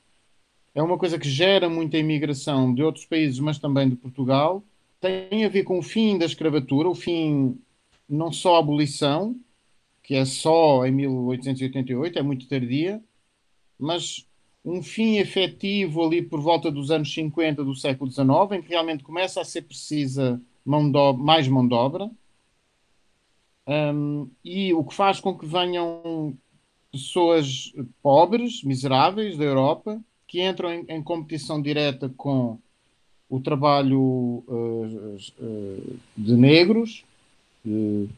é 0.75 0.83
uma 0.83 0.97
coisa 0.97 1.19
que 1.19 1.29
gera 1.29 1.69
muita 1.69 1.99
imigração 1.99 2.73
de 2.73 2.83
outros 2.83 3.05
países, 3.05 3.41
mas 3.41 3.59
também 3.59 3.89
de 3.89 3.97
Portugal. 3.97 4.63
Tem 5.01 5.45
a 5.45 5.49
ver 5.49 5.65
com 5.65 5.79
o 5.79 5.83
fim 5.83 6.17
da 6.17 6.25
escravatura, 6.25 6.89
o 6.89 6.95
fim 6.95 7.59
não 8.09 8.31
só 8.33 8.57
a 8.57 8.59
abolição, 8.61 9.35
que 10.11 10.17
é 10.17 10.25
só 10.25 10.85
em 10.85 10.91
1888, 10.91 12.19
é 12.19 12.23
muito 12.23 12.49
tardia, 12.49 13.01
mas 13.79 14.27
um 14.65 14.83
fim 14.83 15.19
efetivo 15.19 16.05
ali 16.05 16.21
por 16.21 16.41
volta 16.41 16.69
dos 16.69 16.91
anos 16.91 17.15
50 17.15 17.63
do 17.63 17.77
século 17.77 18.11
XIX, 18.11 18.27
em 18.55 18.61
que 18.61 18.71
realmente 18.71 19.05
começa 19.05 19.41
a 19.41 19.45
ser 19.45 19.63
precisa 19.63 20.43
mão 20.67 20.91
mais 21.17 21.47
mão 21.47 21.65
de 21.65 21.75
obra, 21.75 22.11
um, 23.69 24.29
e 24.45 24.75
o 24.75 24.83
que 24.83 24.97
faz 24.97 25.21
com 25.21 25.39
que 25.39 25.47
venham 25.47 26.37
pessoas 26.91 27.73
pobres, 28.03 28.65
miseráveis 28.65 29.39
da 29.39 29.45
Europa, 29.45 30.03
que 30.27 30.43
entram 30.43 30.73
em, 30.73 30.87
em 30.89 31.01
competição 31.01 31.63
direta 31.63 32.13
com 32.17 32.59
o 33.29 33.39
trabalho 33.39 34.43
uh, 34.49 35.17
uh, 35.39 36.01
de 36.17 36.35
negros 36.35 37.05
uh, 37.65 38.09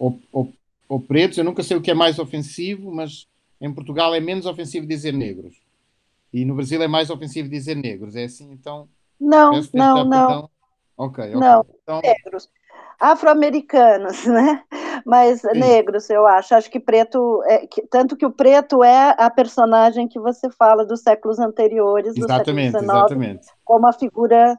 ou, 0.00 0.18
ou, 0.32 0.52
ou 0.88 1.00
pretos. 1.00 1.38
Eu 1.38 1.44
nunca 1.44 1.62
sei 1.62 1.76
o 1.76 1.80
que 1.80 1.90
é 1.90 1.94
mais 1.94 2.18
ofensivo, 2.18 2.90
mas 2.90 3.28
em 3.60 3.72
Portugal 3.72 4.14
é 4.14 4.20
menos 4.20 4.46
ofensivo 4.46 4.86
dizer 4.86 5.12
negros 5.12 5.68
e 6.32 6.44
no 6.44 6.54
Brasil 6.54 6.82
é 6.82 6.88
mais 6.88 7.10
ofensivo 7.10 7.48
dizer 7.48 7.74
negros, 7.74 8.14
é 8.14 8.24
assim? 8.24 8.50
Então. 8.52 8.88
Não, 9.20 9.52
não, 9.72 10.04
não. 10.04 10.50
Ok, 10.96 11.24
ok. 11.24 11.34
Não, 11.34 11.66
então... 11.82 12.00
negros. 12.02 12.48
Afro-americanos, 13.00 14.26
né? 14.26 14.62
Mas 15.06 15.40
Sim. 15.40 15.48
negros, 15.54 16.10
eu 16.10 16.26
acho. 16.26 16.54
Acho 16.54 16.70
que 16.70 16.80
preto. 16.80 17.42
É, 17.46 17.66
que, 17.66 17.82
tanto 17.86 18.16
que 18.16 18.26
o 18.26 18.30
preto 18.30 18.82
é 18.82 19.14
a 19.16 19.30
personagem 19.30 20.08
que 20.08 20.18
você 20.18 20.50
fala 20.50 20.84
dos 20.84 21.00
séculos 21.00 21.38
anteriores, 21.38 22.14
do 22.14 22.24
exatamente, 22.24 22.72
século 22.72 22.90
XIX, 22.90 22.98
exatamente. 22.98 23.46
como 23.64 23.78
uma 23.80 23.92
figura 23.92 24.58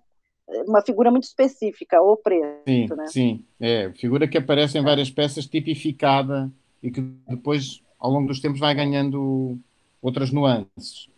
uma 0.67 0.81
figura 0.81 1.11
muito 1.11 1.23
específica, 1.23 2.01
o 2.01 2.17
preto. 2.17 2.63
Sim, 2.67 2.87
né? 2.95 3.07
sim. 3.07 3.45
É, 3.59 3.91
figura 3.91 4.27
que 4.27 4.37
aparece 4.37 4.77
em 4.77 4.83
várias 4.83 5.09
peças, 5.09 5.45
tipificada 5.45 6.51
e 6.81 6.91
que 6.91 7.01
depois, 7.27 7.81
ao 7.99 8.11
longo 8.11 8.27
dos 8.27 8.39
tempos, 8.39 8.59
vai 8.59 8.73
ganhando 8.73 9.57
outras 10.01 10.31
nuances. 10.31 11.09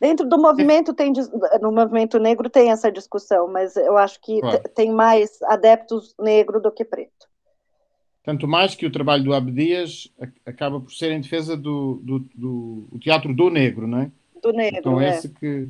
Dentro 0.00 0.28
do 0.28 0.36
movimento 0.36 0.92
tem 0.92 1.12
no 1.60 1.70
movimento 1.70 2.18
negro 2.18 2.50
tem 2.50 2.72
essa 2.72 2.90
discussão, 2.90 3.46
mas 3.46 3.76
eu 3.76 3.96
acho 3.96 4.20
que 4.20 4.40
claro. 4.40 4.60
tem 4.74 4.90
mais 4.90 5.40
adeptos 5.42 6.12
negro 6.18 6.60
do 6.60 6.72
que 6.72 6.84
preto. 6.84 7.30
Tanto 8.24 8.48
mais 8.48 8.74
que 8.74 8.84
o 8.84 8.90
trabalho 8.90 9.22
do 9.22 9.32
Abdias 9.32 10.12
acaba 10.44 10.80
por 10.80 10.92
ser 10.92 11.12
em 11.12 11.20
defesa 11.20 11.56
do, 11.56 12.00
do, 12.02 12.18
do, 12.34 12.88
do 12.90 12.98
teatro 12.98 13.32
do 13.32 13.48
negro, 13.48 13.86
não 13.86 13.98
é? 13.98 14.10
Do 14.42 14.52
negro, 14.52 14.78
então, 14.80 15.00
é. 15.00 15.10
esse 15.10 15.28
que 15.28 15.68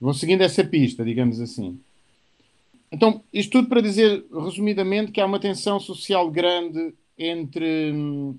vou 0.00 0.14
seguindo 0.14 0.42
essa 0.42 0.64
pista, 0.64 1.04
digamos 1.04 1.40
assim. 1.40 1.78
Então, 2.90 3.22
isto 3.32 3.52
tudo 3.52 3.68
para 3.68 3.82
dizer, 3.82 4.24
resumidamente, 4.32 5.12
que 5.12 5.20
há 5.20 5.26
uma 5.26 5.38
tensão 5.38 5.78
social 5.78 6.30
grande 6.30 6.94
entre 7.18 7.92
hum, 7.92 8.38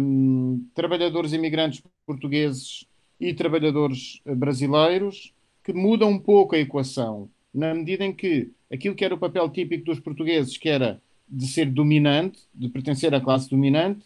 hum, 0.00 0.66
trabalhadores 0.74 1.32
imigrantes 1.32 1.82
portugueses 2.06 2.84
e 3.18 3.32
trabalhadores 3.32 4.20
eh, 4.26 4.34
brasileiros 4.34 5.32
que 5.62 5.72
mudam 5.72 6.10
um 6.10 6.18
pouco 6.18 6.54
a 6.54 6.58
equação, 6.58 7.30
na 7.52 7.72
medida 7.72 8.04
em 8.04 8.12
que 8.12 8.50
aquilo 8.70 8.94
que 8.94 9.04
era 9.04 9.14
o 9.14 9.18
papel 9.18 9.48
típico 9.48 9.86
dos 9.86 10.00
portugueses, 10.00 10.58
que 10.58 10.68
era 10.68 11.00
de 11.26 11.46
ser 11.46 11.66
dominante, 11.66 12.40
de 12.54 12.68
pertencer 12.68 13.14
à 13.14 13.20
classe 13.20 13.48
dominante, 13.48 14.04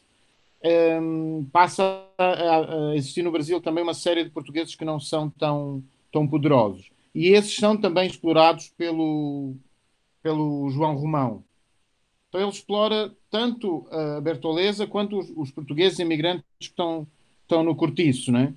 um, 1.02 1.46
passa 1.52 2.04
a, 2.16 2.90
a, 2.90 2.96
existir 2.96 3.22
no 3.22 3.32
Brasil 3.32 3.60
também 3.60 3.82
uma 3.82 3.94
série 3.94 4.24
de 4.24 4.30
portugueses 4.30 4.74
que 4.74 4.84
não 4.84 5.00
são 5.00 5.30
tão, 5.30 5.82
tão 6.12 6.26
poderosos. 6.26 6.90
E 7.14 7.28
esses 7.28 7.54
são 7.56 7.76
também 7.76 8.06
explorados 8.06 8.68
pelo, 8.76 9.54
pelo 10.22 10.70
João 10.70 10.96
Romão. 10.96 11.44
Então 12.28 12.40
ele 12.40 12.50
explora 12.50 13.14
tanto 13.30 13.86
a 13.90 14.20
Bertoleza 14.20 14.86
quanto 14.86 15.18
os, 15.18 15.30
os 15.36 15.50
portugueses 15.50 15.98
imigrantes 15.98 16.44
que 16.58 16.64
estão, 16.66 17.06
estão 17.42 17.62
no 17.62 17.74
cortiço, 17.74 18.30
não 18.30 18.40
é? 18.40 18.54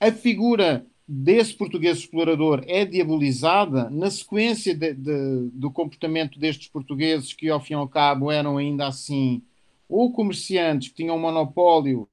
a 0.00 0.12
figura 0.12 0.86
desse 1.06 1.54
português 1.54 1.98
explorador 1.98 2.62
é 2.66 2.84
diabolizada 2.84 3.90
na 3.90 4.10
sequência 4.10 4.74
de, 4.74 4.92
de, 4.94 5.50
do 5.52 5.70
comportamento 5.70 6.38
destes 6.38 6.68
portugueses 6.68 7.32
que, 7.32 7.48
ao 7.48 7.60
fim 7.60 7.72
e 7.72 7.76
ao 7.76 7.88
cabo, 7.88 8.30
eram 8.30 8.58
ainda 8.58 8.86
assim 8.86 9.42
ou 9.88 10.12
comerciantes 10.12 10.88
que 10.88 10.96
tinham 10.96 11.18
monopólio 11.18 12.06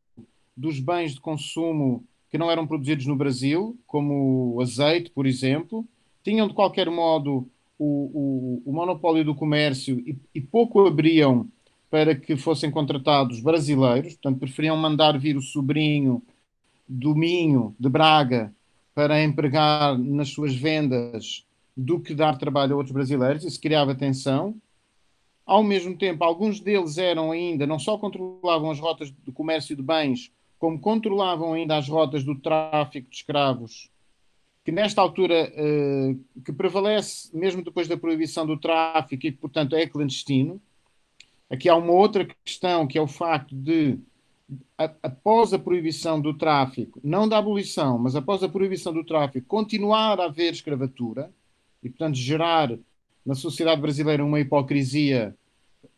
dos 0.56 0.80
bens 0.80 1.14
de 1.14 1.20
consumo 1.20 2.04
que 2.36 2.40
não 2.40 2.52
eram 2.52 2.68
produzidos 2.68 3.06
no 3.06 3.16
Brasil, 3.16 3.80
como 3.88 4.56
o 4.56 4.62
azeite, 4.62 5.10
por 5.10 5.26
exemplo, 5.26 5.88
tinham 6.22 6.50
de 6.50 6.54
qualquer 6.54 6.90
modo 6.90 7.48
o, 7.80 8.60
o, 8.66 8.70
o 8.70 8.74
monopólio 8.74 9.24
do 9.24 9.34
comércio 9.34 10.04
e, 10.06 10.18
e 10.36 10.42
pouco 10.42 10.86
abriam 10.86 11.48
para 11.90 12.14
que 12.14 12.36
fossem 12.36 12.70
contratados 12.70 13.40
brasileiros, 13.40 14.16
portanto, 14.16 14.40
preferiam 14.40 14.76
mandar 14.76 15.18
vir 15.18 15.38
o 15.38 15.42
sobrinho 15.42 16.22
do 16.86 17.16
Minho, 17.16 17.74
de 17.80 17.88
Braga, 17.88 18.54
para 18.94 19.24
empregar 19.24 19.98
nas 19.98 20.28
suas 20.28 20.54
vendas 20.54 21.46
do 21.76 22.02
que 22.02 22.14
dar 22.14 22.38
trabalho 22.38 22.74
a 22.74 22.76
outros 22.76 22.94
brasileiros, 22.94 23.46
isso 23.46 23.62
criava 23.62 23.96
tensão. 23.96 24.54
Ao 25.46 25.64
mesmo 25.64 25.96
tempo, 25.96 26.22
alguns 26.26 26.60
deles 26.60 26.98
eram 26.98 27.32
ainda, 27.32 27.66
não 27.66 27.80
só 27.80 27.98
controlavam 27.98 28.72
as 28.72 28.80
rotas 28.80 29.10
do 29.24 29.32
comércio 29.32 29.74
de 29.74 29.82
bens, 29.82 30.34
como 30.66 30.80
controlavam 30.80 31.54
ainda 31.54 31.78
as 31.78 31.88
rotas 31.88 32.24
do 32.24 32.34
tráfico 32.34 33.08
de 33.08 33.18
escravos, 33.18 33.92
que 34.64 34.72
nesta 34.72 35.00
altura, 35.00 35.54
eh, 35.56 36.16
que 36.44 36.52
prevalece 36.52 37.30
mesmo 37.38 37.64
depois 37.64 37.88
da 37.88 37.96
proibição 37.96 38.48
do 38.48 38.58
tráfico 38.58 39.28
e 39.28 39.32
que, 39.32 39.38
portanto, 39.38 39.76
é 39.76 39.86
clandestino. 39.86 40.60
Aqui 41.48 41.70
há 41.70 41.76
uma 41.76 41.92
outra 41.92 42.26
questão, 42.44 42.88
que 42.88 42.98
é 42.98 43.02
o 43.02 43.06
facto 43.06 43.56
de 43.56 44.00
após 45.04 45.54
a 45.54 45.60
proibição 45.60 46.20
do 46.20 46.34
tráfico, 46.34 47.00
não 47.04 47.30
da 47.30 47.38
abolição, 47.38 48.00
mas 48.00 48.16
após 48.16 48.42
a 48.42 48.50
proibição 48.50 48.92
do 48.92 49.04
tráfico, 49.04 49.46
continuar 49.46 50.20
a 50.20 50.26
haver 50.26 50.52
escravatura, 50.52 51.32
e, 51.84 51.90
portanto, 51.90 52.16
gerar 52.16 52.76
na 53.24 53.36
sociedade 53.36 53.80
brasileira 53.80 54.26
uma 54.26 54.40
hipocrisia 54.40 55.36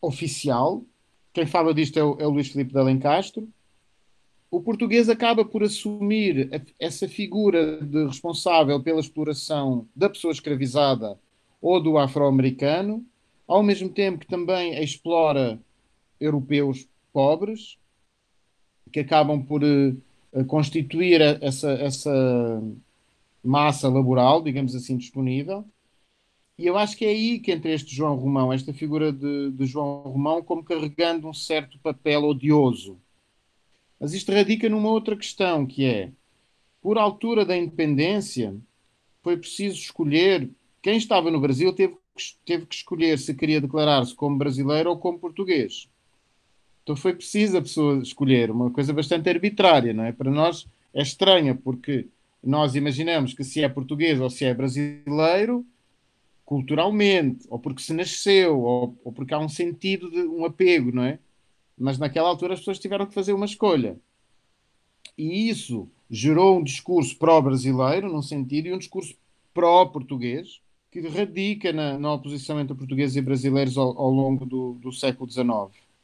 oficial. 0.02 0.84
Quem 1.32 1.46
fala 1.46 1.74
disto 1.74 1.98
é 1.98 2.04
o, 2.04 2.18
é 2.20 2.28
o 2.28 2.32
Luís 2.32 2.50
Filipe 2.50 2.74
de 2.74 2.80
Alencastro. 2.80 3.48
O 4.50 4.62
português 4.62 5.10
acaba 5.10 5.44
por 5.44 5.62
assumir 5.62 6.50
essa 6.80 7.08
figura 7.08 7.82
de 7.82 8.06
responsável 8.06 8.82
pela 8.82 9.02
exploração 9.02 9.88
da 9.94 10.10
pessoa 10.10 10.32
escravizada 10.32 11.20
ou 11.62 11.82
do 11.82 11.98
afro-americano, 11.98 13.06
ao 13.46 13.62
mesmo 13.62 13.90
tempo 13.90 14.20
que 14.20 14.28
também 14.28 14.82
explora 14.82 15.60
europeus 16.20 16.88
pobres, 17.12 17.78
que 18.92 19.02
acabam 19.02 19.44
por 19.44 19.64
uh, 19.64 20.46
constituir 20.46 21.20
essa, 21.42 21.72
essa 21.72 22.64
massa 23.44 23.90
laboral, 23.90 24.42
digamos 24.42 24.76
assim, 24.76 24.98
disponível. 24.98 25.66
E 26.58 26.66
eu 26.66 26.78
acho 26.78 26.98
que 26.98 27.06
é 27.06 27.10
aí 27.10 27.40
que 27.40 27.52
entra 27.52 27.72
este 27.72 27.94
João 27.94 28.16
Romão, 28.16 28.52
esta 28.52 28.74
figura 28.74 29.12
de, 29.12 29.52
de 29.52 29.66
João 29.66 30.02
Romão, 30.04 30.42
como 30.42 30.64
carregando 30.64 31.28
um 31.28 31.34
certo 31.34 31.78
papel 31.80 32.24
odioso. 32.24 32.98
Mas 34.00 34.14
isto 34.14 34.32
radica 34.32 34.70
numa 34.70 34.90
outra 34.90 35.16
questão, 35.16 35.66
que 35.66 35.86
é, 35.86 36.12
por 36.82 36.98
altura 36.98 37.44
da 37.44 37.58
independência, 37.58 38.56
foi 39.24 39.38
preciso 39.38 39.78
escolher, 39.78 40.50
quem 40.82 40.98
estava 40.98 41.32
no 41.32 41.40
Brasil 41.40 41.74
teve, 41.74 41.98
teve 42.46 42.66
que 42.66 42.76
escolher 42.76 43.18
se 43.20 43.34
queria 43.34 43.60
declarar-se 43.60 44.16
como 44.16 44.38
brasileiro 44.38 44.90
ou 44.90 44.98
como 44.98 45.20
português. 45.20 45.90
Então 46.84 46.96
foi 46.96 47.14
preciso 47.14 47.58
a 47.58 47.62
pessoa 47.62 48.02
escolher, 48.02 48.50
uma 48.50 48.72
coisa 48.72 48.94
bastante 48.94 49.30
arbitrária, 49.30 49.94
não 49.94 50.06
é? 50.06 50.12
Para 50.12 50.32
nós 50.32 50.66
é 50.94 51.02
estranha, 51.02 51.54
porque 51.54 52.08
nós 52.42 52.76
imaginamos 52.76 53.34
que 53.34 53.44
se 53.44 53.62
é 53.62 53.68
português 53.68 54.22
ou 54.22 54.30
se 54.30 54.46
é 54.46 54.54
brasileiro, 54.54 55.66
culturalmente, 56.46 57.46
ou 57.50 57.60
porque 57.60 57.82
se 57.82 57.94
nasceu, 57.94 58.62
ou, 58.62 58.98
ou 59.04 59.12
porque 59.12 59.34
há 59.34 59.40
um 59.40 59.50
sentido 59.50 60.10
de 60.10 60.22
um 60.22 60.46
apego, 60.46 60.94
não 60.94 61.04
é? 61.04 61.20
Mas 61.78 61.98
naquela 61.98 62.30
altura 62.30 62.54
as 62.54 62.60
pessoas 62.60 62.80
tiveram 62.80 63.06
que 63.06 63.14
fazer 63.14 63.34
uma 63.34 63.46
escolha. 63.46 63.98
E 65.18 65.50
isso 65.50 65.88
gerou 66.10 66.58
um 66.58 66.64
discurso 66.64 67.18
pró-brasileiro, 67.18 68.12
num 68.12 68.22
sentido, 68.22 68.68
e 68.68 68.74
um 68.74 68.78
discurso 68.78 69.16
pró-português, 69.54 70.62
que 70.92 71.02
radica 71.02 71.74
na, 71.74 71.98
na, 71.98 72.14
oposição 72.14 72.60
entre 72.60 72.76
portugueses 72.76 73.16
e 73.16 73.22
brasileiros 73.22 73.78
ao, 73.78 73.98
ao 74.00 74.10
longo 74.10 74.46
do, 74.46 74.74
do 74.76 74.92
século 74.92 75.30
XIX, 75.30 75.48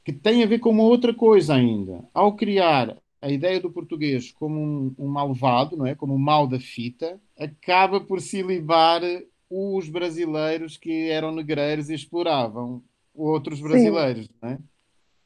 que 0.04 0.12
tem 0.12 0.44
a 0.44 0.48
ver 0.48 0.60
com 0.60 0.70
uma 0.70 0.84
outra 0.84 1.14
coisa 1.14 1.56
ainda. 1.56 2.04
Ao 2.14 2.34
criar 2.34 2.98
a 3.22 3.32
ideia 3.32 3.60
do 3.60 3.72
português 3.72 4.32
como 4.32 4.60
um, 4.60 4.96
um 5.00 5.08
malvado, 5.08 5.78
não 5.78 5.86
é? 5.86 5.96
como 5.96 6.14
um 6.14 6.20
mal 6.20 6.46
da 6.46 6.60
fita, 6.60 7.20
acaba 7.40 8.02
por 8.02 8.20
se 8.20 8.42
libar 8.42 9.02
os 9.50 9.88
brasileiros 9.88 10.76
que 10.76 11.10
eram 11.10 11.32
negreiros 11.32 11.90
e 11.90 11.94
exploravam 11.94 12.84
outros 13.16 13.62
brasileiros. 13.62 14.30
Não 14.42 14.50
é? 14.50 14.60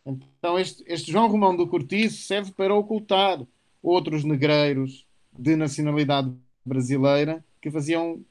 Então, 0.08 0.58
este, 0.58 0.84
este 0.88 1.12
João 1.12 1.28
Romão 1.28 1.56
do 1.56 1.68
Cortiço 1.68 2.24
serve 2.24 2.52
para 2.52 2.74
ocultar 2.74 3.46
outros 3.84 4.24
negreiros 4.24 5.06
de 5.38 5.56
nacionalidade 5.56 6.32
brasileira 6.66 7.44
que 7.62 7.70
faziam 7.70 8.22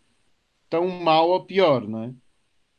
tão 0.71 0.89
mal 0.89 1.29
ou 1.29 1.45
pior, 1.45 1.87
não 1.87 2.05
é? 2.05 2.13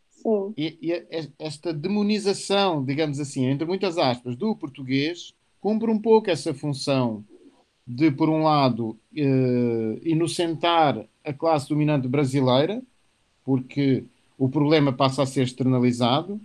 Sim. 0.09 0.53
E, 0.57 0.77
e 0.81 1.27
esta 1.37 1.71
demonização, 1.71 2.83
digamos 2.83 3.19
assim, 3.19 3.45
entre 3.45 3.67
muitas 3.67 3.97
aspas, 3.97 4.35
do 4.35 4.55
português 4.55 5.33
cumpre 5.61 5.91
um 5.91 5.99
pouco 5.99 6.29
essa 6.29 6.53
função 6.53 7.23
de, 7.85 8.11
por 8.11 8.29
um 8.29 8.43
lado, 8.43 8.97
eh, 9.15 9.99
inocentar 10.03 11.05
a 11.23 11.33
classe 11.33 11.69
dominante 11.69 12.07
brasileira, 12.07 12.81
porque 13.45 14.03
o 14.37 14.49
problema 14.49 14.91
passa 14.91 15.23
a 15.23 15.25
ser 15.25 15.43
externalizado, 15.43 16.41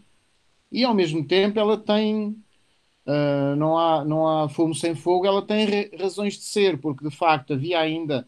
e 0.72 0.84
ao 0.84 0.94
mesmo 0.94 1.24
tempo 1.24 1.59
ela 1.59 1.76
tem. 1.76 2.41
Uh, 3.05 3.57
não, 3.57 3.76
há, 3.76 4.05
não 4.05 4.28
há 4.28 4.48
fumo 4.48 4.74
sem 4.74 4.94
fogo, 4.94 5.26
ela 5.26 5.42
tem 5.42 5.90
razões 5.98 6.34
de 6.34 6.44
ser, 6.44 6.78
porque 6.78 7.09
de 7.09 7.14
facto 7.14 7.53
havia 7.53 7.80
ainda 7.80 8.26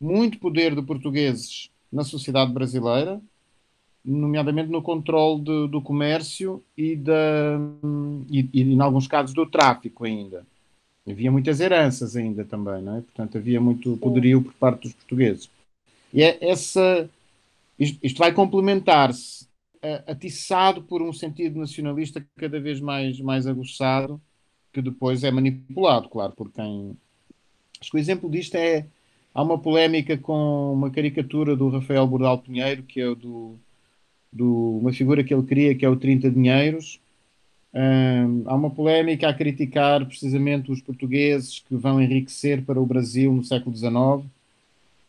muito 0.00 0.38
poder 0.38 0.74
de 0.74 0.82
portugueses 0.82 1.70
na 1.92 2.02
sociedade 2.02 2.52
brasileira, 2.52 3.20
nomeadamente 4.04 4.70
no 4.70 4.82
controle 4.82 5.42
de, 5.42 5.68
do 5.68 5.80
comércio 5.80 6.62
e, 6.76 6.96
da, 6.96 7.58
e, 8.30 8.48
e, 8.52 8.62
em 8.62 8.80
alguns 8.80 9.06
casos, 9.06 9.34
do 9.34 9.46
tráfico 9.46 10.04
ainda. 10.04 10.46
Havia 11.08 11.30
muitas 11.30 11.60
heranças 11.60 12.16
ainda 12.16 12.44
também, 12.44 12.82
não 12.82 12.98
é? 12.98 13.00
Portanto, 13.00 13.38
havia 13.38 13.60
muito 13.60 13.96
poderio 13.98 14.42
por 14.42 14.52
parte 14.54 14.82
dos 14.82 14.92
portugueses. 14.92 15.48
E 16.12 16.22
é 16.22 16.38
essa, 16.40 17.08
isto, 17.78 17.98
isto 18.02 18.18
vai 18.18 18.32
complementar-se, 18.32 19.45
atiçado 20.06 20.82
por 20.82 21.02
um 21.02 21.12
sentido 21.12 21.58
nacionalista 21.58 22.24
cada 22.36 22.60
vez 22.60 22.80
mais, 22.80 23.20
mais 23.20 23.46
aguçado, 23.46 24.20
que 24.72 24.82
depois 24.82 25.24
é 25.24 25.30
manipulado, 25.30 26.08
claro, 26.08 26.32
por 26.32 26.50
quem... 26.50 26.96
Acho 27.80 27.90
que 27.90 27.96
o 27.96 28.00
exemplo 28.00 28.30
disto 28.30 28.54
é... 28.54 28.86
Há 29.34 29.42
uma 29.42 29.58
polémica 29.58 30.16
com 30.16 30.72
uma 30.72 30.90
caricatura 30.90 31.54
do 31.54 31.68
Rafael 31.68 32.06
Bordal 32.06 32.38
Pinheiro, 32.38 32.82
que 32.82 33.00
é 33.00 33.14
do 33.14 33.58
do, 34.36 34.78
uma 34.78 34.92
figura 34.92 35.24
que 35.24 35.32
ele 35.32 35.42
cria, 35.42 35.74
que 35.74 35.84
é 35.84 35.88
o 35.88 35.96
30 35.96 36.30
Dinheiros. 36.30 37.00
Um, 37.72 38.42
há 38.46 38.54
uma 38.54 38.70
polémica 38.70 39.28
a 39.28 39.34
criticar 39.34 40.04
precisamente 40.06 40.70
os 40.70 40.80
portugueses 40.80 41.60
que 41.60 41.74
vão 41.74 42.00
enriquecer 42.00 42.62
para 42.62 42.80
o 42.80 42.86
Brasil 42.86 43.32
no 43.32 43.44
século 43.44 43.74
XIX, 43.74 44.30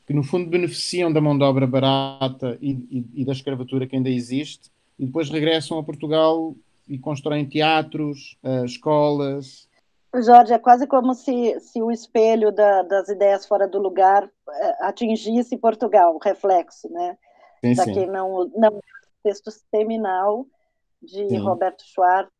que 0.07 0.13
no 0.13 0.23
fundo 0.23 0.49
beneficiam 0.49 1.11
da 1.11 1.19
mão 1.19 1.37
de 1.37 1.43
obra 1.43 1.67
barata 1.67 2.57
e, 2.61 2.71
e, 2.71 3.21
e 3.21 3.25
da 3.25 3.33
escravatura 3.33 3.85
que 3.85 3.95
ainda 3.95 4.09
existe, 4.09 4.71
e 4.97 5.05
depois 5.05 5.29
regressam 5.29 5.77
a 5.77 5.83
Portugal 5.83 6.55
e 6.87 6.97
constroem 6.97 7.45
teatros, 7.45 8.37
uh, 8.41 8.63
escolas. 8.63 9.67
Jorge, 10.23 10.53
é 10.53 10.57
quase 10.57 10.87
como 10.87 11.13
se, 11.13 11.59
se 11.59 11.81
o 11.83 11.91
espelho 11.91 12.51
da, 12.53 12.83
das 12.83 13.09
ideias 13.09 13.45
fora 13.45 13.67
do 13.67 13.79
lugar 13.79 14.23
uh, 14.23 14.29
atingisse 14.79 15.57
Portugal, 15.57 16.15
o 16.15 16.19
reflexo, 16.19 16.89
né? 16.89 17.17
Sim, 17.63 17.75
sim. 17.75 17.93
quem 17.93 18.07
não, 18.07 18.49
não 18.55 18.79
texto 19.27 19.51
seminal 19.51 20.45
de 21.01 21.27
Sim. 21.27 21.39
Roberto 21.39 21.83
Schwartz, 21.83 22.31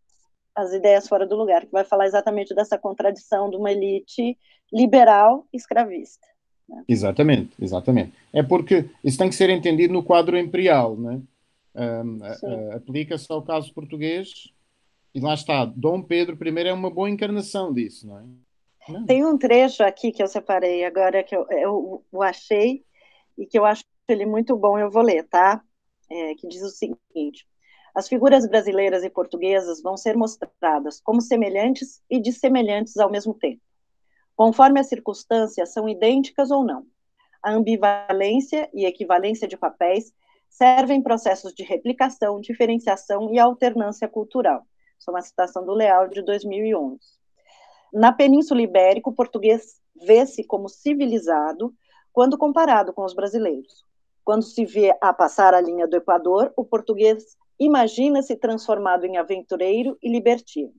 As 0.55 0.72
Ideias 0.72 1.07
Fora 1.07 1.28
do 1.28 1.36
Lugar, 1.36 1.65
que 1.65 1.72
vai 1.72 1.84
falar 1.84 2.05
exatamente 2.05 2.55
dessa 2.55 2.78
contradição 2.78 3.49
de 3.49 3.57
uma 3.57 3.72
elite 3.72 4.38
liberal 4.72 5.45
escravista. 5.53 6.26
Né? 6.68 6.84
Exatamente, 6.88 7.51
exatamente. 7.59 8.13
É 8.34 8.43
porque 8.43 8.89
isso 9.03 9.18
tem 9.18 9.30
que 9.30 9.36
ser 9.36 9.49
entendido 9.49 9.93
no 9.93 10.03
quadro 10.03 10.38
imperial, 10.38 10.97
né? 10.97 11.22
Um, 11.76 12.20
Aplica-se 12.76 13.32
ao 13.32 13.43
caso 13.43 13.74
português 13.74 14.51
e 15.13 15.20
lá 15.20 15.36
está, 15.36 15.63
Dom 15.63 16.01
Pedro 16.01 16.38
I 16.41 16.68
é 16.68 16.74
uma 16.74 16.89
boa 16.89 17.09
encarnação 17.09 17.72
disso, 17.72 18.07
não 18.07 18.20
é? 18.20 18.24
Não. 18.89 19.05
Tem 19.05 19.26
um 19.26 19.38
trecho 19.38 19.84
aqui 19.84 20.11
que 20.11 20.24
eu 20.24 20.28
separei 20.28 20.84
agora 20.86 21.24
que 21.24 21.36
eu, 21.36 21.45
eu, 21.51 22.03
eu 22.11 22.22
achei 22.24 22.84
e 23.38 23.45
que 23.45 23.59
eu 23.59 23.65
acho 23.65 23.84
ele 24.07 24.26
muito 24.26 24.55
bom, 24.55 24.80
eu 24.80 24.89
vou 24.89 25.03
ler, 25.03 25.28
tá? 25.28 25.61
é, 26.09 26.36
que 26.36 26.47
diz 26.47 26.61
o 26.61 26.70
seguinte: 26.70 27.47
as 27.93 28.07
figuras 28.07 28.47
brasileiras 28.47 29.03
e 29.03 29.09
portuguesas 29.09 29.82
vão 29.82 29.97
ser 29.97 30.15
mostradas 30.15 31.01
como 31.01 31.22
semelhantes 31.22 32.01
e 32.09 32.20
dissemelhantes 32.20 32.97
ao 32.97 33.11
mesmo 33.11 33.34
tempo. 33.34 33.61
Conforme 34.38 34.80
as 34.80 34.88
circunstâncias 34.88 35.74
são 35.74 35.90
idênticas 35.90 36.52
ou 36.52 36.64
não. 36.64 36.86
A 37.42 37.52
ambivalência 37.52 38.70
e 38.72 38.86
equivalência 38.86 39.48
de 39.48 39.58
papéis 39.58 40.14
servem 40.48 41.02
processos 41.02 41.54
de 41.56 41.64
replicação, 41.64 42.40
diferenciação 42.40 43.34
e 43.34 43.40
alternância 43.40 44.08
cultural. 44.08 44.62
Isso 45.00 45.10
é 45.10 45.14
uma 45.14 45.24
citação 45.24 45.66
do 45.66 45.74
Leal 45.74 46.08
de 46.08 46.22
2011. 46.22 47.00
Na 47.92 48.12
Península 48.12 48.62
Ibérica, 48.62 49.10
o 49.10 49.14
português 49.14 49.82
vê-se 49.96 50.44
como 50.44 50.70
civilizado 50.70 51.74
quando 52.14 52.38
comparado 52.38 52.94
com 52.94 53.04
os 53.04 53.16
brasileiros. 53.16 53.84
Quando 54.24 54.44
se 54.44 54.66
vê 54.66 54.96
a 55.02 55.12
passar 55.14 55.56
a 55.56 55.62
linha 55.62 55.88
do 55.88 55.98
Equador, 55.98 56.54
o 56.56 56.64
português 56.64 57.36
imagina-se 57.60 58.36
transformado 58.36 59.04
em 59.04 59.18
aventureiro 59.18 59.98
e 60.00 60.10
libertino. 60.12 60.74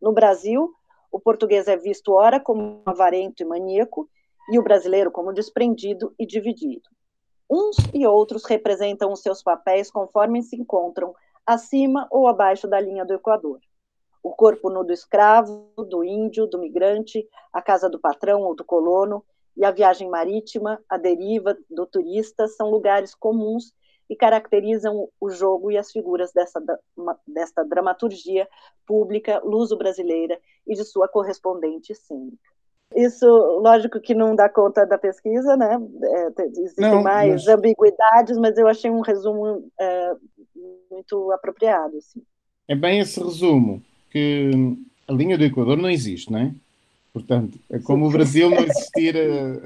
No 0.00 0.12
Brasil, 0.12 0.74
o 1.12 1.20
português 1.20 1.68
é 1.68 1.76
visto 1.76 2.14
ora 2.14 2.40
como 2.40 2.80
avarento 2.86 3.42
e 3.42 3.46
maníaco, 3.46 4.08
e 4.50 4.58
o 4.58 4.62
brasileiro 4.62 5.12
como 5.12 5.32
desprendido 5.32 6.12
e 6.18 6.26
dividido. 6.26 6.88
Uns 7.48 7.76
e 7.92 8.06
outros 8.06 8.44
representam 8.46 9.12
os 9.12 9.20
seus 9.20 9.42
papéis 9.42 9.90
conforme 9.90 10.42
se 10.42 10.56
encontram 10.56 11.14
acima 11.46 12.08
ou 12.10 12.26
abaixo 12.26 12.66
da 12.66 12.80
linha 12.80 13.04
do 13.04 13.12
Equador. 13.12 13.60
O 14.22 14.30
corpo 14.30 14.70
nu 14.70 14.82
do 14.82 14.92
escravo, 14.92 15.70
do 15.76 16.02
índio, 16.02 16.46
do 16.46 16.58
migrante, 16.58 17.28
a 17.52 17.60
casa 17.60 17.90
do 17.90 18.00
patrão 18.00 18.40
ou 18.40 18.54
do 18.56 18.64
colono, 18.64 19.22
e 19.54 19.64
a 19.66 19.70
viagem 19.70 20.08
marítima, 20.08 20.82
a 20.88 20.96
deriva 20.96 21.56
do 21.68 21.84
turista 21.84 22.48
são 22.48 22.70
lugares 22.70 23.14
comuns 23.14 23.74
e 24.08 24.16
caracterizam 24.16 25.08
o 25.20 25.30
jogo 25.30 25.70
e 25.70 25.78
as 25.78 25.90
figuras 25.90 26.32
dessa, 26.32 26.62
desta 27.26 27.64
dramaturgia 27.64 28.48
pública 28.86 29.40
luso-brasileira 29.44 30.38
e 30.66 30.74
de 30.74 30.84
sua 30.84 31.08
correspondente 31.08 31.94
cênica. 31.94 32.52
Isso, 32.94 33.26
lógico 33.26 34.00
que 34.00 34.14
não 34.14 34.36
dá 34.36 34.48
conta 34.48 34.86
da 34.86 34.98
pesquisa, 34.98 35.56
né? 35.56 35.80
É, 36.02 36.42
existem 36.42 36.90
não, 36.90 37.02
mais 37.02 37.46
mas... 37.46 37.48
ambiguidades, 37.48 38.36
mas 38.36 38.58
eu 38.58 38.68
achei 38.68 38.90
um 38.90 39.00
resumo 39.00 39.66
é, 39.80 40.14
muito 40.90 41.30
apropriado. 41.32 41.96
Assim. 41.96 42.22
É 42.68 42.74
bem 42.74 43.00
esse 43.00 43.22
resumo, 43.22 43.82
que 44.10 44.50
a 45.08 45.12
linha 45.12 45.38
do 45.38 45.44
Equador 45.44 45.76
não 45.76 45.90
existe, 45.90 46.30
não 46.30 46.38
é? 46.38 46.54
Portanto, 47.12 47.58
é 47.70 47.78
como 47.78 48.04
Sim. 48.04 48.08
o 48.08 48.12
Brasil 48.12 48.50
não 48.50 48.58
existir 48.64 49.14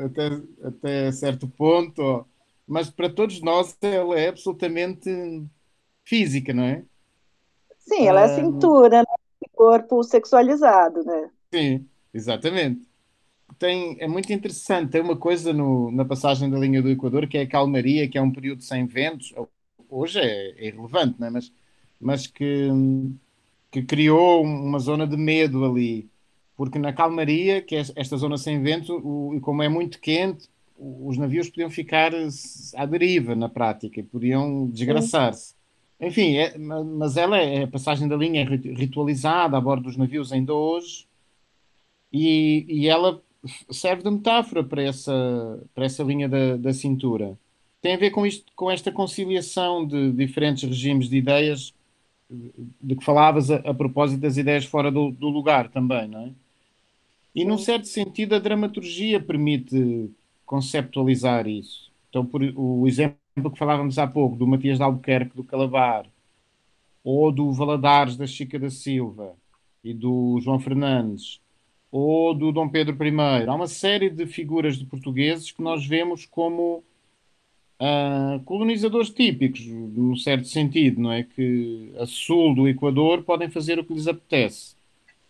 até, 0.04 0.40
até 0.64 1.12
certo 1.12 1.48
ponto, 1.48 2.26
mas 2.66 2.90
para 2.90 3.08
todos 3.08 3.40
nós 3.40 3.76
ela 3.80 4.18
é 4.18 4.28
absolutamente 4.28 5.10
física, 6.04 6.52
não 6.52 6.64
é? 6.64 6.82
Sim, 7.78 8.06
ela 8.06 8.20
é 8.20 8.24
a 8.24 8.26
ah, 8.26 8.34
cintura, 8.34 8.98
né? 9.00 9.04
corpo 9.52 10.02
sexualizado, 10.02 11.04
né? 11.04 11.30
Sim, 11.52 11.86
exatamente 12.12 12.86
tem, 13.58 13.96
é 14.00 14.08
muito 14.08 14.32
interessante. 14.32 14.90
Tem 14.90 15.00
uma 15.00 15.16
coisa 15.16 15.52
no, 15.52 15.90
na 15.90 16.04
passagem 16.04 16.50
da 16.50 16.58
linha 16.58 16.82
do 16.82 16.90
Equador 16.90 17.26
que 17.26 17.38
é 17.38 17.42
a 17.42 17.48
calmaria, 17.48 18.08
que 18.08 18.18
é 18.18 18.22
um 18.22 18.30
período 18.30 18.62
sem 18.62 18.86
ventos. 18.86 19.34
Hoje 19.88 20.20
é, 20.20 20.50
é 20.58 20.66
irrelevante, 20.68 21.20
né? 21.20 21.30
mas, 21.30 21.52
mas 22.00 22.26
que, 22.26 22.68
que 23.70 23.82
criou 23.82 24.42
uma 24.42 24.78
zona 24.78 25.06
de 25.06 25.16
medo 25.16 25.64
ali. 25.64 26.08
Porque 26.56 26.78
na 26.78 26.92
calmaria, 26.92 27.60
que 27.62 27.76
é 27.76 27.82
esta 27.96 28.16
zona 28.16 28.38
sem 28.38 28.62
vento, 28.62 28.96
o, 28.96 29.38
como 29.40 29.62
é 29.62 29.68
muito 29.68 30.00
quente, 30.00 30.48
os 30.78 31.16
navios 31.16 31.48
podiam 31.48 31.70
ficar 31.70 32.12
à 32.74 32.86
deriva 32.86 33.34
na 33.34 33.48
prática, 33.48 34.02
podiam 34.02 34.68
desgraçar-se. 34.68 35.54
Enfim, 36.00 36.36
é, 36.36 36.56
mas 36.58 37.16
ela 37.16 37.38
é 37.38 37.62
a 37.62 37.68
passagem 37.68 38.06
da 38.06 38.16
linha 38.16 38.42
é 38.42 38.44
ritualizada 38.44 39.56
a 39.56 39.60
bordo 39.60 39.84
dos 39.84 39.96
navios 39.96 40.30
ainda 40.30 40.52
hoje 40.52 41.06
e, 42.12 42.66
e 42.68 42.88
ela 42.88 43.22
serve 43.70 44.02
de 44.02 44.10
metáfora 44.10 44.62
para 44.62 44.82
essa, 44.82 45.62
para 45.74 45.86
essa 45.86 46.02
linha 46.02 46.28
da, 46.28 46.56
da 46.56 46.72
cintura. 46.72 47.38
Tem 47.80 47.94
a 47.94 47.98
ver 47.98 48.10
com, 48.10 48.26
isto, 48.26 48.52
com 48.54 48.70
esta 48.70 48.92
conciliação 48.92 49.86
de 49.86 50.12
diferentes 50.12 50.64
regimes 50.64 51.08
de 51.08 51.16
ideias 51.16 51.72
de 52.28 52.96
que 52.96 53.04
falavas 53.04 53.50
a, 53.50 53.56
a 53.56 53.72
propósito 53.72 54.20
das 54.20 54.36
ideias 54.36 54.64
fora 54.64 54.90
do, 54.90 55.10
do, 55.10 55.28
lugar 55.28 55.68
também, 55.68 56.08
não 56.08 56.26
é? 56.26 56.30
E 57.34 57.44
num 57.44 57.58
certo 57.58 57.86
sentido 57.86 58.34
a 58.34 58.38
dramaturgia 58.38 59.20
permite 59.20 60.10
conceptualizar 60.46 61.46
isso. 61.46 61.92
Então, 62.08 62.24
por, 62.24 62.40
o 62.54 62.86
exemplo 62.86 63.50
que 63.52 63.58
falávamos 63.58 63.98
há 63.98 64.06
pouco 64.06 64.36
do 64.36 64.46
Matias 64.46 64.78
de 64.78 64.84
Albuquerque 64.84 65.36
do 65.36 65.44
Calabar 65.44 66.06
ou 67.04 67.30
do 67.30 67.52
Valadares 67.52 68.16
da 68.16 68.26
Chica 68.26 68.58
da 68.58 68.70
Silva 68.70 69.34
e 69.84 69.92
do 69.92 70.40
João 70.40 70.58
Fernandes 70.58 71.40
ou 71.90 72.34
do 72.34 72.52
Dom 72.52 72.68
Pedro 72.68 72.96
I. 73.04 73.46
Há 73.46 73.54
uma 73.54 73.66
série 73.66 74.10
de 74.10 74.26
figuras 74.26 74.78
de 74.78 74.84
portugueses 74.84 75.52
que 75.52 75.62
nós 75.62 75.86
vemos 75.86 76.26
como 76.26 76.82
uh, 77.80 78.42
colonizadores 78.44 79.10
típicos, 79.10 79.66
num 79.66 80.16
certo 80.16 80.48
sentido, 80.48 81.00
não 81.00 81.12
é? 81.12 81.22
Que 81.22 81.92
a 81.98 82.06
sul 82.06 82.54
do 82.54 82.68
Equador 82.68 83.22
podem 83.22 83.48
fazer 83.48 83.78
o 83.78 83.84
que 83.84 83.94
lhes 83.94 84.08
apetece. 84.08 84.74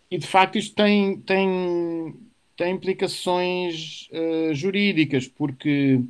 E 0.09 0.17
de 0.17 0.25
facto 0.25 0.57
isto 0.57 0.75
tem, 0.75 1.19
tem, 1.19 2.15
tem 2.57 2.73
implicações 2.73 4.09
uh, 4.11 4.53
jurídicas, 4.53 5.27
porque 5.27 6.01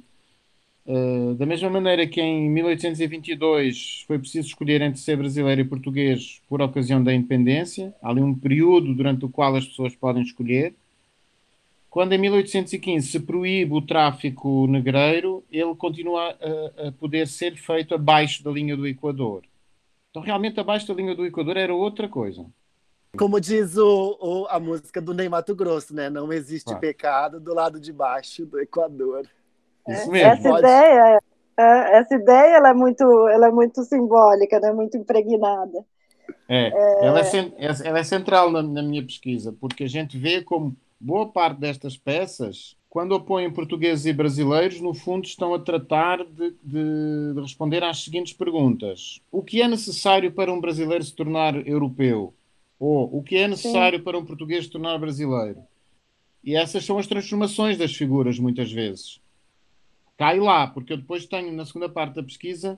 Uh, 0.90 1.36
da 1.36 1.46
mesma 1.46 1.70
maneira 1.70 2.08
que 2.08 2.22
em 2.22 2.50
1822 2.50 4.06
foi 4.08 4.18
preciso 4.18 4.48
escolher 4.48 4.82
entre 4.82 4.98
ser 4.98 5.18
brasileiro 5.18 5.60
e 5.60 5.66
português 5.66 6.42
por 6.48 6.62
ocasião 6.62 7.04
da 7.04 7.14
independência, 7.14 7.94
há 8.02 8.10
ali 8.10 8.22
um 8.22 8.34
período 8.34 8.96
durante 8.96 9.26
o 9.26 9.30
qual 9.30 9.54
as 9.58 9.66
pessoas 9.68 9.94
podem 9.98 10.24
escolher. 10.24 10.74
Quando 11.90 12.14
em 12.14 12.18
1815 12.18 13.06
se 13.06 13.20
proíbe 13.20 13.74
o 13.74 13.82
tráfico 13.82 14.66
negreiro, 14.68 15.44
ele 15.52 15.76
continua 15.76 16.38
a, 16.40 16.88
a 16.88 16.92
poder 16.94 17.28
ser 17.28 17.58
feito 17.58 17.94
abaixo 17.94 18.42
da 18.42 18.50
linha 18.50 18.78
do 18.78 18.88
Equador. 18.88 19.44
Então, 20.10 20.22
realmente, 20.22 20.58
abaixo 20.58 20.88
da 20.88 20.94
linha 20.94 21.14
do 21.14 21.26
Equador 21.26 21.58
era 21.58 21.76
outra 21.76 22.08
coisa. 22.08 22.46
Como 23.16 23.40
diz 23.40 23.78
o, 23.78 24.18
o, 24.20 24.48
a 24.50 24.60
música 24.60 25.02
do 25.02 25.14
Ney 25.14 25.30
Mato 25.30 25.56
Grosso, 25.56 25.94
né? 25.94 26.10
Não 26.10 26.32
existe 26.34 26.66
claro. 26.66 26.82
pecado 26.82 27.40
do 27.40 27.54
lado 27.54 27.80
de 27.80 27.94
baixo 27.94 28.46
do 28.46 28.60
Equador. 28.60 29.28
Isso 29.88 30.12
mesmo. 30.12 30.30
Essa 30.30 30.50
pode... 30.50 30.60
ideia, 30.60 31.22
é, 31.58 31.98
essa 31.98 32.16
ideia 32.16 32.58
ela 32.58 32.70
é 32.70 32.74
muito, 32.74 33.04
ela 33.30 33.48
é 33.48 33.52
muito 33.52 33.84
simbólica, 33.84 34.60
né? 34.60 34.72
muito 34.72 34.98
impregnada. 34.98 35.86
É, 36.48 36.68
é... 36.68 37.06
Ela, 37.06 37.22
é, 37.22 37.88
ela 37.88 38.00
é 38.00 38.04
central 38.04 38.52
na, 38.52 38.62
na, 38.62 38.84
minha 38.84 39.04
pesquisa, 39.04 39.56
porque 39.60 39.86
a 39.86 39.90
gente 39.90 40.18
vê 40.18 40.42
como 40.42 40.76
boa 41.00 41.28
parte 41.28 41.60
destas 41.60 41.98
peças, 41.98 42.76
quando 42.90 43.14
opõem 43.14 43.52
portugueses 43.52 44.06
e 44.06 44.14
brasileiros, 44.14 44.82
no 44.82 44.94
fundo 44.94 45.26
estão 45.26 45.54
a 45.54 45.60
tratar 45.60 46.24
de, 46.26 46.52
de, 46.64 47.34
de 47.34 47.42
responder 47.42 47.84
às 47.84 48.04
seguintes 48.04 48.34
perguntas: 48.34 49.20
O 49.32 49.42
que 49.42 49.62
é 49.62 49.68
necessário 49.68 50.32
para 50.32 50.52
um 50.52 50.60
brasileiro 50.60 51.04
se 51.04 51.16
tornar 51.16 51.68
europeu? 51.68 52.34
Ou 52.80 53.18
o 53.18 53.24
que 53.24 53.38
é 53.38 53.48
necessário 53.48 54.00
Sim. 54.00 54.04
para 54.04 54.18
um 54.18 54.26
português 54.26 54.66
se 54.66 54.72
tornar 54.72 54.98
brasileiro? 54.98 55.62
E 56.44 56.56
essas 56.56 56.86
são 56.86 56.98
as 56.98 57.08
transformações 57.08 57.78
das 57.78 57.94
figuras, 57.96 58.40
muitas 58.40 58.72
vezes 58.72 59.20
cai 60.18 60.40
lá, 60.40 60.68
porque 60.68 60.94
eu 60.94 60.98
depois 60.98 61.26
tenho 61.26 61.54
na 61.54 61.66
segunda 61.66 61.88
parte 61.88 62.16
da 62.16 62.24
pesquisa, 62.24 62.78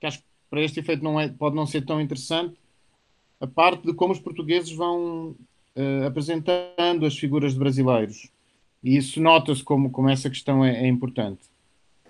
que 0.00 0.06
acho 0.06 0.18
que 0.18 0.24
para 0.50 0.60
este 0.60 0.80
efeito 0.80 1.02
não 1.02 1.18
é, 1.18 1.28
pode 1.28 1.54
não 1.54 1.66
ser 1.66 1.86
tão 1.86 2.00
interessante, 2.00 2.60
a 3.40 3.46
parte 3.46 3.86
de 3.86 3.94
como 3.94 4.12
os 4.12 4.18
portugueses 4.18 4.72
vão 4.72 5.36
uh, 5.76 6.06
apresentando 6.06 7.06
as 7.06 7.16
figuras 7.16 7.52
de 7.52 7.58
brasileiros. 7.58 8.28
E 8.82 8.96
isso 8.96 9.20
nota-se 9.20 9.62
como, 9.62 9.90
como 9.90 10.10
essa 10.10 10.28
questão 10.28 10.64
é, 10.64 10.84
é, 10.84 10.88
importante. 10.88 11.40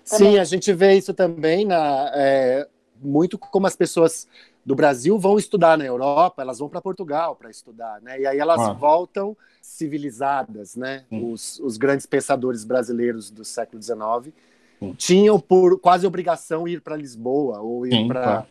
Sim, 0.03 0.37
a 0.37 0.43
gente 0.43 0.73
vê 0.73 0.95
isso 0.97 1.13
também 1.13 1.65
na, 1.65 2.11
é, 2.15 2.67
muito 2.99 3.37
como 3.37 3.67
as 3.67 3.75
pessoas 3.75 4.27
do 4.65 4.75
Brasil 4.75 5.17
vão 5.19 5.37
estudar 5.37 5.77
na 5.77 5.85
Europa, 5.85 6.41
elas 6.41 6.59
vão 6.59 6.69
para 6.69 6.81
Portugal 6.81 7.35
para 7.35 7.49
estudar, 7.49 8.01
né? 8.01 8.19
E 8.19 8.25
aí 8.25 8.39
elas 8.39 8.61
ah. 8.61 8.73
voltam 8.73 9.35
civilizadas, 9.61 10.75
né? 10.75 11.05
Os, 11.11 11.59
os, 11.59 11.77
grandes 11.77 12.05
pensadores 12.05 12.63
brasileiros 12.63 13.29
do 13.29 13.43
século 13.43 13.81
XIX 13.81 14.33
Sim. 14.79 14.93
tinham 14.97 15.39
por 15.39 15.79
quase 15.79 16.05
obrigação 16.05 16.67
ir 16.67 16.81
para 16.81 16.95
Lisboa 16.95 17.59
ou 17.59 17.85
ir 17.85 18.07
para 18.07 18.45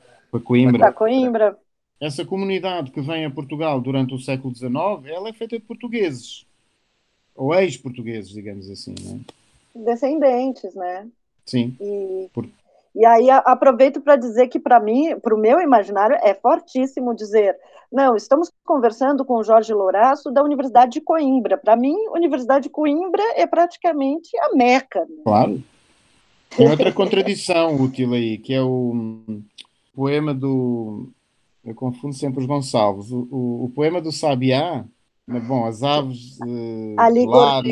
Coimbra. 0.45 0.93
Coimbra. 0.93 1.59
Essa 2.01 2.25
comunidade 2.25 2.91
que 2.91 3.01
vem 3.01 3.25
a 3.25 3.31
Portugal 3.31 3.81
durante 3.81 4.15
o 4.15 4.19
século 4.19 4.55
XIX, 4.55 4.73
ela 5.07 5.29
é 5.29 5.33
feita 5.33 5.59
de 5.59 5.65
portugueses 5.65 6.45
ou 7.35 7.55
ex-portugueses, 7.55 8.31
digamos 8.31 8.69
assim, 8.71 8.95
né? 9.03 9.21
Descendentes, 9.75 10.75
né? 10.75 11.09
Sim. 11.47 11.77
E... 11.81 12.29
Por... 12.33 12.49
E 12.95 13.07
aí 13.07 13.30
aproveito 13.30 14.01
para 14.01 14.16
dizer 14.16 14.49
que 14.49 14.61
para 14.61 14.78
mim, 14.78 15.18
para 15.20 15.34
o 15.34 15.38
meu 15.38 15.61
imaginário, 15.61 16.16
é 16.20 16.34
fortíssimo 16.34 17.14
dizer, 17.14 17.57
não, 17.90 18.16
estamos 18.16 18.51
conversando 18.64 19.24
com 19.24 19.34
o 19.34 19.45
Jorge 19.45 19.72
Louraço 19.72 20.30
da 20.30 20.43
Universidade 20.43 20.93
de 20.93 21.01
Coimbra. 21.01 21.57
Para 21.57 21.76
mim, 21.76 21.95
Universidade 22.11 22.64
de 22.64 22.70
Coimbra 22.70 23.22
é 23.34 23.47
praticamente 23.47 24.30
a 24.38 24.55
Meca. 24.55 25.01
Né? 25.01 25.22
Claro. 25.24 25.62
Tem 26.57 26.70
outra 26.70 26.93
contradição 26.93 27.76
útil 27.76 28.12
aí, 28.12 28.36
que 28.36 28.53
é 28.53 28.62
o 28.62 29.22
poema 29.95 30.34
do. 30.34 31.09
Eu 31.64 31.74
confundo 31.74 32.14
sempre 32.14 32.40
os 32.40 32.47
Gonçalves. 32.47 33.11
O, 33.11 33.28
o, 33.30 33.64
o 33.64 33.68
poema 33.70 34.01
do 34.01 34.12
Sabiá, 34.12 34.84
bom, 35.26 35.64
as 35.64 35.82
aves. 35.82 36.38
Uh, 36.40 36.95
Ali 36.99 37.24
lá... 37.26 37.62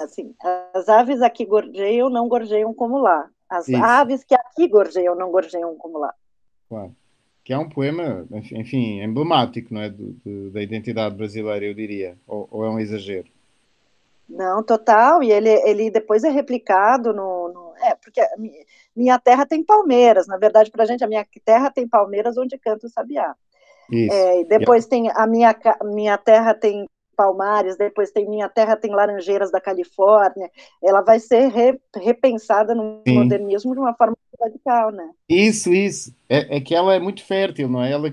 Assim, 0.00 0.34
as 0.74 0.88
aves 0.88 1.22
aqui 1.22 1.44
gorjeiam, 1.44 2.10
não 2.10 2.28
gorjeiam 2.28 2.74
como 2.74 2.98
lá. 2.98 3.28
As 3.52 3.68
Isso. 3.68 3.84
aves 3.84 4.24
que 4.24 4.34
aqui 4.34 4.66
gorjeiam 4.66 5.14
não 5.14 5.30
gorjeiam 5.30 5.76
como 5.76 5.98
lá. 5.98 6.14
Claro. 6.70 6.96
Que 7.44 7.52
é 7.52 7.58
um 7.58 7.68
poema, 7.68 8.26
enfim, 8.50 9.02
emblemático, 9.02 9.74
não 9.74 9.82
é? 9.82 9.90
Do, 9.90 10.12
do, 10.24 10.50
da 10.50 10.62
identidade 10.62 11.14
brasileira, 11.14 11.66
eu 11.66 11.74
diria. 11.74 12.16
Ou, 12.26 12.48
ou, 12.50 12.64
é 12.64 12.70
um 12.70 12.78
exagero? 12.78 13.28
Não, 14.26 14.62
total. 14.62 15.22
E 15.22 15.30
ele, 15.30 15.50
ele 15.68 15.90
depois 15.90 16.24
é 16.24 16.30
replicado 16.30 17.12
no. 17.12 17.52
no 17.52 17.72
é, 17.82 17.94
porque 17.96 18.22
minha 18.96 19.18
terra 19.18 19.44
tem 19.44 19.62
palmeiras. 19.62 20.26
Na 20.26 20.38
verdade, 20.38 20.70
para 20.70 20.84
a 20.84 20.86
gente, 20.86 21.04
a 21.04 21.08
minha 21.08 21.26
terra 21.44 21.70
tem 21.70 21.86
palmeiras 21.86 22.38
onde 22.38 22.56
canta 22.56 22.86
o 22.86 22.90
sabiá. 22.90 23.34
Isso. 23.90 24.14
É, 24.14 24.44
depois 24.44 24.86
tem 24.86 25.10
a 25.10 25.26
minha, 25.26 25.54
minha 25.84 26.16
terra 26.16 26.54
tem 26.54 26.88
Palmares, 27.22 27.76
depois 27.76 28.10
tem 28.10 28.28
Minha 28.28 28.48
Terra 28.48 28.74
tem 28.74 28.90
Laranjeiras 28.90 29.52
da 29.52 29.60
Califórnia, 29.60 30.50
ela 30.82 31.02
vai 31.02 31.20
ser 31.20 31.48
re, 31.48 31.80
repensada 31.94 32.74
no 32.74 33.00
Sim. 33.06 33.14
modernismo 33.14 33.72
de 33.72 33.78
uma 33.78 33.94
forma 33.94 34.16
radical, 34.40 34.90
né? 34.90 35.08
Isso, 35.28 35.72
isso. 35.72 36.12
É, 36.28 36.56
é, 36.56 36.60
que 36.60 36.74
ela 36.74 36.94
é 36.94 36.98
muito 36.98 37.24
fértil, 37.24 37.68
não 37.68 37.80
é? 37.80 37.92
Ela, 37.92 38.12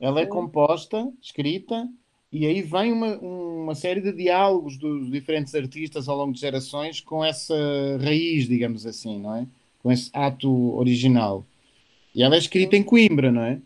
ela 0.00 0.20
é 0.20 0.26
composta, 0.26 1.08
escrita, 1.22 1.88
e 2.32 2.44
aí 2.44 2.60
vem 2.60 2.92
uma, 2.92 3.16
uma 3.18 3.74
série 3.76 4.00
de 4.00 4.12
diálogos 4.12 4.76
dos 4.76 5.08
diferentes 5.08 5.54
artistas 5.54 6.08
ao 6.08 6.16
longo 6.16 6.32
de 6.32 6.40
gerações 6.40 7.00
com 7.00 7.24
essa 7.24 7.54
raiz, 8.02 8.48
digamos 8.48 8.84
assim, 8.84 9.20
não 9.20 9.36
é? 9.36 9.46
Com 9.80 9.92
esse 9.92 10.10
ato 10.12 10.74
original. 10.76 11.44
E 12.12 12.24
ela 12.24 12.34
é 12.34 12.38
escrita 12.38 12.76
em 12.76 12.82
Coimbra, 12.82 13.30
não 13.30 13.42
é? 13.42 13.60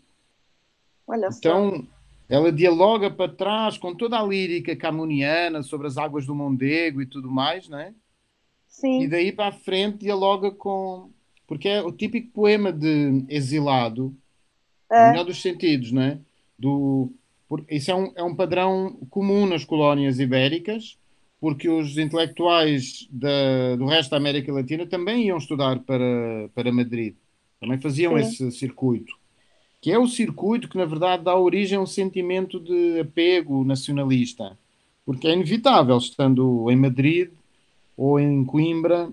Olha 1.07 1.29
então, 1.35 1.71
só 1.71 1.83
ela 2.27 2.51
dialoga 2.51 3.09
para 3.09 3.31
trás 3.31 3.77
com 3.77 3.93
toda 3.93 4.19
a 4.19 4.23
lírica 4.23 4.75
camoniana 4.75 5.61
sobre 5.61 5.87
as 5.87 5.97
águas 5.97 6.25
do 6.25 6.33
Mondego 6.33 7.01
e 7.01 7.05
tudo 7.05 7.29
mais, 7.29 7.69
não 7.69 7.79
é? 7.79 7.93
Sim. 8.67 9.03
E 9.03 9.07
daí 9.07 9.31
para 9.31 9.49
a 9.49 9.51
frente 9.51 9.99
dialoga 9.99 10.51
com. 10.51 11.11
Porque 11.47 11.69
é 11.69 11.81
o 11.81 11.91
típico 11.91 12.31
poema 12.31 12.73
de 12.73 13.23
exilado, 13.29 14.15
é. 14.91 14.99
no 14.99 15.11
melhor 15.11 15.25
dos 15.25 15.41
sentidos, 15.41 15.91
não 15.91 16.01
é? 16.01 16.19
Do, 16.57 17.13
por, 17.47 17.63
isso 17.69 17.91
é 17.91 17.95
um, 17.95 18.11
é 18.15 18.23
um 18.23 18.35
padrão 18.35 18.97
comum 19.11 19.45
nas 19.45 19.63
colónias 19.63 20.19
ibéricas, 20.19 20.97
porque 21.39 21.69
os 21.69 21.97
intelectuais 21.99 23.07
da, 23.11 23.75
do 23.75 23.85
resto 23.85 24.09
da 24.09 24.17
América 24.17 24.51
Latina 24.51 24.87
também 24.87 25.27
iam 25.27 25.37
estudar 25.37 25.79
para, 25.81 26.49
para 26.55 26.71
Madrid, 26.71 27.15
também 27.59 27.77
faziam 27.77 28.13
Sim. 28.13 28.19
esse 28.47 28.51
circuito 28.57 29.13
que 29.85 29.91
é 29.91 29.99
o 29.99 30.07
circuito 30.07 30.67
que, 30.67 30.79
na 30.79 30.85
verdade, 30.85 31.23
dá 31.23 31.37
origem 31.37 31.77
a 31.77 31.81
um 31.81 31.85
sentimento 31.85 32.59
de 32.59 33.01
apego 33.01 33.63
nacionalista. 33.63 34.57
Porque 35.05 35.27
é 35.27 35.33
inevitável, 35.33 35.95
estando 35.95 36.71
em 36.71 36.75
Madrid 36.75 37.29
ou 37.95 38.19
em 38.19 38.43
Coimbra, 38.43 39.11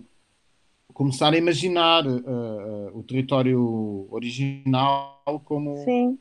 começar 0.94 1.34
a 1.34 1.36
imaginar 1.36 2.06
uh, 2.06 2.98
o 2.98 3.02
território 3.02 4.08
original 4.10 5.42
como. 5.44 5.76
Sim. 5.84 6.18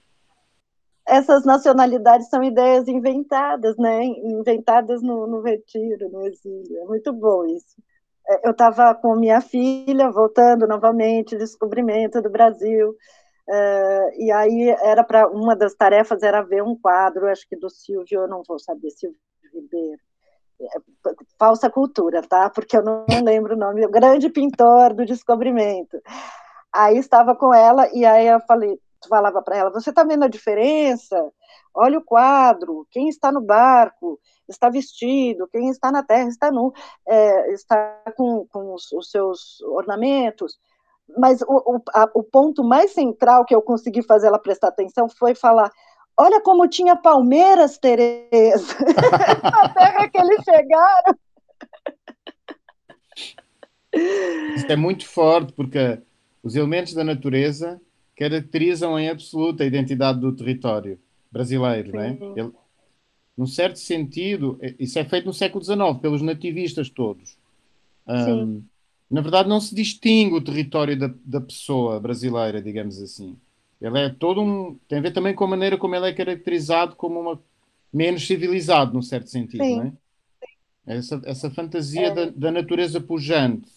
Essas 1.07 1.45
nacionalidades 1.45 2.27
são 2.27 2.43
ideias 2.43 2.89
inventadas, 2.89 3.77
né? 3.77 4.03
Inventadas 4.03 5.01
no, 5.01 5.27
no 5.27 5.39
retiro, 5.39 6.09
no 6.09 6.27
exílio. 6.27 6.77
É 6.77 6.83
muito 6.83 7.13
bom 7.13 7.45
isso. 7.45 7.77
É, 8.27 8.49
eu 8.49 8.51
estava 8.51 8.93
com 8.95 9.15
minha 9.15 9.39
filha, 9.39 10.11
voltando 10.11 10.67
novamente, 10.67 11.37
descobrimento 11.37 12.21
do 12.21 12.29
Brasil. 12.29 12.97
Uh, 13.51 14.09
e 14.17 14.31
aí 14.31 14.69
era 14.81 15.03
para 15.03 15.27
uma 15.27 15.53
das 15.57 15.75
tarefas 15.75 16.23
era 16.23 16.41
ver 16.41 16.63
um 16.63 16.73
quadro, 16.73 17.27
acho 17.27 17.45
que 17.49 17.57
do 17.57 17.69
Silvio, 17.69 18.21
eu 18.21 18.27
não 18.27 18.43
vou 18.47 18.57
saber, 18.57 18.89
Silvio 18.91 19.19
Ribeiro. 19.53 19.99
É, 20.61 20.79
falsa 21.37 21.69
cultura, 21.69 22.21
tá? 22.21 22.49
Porque 22.49 22.77
eu 22.77 22.83
não 22.83 23.05
lembro 23.21 23.55
o 23.55 23.57
nome, 23.57 23.85
o 23.85 23.91
grande 23.91 24.29
pintor 24.29 24.93
do 24.93 25.05
descobrimento. 25.05 26.01
Aí 26.71 26.97
estava 26.97 27.35
com 27.35 27.53
ela 27.53 27.89
e 27.93 28.05
aí 28.05 28.27
eu 28.27 28.39
falei, 28.41 28.79
falava 29.09 29.41
para 29.41 29.57
ela, 29.57 29.69
você 29.69 29.89
está 29.89 30.05
vendo 30.05 30.23
a 30.23 30.29
diferença? 30.29 31.17
Olha 31.73 31.99
o 31.99 32.05
quadro, 32.05 32.87
quem 32.89 33.09
está 33.09 33.33
no 33.33 33.41
barco 33.41 34.17
está 34.47 34.69
vestido, 34.69 35.47
quem 35.49 35.69
está 35.69 35.91
na 35.91 36.03
terra 36.03 36.29
está 36.29 36.49
nu, 36.51 36.71
é, 37.05 37.51
está 37.51 38.01
com, 38.15 38.47
com 38.47 38.73
os, 38.73 38.89
os 38.93 39.11
seus 39.11 39.59
ornamentos 39.61 40.57
mas 41.17 41.41
o, 41.41 41.75
o, 41.75 41.81
a, 41.93 42.09
o 42.13 42.23
ponto 42.23 42.63
mais 42.63 42.91
central 42.91 43.45
que 43.45 43.55
eu 43.55 43.61
consegui 43.61 44.01
fazer 44.01 44.27
ela 44.27 44.39
prestar 44.39 44.69
atenção 44.69 45.07
foi 45.09 45.35
falar: 45.35 45.71
olha 46.17 46.41
como 46.41 46.67
tinha 46.67 46.95
palmeiras, 46.95 47.77
Tereza, 47.77 48.75
na 49.43 49.69
terra 49.69 50.09
que 50.09 50.17
eles 50.17 50.43
chegaram. 50.43 51.15
Isso 54.55 54.71
é 54.71 54.75
muito 54.75 55.05
forte, 55.05 55.53
porque 55.53 55.99
os 56.41 56.55
elementos 56.55 56.93
da 56.93 57.03
natureza 57.03 57.79
caracterizam 58.15 58.97
em 58.99 59.09
absoluta 59.09 59.63
a 59.63 59.67
identidade 59.67 60.19
do 60.19 60.35
território 60.35 60.99
brasileiro, 61.31 61.93
não 61.93 62.01
é? 62.01 62.17
Ele, 62.35 62.51
num 63.37 63.47
certo 63.47 63.79
sentido, 63.79 64.59
isso 64.77 64.99
é 64.99 65.03
feito 65.03 65.25
no 65.25 65.33
século 65.33 65.63
XIX 65.63 65.97
pelos 66.01 66.21
nativistas 66.21 66.89
todos. 66.89 67.37
Um, 68.07 68.63
na 69.11 69.19
verdade, 69.19 69.49
não 69.49 69.59
se 69.59 69.75
distingue 69.75 70.35
o 70.35 70.41
território 70.41 70.97
da, 70.97 71.13
da 71.25 71.41
pessoa 71.41 71.99
brasileira, 71.99 72.61
digamos 72.61 73.01
assim. 73.01 73.35
Ele 73.81 73.99
é 73.99 74.09
todo 74.09 74.41
um. 74.41 74.77
tem 74.87 74.99
a 74.99 75.01
ver 75.01 75.11
também 75.11 75.35
com 75.35 75.43
a 75.43 75.47
maneira 75.47 75.77
como 75.77 75.93
ele 75.93 76.07
é 76.07 76.13
caracterizado 76.13 76.95
como 76.95 77.19
uma 77.19 77.39
menos 77.91 78.25
civilizado, 78.25 78.93
num 78.93 79.01
certo 79.01 79.29
sentido, 79.29 79.63
Sim. 79.63 79.75
não 79.75 79.83
é? 79.83 79.93
Essa, 80.97 81.21
essa 81.25 81.51
fantasia 81.51 82.07
é. 82.07 82.13
Da, 82.13 82.25
da, 82.25 82.51
natureza 82.51 83.01
pujante, 83.01 83.69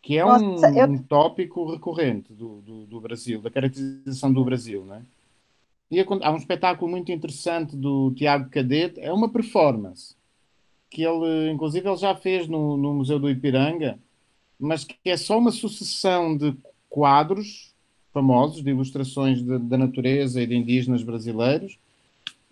que 0.00 0.18
é 0.18 0.24
Nossa, 0.24 0.68
um, 0.68 0.78
eu... 0.78 0.86
um, 0.86 0.98
tópico 0.98 1.70
recorrente 1.70 2.32
do, 2.32 2.60
do, 2.62 2.86
do, 2.86 3.00
Brasil, 3.00 3.40
da 3.40 3.50
caracterização 3.50 4.32
do 4.32 4.44
Brasil, 4.44 4.84
não 4.84 4.96
é? 4.96 5.02
E 5.90 6.00
há 6.00 6.32
um 6.32 6.36
espetáculo 6.36 6.90
muito 6.90 7.12
interessante 7.12 7.76
do 7.76 8.12
Tiago 8.16 8.50
Cadete, 8.50 8.98
é 8.98 9.12
uma 9.12 9.28
performance, 9.28 10.16
que 10.90 11.02
ele, 11.02 11.50
inclusive, 11.50 11.86
ele 11.86 11.96
já 11.96 12.14
fez 12.14 12.48
no, 12.48 12.76
no 12.76 12.94
Museu 12.94 13.18
do 13.18 13.30
Ipiranga, 13.30 13.98
mas 14.62 14.84
que 14.84 14.96
é 15.04 15.16
só 15.16 15.36
uma 15.38 15.50
sucessão 15.50 16.36
de 16.36 16.54
quadros 16.88 17.74
famosos, 18.12 18.62
de 18.62 18.70
ilustrações 18.70 19.42
da 19.42 19.76
natureza 19.76 20.40
e 20.40 20.46
de 20.46 20.54
indígenas 20.54 21.02
brasileiros, 21.02 21.78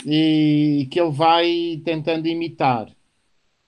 e 0.04 0.88
que 0.90 1.00
ele 1.00 1.12
vai 1.12 1.80
tentando 1.84 2.26
imitar. 2.26 2.90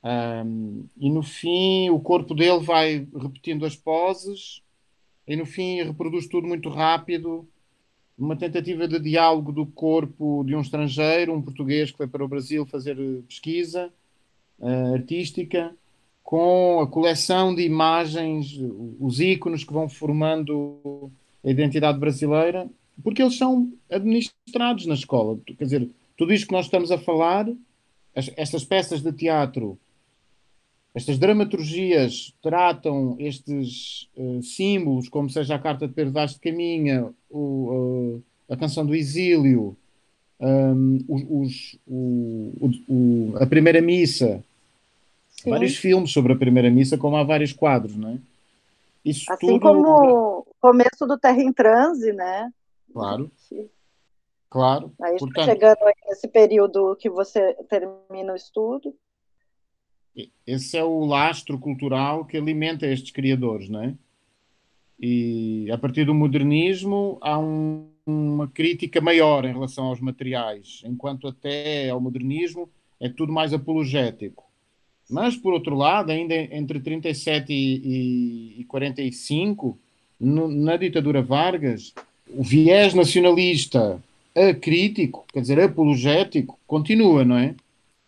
Um, 0.02 0.86
e 0.98 1.08
no 1.08 1.22
fim, 1.22 1.88
o 1.90 2.00
corpo 2.00 2.34
dele 2.34 2.58
vai 2.58 3.06
repetindo 3.14 3.64
as 3.64 3.76
poses, 3.76 4.60
e 5.28 5.36
no 5.36 5.46
fim, 5.46 5.80
reproduz 5.82 6.26
tudo 6.26 6.48
muito 6.48 6.68
rápido. 6.68 7.46
Uma 8.18 8.34
tentativa 8.34 8.88
de 8.88 8.98
diálogo 8.98 9.52
do 9.52 9.66
corpo 9.66 10.42
de 10.44 10.56
um 10.56 10.60
estrangeiro, 10.60 11.32
um 11.32 11.42
português 11.42 11.92
que 11.92 11.96
foi 11.96 12.08
para 12.08 12.24
o 12.24 12.28
Brasil 12.28 12.66
fazer 12.66 12.96
pesquisa 13.28 13.92
uh, 14.58 14.94
artística 14.94 15.72
com 16.22 16.80
a 16.80 16.86
coleção 16.86 17.54
de 17.54 17.62
imagens, 17.62 18.58
os 19.00 19.20
ícones 19.20 19.64
que 19.64 19.72
vão 19.72 19.88
formando 19.88 21.10
a 21.44 21.50
identidade 21.50 21.98
brasileira, 21.98 22.68
porque 23.02 23.22
eles 23.22 23.36
são 23.36 23.70
administrados 23.90 24.86
na 24.86 24.94
escola. 24.94 25.38
Quer 25.44 25.64
dizer, 25.64 25.88
tudo 26.16 26.32
isto 26.32 26.46
que 26.46 26.52
nós 26.52 26.66
estamos 26.66 26.90
a 26.90 26.98
falar, 26.98 27.48
estas 28.14 28.64
peças 28.64 29.02
de 29.02 29.12
teatro, 29.12 29.78
estas 30.94 31.18
dramaturgias 31.18 32.34
tratam 32.42 33.16
estes 33.18 34.08
uh, 34.16 34.42
símbolos, 34.42 35.08
como 35.08 35.30
seja 35.30 35.54
a 35.54 35.58
Carta 35.58 35.88
de 35.88 35.94
Pedro 35.94 36.12
Vaz 36.12 36.32
de 36.32 36.40
Caminha, 36.40 37.08
o, 37.30 37.38
uh, 37.38 38.22
a 38.48 38.56
Canção 38.56 38.84
do 38.84 38.94
Exílio, 38.94 39.74
um, 40.38 41.04
os, 41.08 41.78
o, 41.86 42.70
o, 42.88 43.34
a 43.40 43.46
Primeira 43.46 43.80
Missa, 43.80 44.44
Sim. 45.42 45.50
vários 45.50 45.76
filmes 45.76 46.12
sobre 46.12 46.32
a 46.32 46.36
primeira 46.36 46.70
missa, 46.70 46.96
como 46.96 47.16
há 47.16 47.24
vários 47.24 47.52
quadros, 47.52 47.96
não 47.96 48.10
é? 48.10 48.18
Isso 49.04 49.30
assim 49.32 49.46
tudo... 49.46 49.60
como 49.60 50.38
o 50.38 50.46
começo 50.60 51.04
do 51.04 51.18
Terra 51.18 51.42
em 51.42 51.52
Transe, 51.52 52.12
né? 52.12 52.48
Claro. 52.92 53.28
Claro. 54.48 54.92
Aí 55.02 55.18
Portanto, 55.18 55.46
chegando 55.46 55.78
nesse 56.06 56.28
período 56.28 56.94
que 56.94 57.10
você 57.10 57.54
termina 57.68 58.32
o 58.32 58.36
estudo. 58.36 58.94
Esse 60.46 60.76
é 60.76 60.84
o 60.84 61.04
lastro 61.06 61.58
cultural 61.58 62.24
que 62.24 62.36
alimenta 62.36 62.86
estes 62.86 63.10
criadores, 63.10 63.68
não 63.68 63.82
é? 63.82 63.94
E 65.00 65.68
a 65.72 65.78
partir 65.78 66.04
do 66.04 66.14
modernismo 66.14 67.18
há 67.20 67.36
um, 67.36 67.88
uma 68.06 68.46
crítica 68.46 69.00
maior 69.00 69.44
em 69.44 69.52
relação 69.52 69.86
aos 69.86 69.98
materiais, 69.98 70.82
enquanto 70.84 71.26
até 71.26 71.88
ao 71.88 72.00
modernismo 72.00 72.70
é 73.00 73.08
tudo 73.08 73.32
mais 73.32 73.52
apologético. 73.52 74.51
Mas, 75.12 75.36
por 75.36 75.52
outro 75.52 75.76
lado, 75.76 76.10
ainda 76.10 76.34
entre 76.34 76.80
37 76.80 77.52
e, 77.52 78.60
e 78.60 78.64
45, 78.64 79.78
no, 80.18 80.48
na 80.48 80.78
ditadura 80.78 81.20
Vargas, 81.20 81.92
o 82.30 82.42
viés 82.42 82.94
nacionalista 82.94 84.02
acrítico, 84.34 85.26
quer 85.30 85.42
dizer, 85.42 85.60
apologético, 85.60 86.58
continua, 86.66 87.26
não 87.26 87.36
é? 87.36 87.54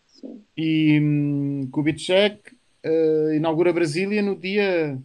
Sim. 0.07 0.41
E 0.57 0.99
um, 0.99 1.69
Kubitschek 1.71 2.41
uh, 2.87 3.35
inaugura 3.35 3.71
Brasília 3.71 4.23
no 4.23 4.35
dia 4.35 4.99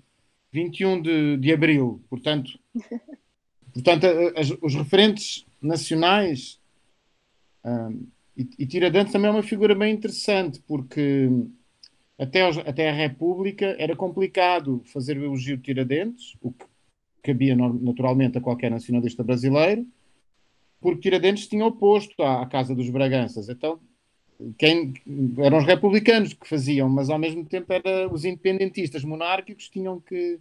21 0.54 1.02
de, 1.02 1.36
de 1.36 1.52
abril. 1.52 2.00
Portanto, 2.10 2.58
portanto 3.74 4.06
as, 4.38 4.52
os 4.62 4.74
referentes 4.74 5.46
nacionais. 5.62 6.58
Um, 7.66 8.08
e, 8.38 8.48
e 8.60 8.66
Tiradentes 8.66 9.12
também 9.12 9.28
é 9.28 9.34
uma 9.34 9.44
figura 9.44 9.76
bem 9.76 9.94
interessante, 9.94 10.62
porque 10.66 11.30
até, 12.20 12.42
aos, 12.42 12.58
até 12.58 12.90
a 12.90 12.94
República 12.94 13.78
era 13.80 13.96
complicado 13.96 14.82
fazer 14.86 15.18
o 15.18 15.24
elogio 15.24 15.56
de 15.56 15.64
Tiradentes, 15.64 16.36
o 16.42 16.52
que 16.52 16.66
cabia 17.24 17.56
naturalmente 17.56 18.38
a 18.38 18.42
qualquer 18.42 18.70
nacionalista 18.70 19.24
brasileiro, 19.24 19.88
porque 20.82 21.02
Tiradentes 21.02 21.48
tinha 21.48 21.66
oposto 21.66 22.22
à, 22.22 22.42
à 22.42 22.46
Casa 22.46 22.76
dos 22.76 22.90
Braganças. 22.90 23.48
Então, 23.48 23.80
quem, 24.58 24.94
eram 25.38 25.60
os 25.60 25.66
republicanos 25.66 26.34
que 26.34 26.48
faziam, 26.48 26.90
mas 26.90 27.10
ao 27.10 27.18
mesmo 27.18 27.46
tempo 27.46 27.72
eram 27.72 28.14
os 28.14 28.26
independentistas 28.26 29.04
monárquicos 29.04 29.70
tinham 29.70 30.00
que 30.00 30.40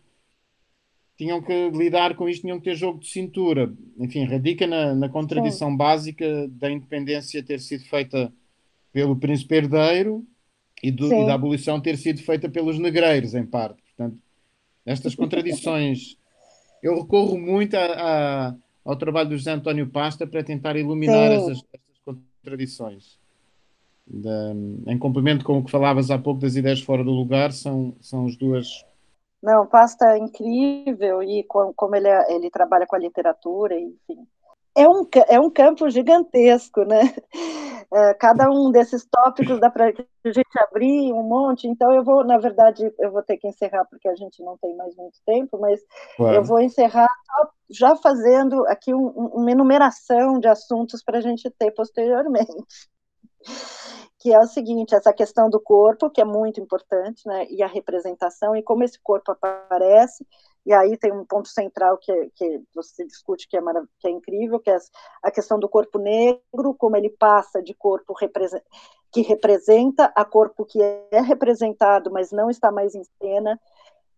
tinham 1.17 1.43
que 1.43 1.71
lidar 1.71 2.15
com 2.15 2.29
isto, 2.29 2.43
tinham 2.43 2.59
que 2.59 2.65
ter 2.65 2.77
jogo 2.77 3.01
de 3.01 3.09
cintura. 3.09 3.73
Enfim, 3.99 4.25
radica 4.25 4.69
na, 4.69 4.95
na 4.95 5.09
contradição 5.09 5.71
Sim. 5.71 5.77
básica 5.77 6.47
da 6.49 6.71
independência 6.71 7.43
ter 7.43 7.59
sido 7.59 7.85
feita 7.85 8.33
pelo 8.93 9.17
príncipe 9.17 9.57
herdeiro 9.57 10.25
e, 10.83 10.91
do, 10.91 11.13
e, 11.13 11.27
da 11.27 11.35
abolição 11.35 11.81
ter 11.81 11.97
sido 11.97 12.23
feita 12.23 12.49
pelos 12.49 12.79
negreiros, 12.79 13.35
em 13.35 13.45
parte. 13.45 13.83
Portanto, 13.83 14.19
estas 14.87 15.15
contradições. 15.15 16.17
Eu 16.83 17.01
recorro 17.03 17.39
muito 17.39 17.77
a, 17.77 17.85
a, 17.85 18.55
ao 18.85 18.97
trabalho 18.97 19.31
do 19.31 19.37
José 19.37 19.51
António 19.51 19.89
Pasta 19.89 20.27
para 20.27 20.45
tentar 20.45 20.77
iluminar 20.77 21.33
essas, 21.33 21.59
essas, 21.73 21.99
contradições. 22.05 23.19
Da, 24.07 24.55
em 24.87 24.99
complemento 24.99 25.45
com 25.45 25.59
o 25.59 25.65
que 25.65 25.71
falavas 25.71 26.11
há 26.11 26.19
pouco 26.19 26.41
das 26.41 26.57
ideias 26.57 26.81
fora 26.81 27.05
do 27.05 27.11
lugar, 27.11 27.53
são, 27.53 27.95
são 28.01 28.27
as 28.27 28.37
duas. 28.37 28.85
Não, 29.43 29.67
Pasta 29.67 30.13
é 30.13 30.19
incrível 30.19 31.23
e 31.23 31.45
com, 31.45 31.73
como 31.75 31.95
ele, 31.95 32.09
é, 32.09 32.35
ele 32.35 32.51
trabalha 32.51 32.87
com 32.87 32.97
a 32.97 33.01
literatura, 33.01 33.79
enfim. 33.79 34.27
É 34.75 34.89
um, 34.89 35.07
é 35.29 35.41
um 35.41 35.51
campo 35.51 35.91
gigantesco, 35.91 36.85
né? 36.85 37.15
É, 37.93 38.15
cada 38.15 38.51
um 38.51 38.71
desses 38.71 39.07
tópicos 39.07 39.59
dá 39.59 39.71
para 39.71 39.87
a 39.87 40.31
gente 40.31 40.59
abrir 40.59 41.13
um 41.13 41.23
monte, 41.23 41.67
então 41.67 41.91
eu 41.91 42.05
vou, 42.05 42.23
na 42.23 42.37
verdade, 42.37 42.93
eu 42.99 43.11
vou 43.11 43.23
ter 43.23 43.39
que 43.39 43.49
encerrar 43.49 43.87
porque 43.87 44.09
a 44.09 44.15
gente 44.15 44.43
não 44.43 44.59
tem 44.59 44.77
mais 44.77 44.95
muito 44.95 45.19
tempo, 45.25 45.59
mas 45.59 45.81
claro. 46.17 46.35
eu 46.35 46.45
vou 46.45 46.61
encerrar 46.61 47.09
já 47.71 47.97
fazendo 47.97 48.67
aqui 48.67 48.93
um, 48.93 49.07
uma 49.09 49.51
enumeração 49.51 50.39
de 50.39 50.49
assuntos 50.49 51.03
para 51.03 51.19
a 51.19 51.21
gente 51.23 51.51
ter 51.59 51.71
posteriormente 51.71 52.67
que 54.19 54.33
é 54.33 54.39
o 54.39 54.47
seguinte, 54.47 54.95
essa 54.95 55.13
questão 55.13 55.49
do 55.49 55.61
corpo, 55.61 56.11
que 56.11 56.21
é 56.21 56.25
muito 56.25 56.61
importante, 56.61 57.23
né, 57.27 57.47
e 57.49 57.63
a 57.63 57.69
representação, 57.69 58.57
e 58.57 58.63
como 58.63 58.83
esse 58.83 58.99
corpo 59.01 59.33
aparece, 59.33 60.27
e 60.69 60.73
aí 60.75 60.99
tem 60.99 61.11
um 61.11 61.25
ponto 61.25 61.49
central 61.49 61.97
que, 61.97 62.31
que 62.35 62.63
você 62.75 63.03
discute 63.07 63.49
que 63.49 63.57
é, 63.57 63.61
que 63.99 64.07
é 64.07 64.11
incrível, 64.11 64.61
que 64.61 64.71
é 64.71 64.77
a 65.23 65.31
questão 65.31 65.59
do 65.59 65.67
corpo 65.67 65.99
negro, 65.99 66.75
como 66.77 66.95
ele 66.95 67.09
passa 67.09 67.63
de 67.63 67.73
corpo 67.73 68.15
que 69.11 69.23
representa 69.23 70.13
a 70.15 70.27
corpo 70.27 70.67
que 70.67 70.79
é 70.83 71.23
representado, 71.23 72.11
mas 72.13 72.33
não 72.33 72.51
está 72.51 72.71
mais 72.71 72.95
em 72.95 73.03
cena, 73.19 73.59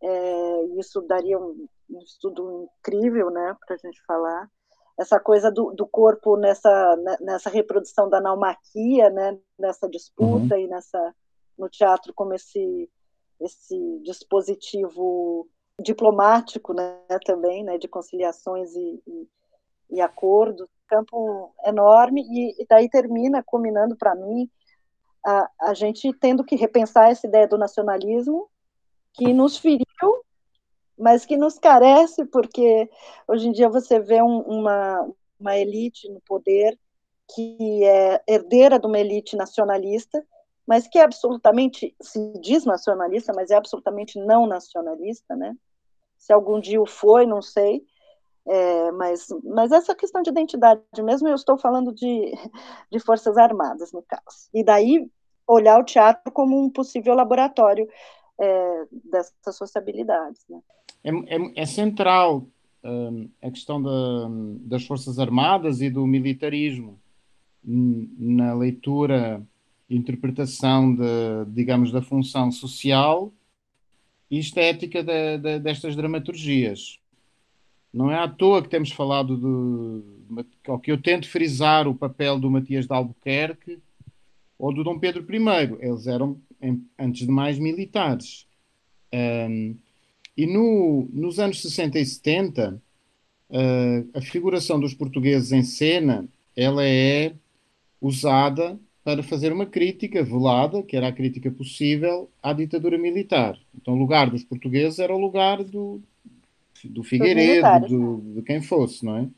é, 0.02 0.62
isso 0.76 1.00
daria 1.02 1.38
um, 1.38 1.68
um 1.88 2.00
estudo 2.00 2.68
incrível, 2.80 3.30
né, 3.30 3.56
para 3.64 3.76
a 3.76 3.78
gente 3.78 4.02
falar 4.04 4.50
essa 4.98 5.20
coisa 5.20 5.52
do, 5.52 5.70
do, 5.70 5.86
corpo 5.86 6.36
nessa, 6.36 6.96
né, 6.96 7.16
nessa 7.20 7.48
reprodução 7.48 8.10
da 8.10 8.20
naumaquia, 8.20 9.08
né, 9.08 9.38
nessa 9.56 9.88
disputa 9.88 10.56
uhum. 10.56 10.60
e 10.60 10.66
nessa 10.66 11.14
no 11.56 11.68
teatro 11.68 12.12
como 12.12 12.34
esse 12.34 12.90
esse 13.40 14.00
dispositivo 14.02 15.48
diplomático, 15.82 16.72
né, 16.72 16.98
também, 17.24 17.64
né, 17.64 17.78
de 17.78 17.88
conciliações 17.88 18.74
e, 18.74 19.02
e, 19.06 19.28
e 19.90 20.00
acordos, 20.00 20.68
campo 20.86 21.54
enorme 21.64 22.22
e, 22.22 22.62
e 22.62 22.66
daí 22.68 22.88
termina 22.88 23.42
combinando 23.42 23.96
para 23.96 24.14
mim 24.14 24.50
a, 25.24 25.50
a 25.60 25.74
gente 25.74 26.12
tendo 26.14 26.44
que 26.44 26.56
repensar 26.56 27.10
essa 27.10 27.26
ideia 27.26 27.46
do 27.46 27.58
nacionalismo 27.58 28.48
que 29.14 29.32
nos 29.32 29.56
feriu 29.56 29.86
mas 31.00 31.24
que 31.24 31.36
nos 31.36 31.58
carece, 31.58 32.26
porque 32.26 32.88
hoje 33.26 33.48
em 33.48 33.52
dia 33.52 33.70
você 33.70 33.98
vê 33.98 34.22
um, 34.22 34.40
uma, 34.40 35.10
uma 35.40 35.56
elite 35.56 36.06
no 36.10 36.20
poder 36.20 36.78
que 37.34 37.84
é 37.84 38.22
herdeira 38.28 38.78
de 38.78 38.86
uma 38.86 38.98
elite 38.98 39.34
nacionalista, 39.34 40.22
mas 40.66 40.86
que 40.86 40.98
é 40.98 41.02
absolutamente, 41.02 41.96
se 42.02 42.32
diz 42.40 42.66
nacionalista, 42.66 43.32
mas 43.34 43.50
é 43.50 43.56
absolutamente 43.56 44.18
não 44.18 44.46
nacionalista, 44.46 45.34
né? 45.34 45.56
Se 46.30 46.32
algum 46.32 46.60
dia 46.60 46.80
o 46.80 46.86
foi, 46.86 47.26
não 47.26 47.42
sei, 47.42 47.84
é, 48.46 48.92
mas, 48.92 49.26
mas 49.42 49.72
essa 49.72 49.96
questão 49.96 50.22
de 50.22 50.30
identidade 50.30 50.80
mesmo, 51.02 51.26
eu 51.26 51.34
estou 51.34 51.58
falando 51.58 51.92
de, 51.92 52.32
de 52.88 53.00
Forças 53.00 53.36
Armadas, 53.36 53.90
no 53.90 54.00
caso. 54.00 54.48
E 54.54 54.62
daí 54.62 55.10
olhar 55.44 55.80
o 55.80 55.84
teatro 55.84 56.30
como 56.30 56.56
um 56.56 56.70
possível 56.70 57.14
laboratório 57.16 57.88
é, 58.40 58.86
dessas 59.10 59.56
sociabilidades, 59.56 60.40
né? 60.48 60.60
é, 61.02 61.10
é, 61.10 61.62
é 61.62 61.66
central 61.66 62.46
um, 62.84 63.28
a 63.42 63.50
questão 63.50 63.82
da, 63.82 64.28
das 64.60 64.86
Forças 64.86 65.18
Armadas 65.18 65.80
e 65.80 65.90
do 65.90 66.06
militarismo 66.06 66.96
na 67.64 68.54
leitura 68.54 69.44
interpretação 69.90 70.94
de, 70.94 71.02
digamos, 71.48 71.90
da 71.90 72.00
função 72.00 72.52
social 72.52 73.32
e 74.30 74.38
estética 74.38 75.02
de, 75.02 75.38
de, 75.38 75.58
destas 75.58 75.96
dramaturgias. 75.96 76.98
Não 77.92 78.10
é 78.10 78.16
à 78.16 78.28
toa 78.28 78.62
que 78.62 78.68
temos 78.68 78.92
falado 78.92 79.36
de, 79.36 80.44
ou 80.68 80.78
que 80.78 80.92
eu 80.92 81.02
tento 81.02 81.28
frisar 81.28 81.88
o 81.88 81.94
papel 81.94 82.38
do 82.38 82.50
Matias 82.50 82.86
de 82.86 82.92
Albuquerque 82.92 83.80
ou 84.56 84.72
do 84.72 84.84
Dom 84.84 84.98
Pedro 84.98 85.26
I. 85.28 85.76
Eles 85.80 86.06
eram, 86.06 86.40
antes 86.98 87.26
de 87.26 87.32
mais, 87.32 87.58
militares. 87.58 88.46
Um, 89.12 89.74
e 90.36 90.46
no, 90.46 91.08
nos 91.12 91.40
anos 91.40 91.60
60 91.60 91.98
e 91.98 92.06
70, 92.06 92.74
uh, 92.74 92.80
eh, 93.50 94.04
a 94.14 94.20
figuração 94.20 94.78
dos 94.78 94.94
portugueses 94.94 95.50
em 95.50 95.62
cena, 95.62 96.26
ela 96.56 96.86
é 96.86 97.34
usada 98.00 98.78
para 99.04 99.22
fazer 99.22 99.52
uma 99.52 99.66
crítica 99.66 100.22
velada, 100.22 100.82
que 100.82 100.96
era 100.96 101.08
a 101.08 101.12
crítica 101.12 101.50
possível, 101.50 102.30
à 102.42 102.52
ditadura 102.52 102.98
militar. 102.98 103.58
Então, 103.74 103.94
o 103.94 103.98
lugar 103.98 104.30
dos 104.30 104.44
portugueses 104.44 104.98
era 104.98 105.14
o 105.14 105.18
lugar 105.18 105.64
do, 105.64 106.00
do 106.84 107.02
Figueiredo, 107.02 107.88
do, 107.88 108.34
de 108.36 108.42
quem 108.42 108.60
fosse, 108.60 109.04
não 109.04 109.16
é? 109.16 109.28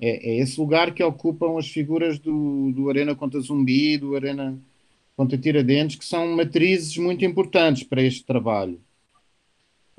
é? 0.00 0.30
é? 0.30 0.40
esse 0.40 0.60
lugar 0.60 0.92
que 0.92 1.02
ocupam 1.02 1.58
as 1.58 1.68
figuras 1.68 2.18
do, 2.18 2.72
do 2.72 2.90
Arena 2.90 3.14
contra 3.14 3.40
Zumbi, 3.40 3.96
do 3.96 4.14
Arena 4.14 4.58
contra 5.16 5.38
Tiradentes, 5.38 5.96
que 5.96 6.04
são 6.04 6.36
matrizes 6.36 6.96
muito 6.96 7.24
importantes 7.24 7.82
para 7.82 8.02
este 8.02 8.24
trabalho 8.24 8.80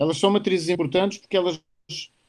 elas 0.01 0.17
são 0.17 0.31
matrizes 0.31 0.67
importantes 0.67 1.19
porque 1.19 1.37
elas 1.37 1.61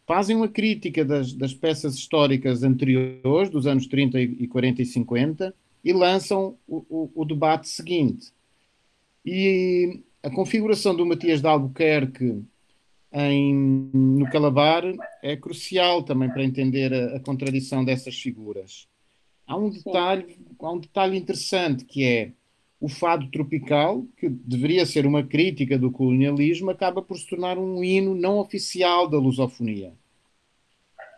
fazem 0.07 0.37
uma 0.37 0.49
crítica 0.49 1.03
das, 1.03 1.33
das 1.33 1.55
peças 1.55 1.95
históricas 1.95 2.63
anteriores, 2.63 3.49
dos 3.49 3.67
anos 3.67 3.87
30 3.87 4.21
e 4.21 4.47
40 4.47 4.83
e 4.83 4.85
50, 4.85 5.55
e 5.85 5.93
lançam 5.93 6.57
o, 6.67 6.85
o, 6.89 7.23
o 7.23 7.25
debate 7.25 7.69
seguinte. 7.69 8.33
E 9.25 10.01
a 10.23 10.31
configuração 10.31 10.95
do 10.95 11.07
Matias 11.07 11.41
de 11.41 11.47
Albuquerque 11.47 12.43
em, 13.13 13.55
no 13.93 14.29
Calabar 14.31 14.85
é 15.23 15.37
crucial 15.37 16.03
também 16.03 16.31
para 16.31 16.45
entender 16.45 16.93
a, 16.93 17.17
a 17.17 17.21
contradição 17.21 17.85
dessas 17.85 18.17
figuras. 18.19 18.89
Há 19.47 19.57
um 19.57 19.71
detalhe, 19.71 20.39
há 20.59 20.71
um 20.71 20.79
detalhe 20.79 21.19
interessante 21.19 21.85
que 21.85 22.05
é 22.05 22.33
o 22.81 22.89
fado 22.89 23.29
tropical, 23.29 24.05
que 24.17 24.29
deveria 24.29 24.85
ser 24.85 25.07
uma 25.07 25.23
crítica 25.23 25.79
do 25.79 25.91
colonialismo, 25.91 26.71
acaba 26.71 27.01
por 27.01 27.17
se 27.17 27.29
tornar 27.29 27.57
um 27.57 27.85
hino 27.85 28.13
não 28.13 28.39
oficial 28.39 29.09
da 29.09 29.19
lusofonia. 29.19 29.93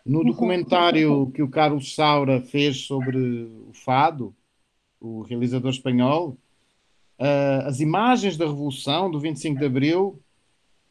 No 0.04 0.18
uhum. 0.18 0.26
documentário 0.26 1.30
que 1.30 1.42
o 1.42 1.48
Carlos 1.48 1.94
Saura 1.94 2.42
fez 2.42 2.82
sobre 2.82 3.16
o 3.16 3.70
fado, 3.72 4.34
o 5.04 5.22
realizador 5.22 5.70
espanhol, 5.70 6.36
uh, 7.18 7.66
as 7.66 7.80
imagens 7.80 8.36
da 8.36 8.46
Revolução, 8.46 9.10
do 9.10 9.20
25 9.20 9.58
de 9.58 9.66
Abril, 9.66 10.20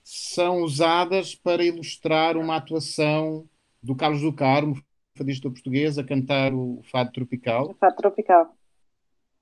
são 0.03 0.61
usadas 0.61 1.33
para 1.33 1.63
ilustrar 1.63 2.37
uma 2.37 2.57
atuação 2.57 3.45
do 3.81 3.95
Carlos 3.95 4.21
do 4.21 4.33
Carmo, 4.33 4.81
fadista 5.15 5.49
português, 5.49 5.97
a 5.97 6.03
cantar 6.03 6.53
o 6.53 6.81
fado 6.91 7.11
tropical. 7.11 7.71
O 7.71 7.73
fado 7.73 7.95
tropical. 7.95 8.55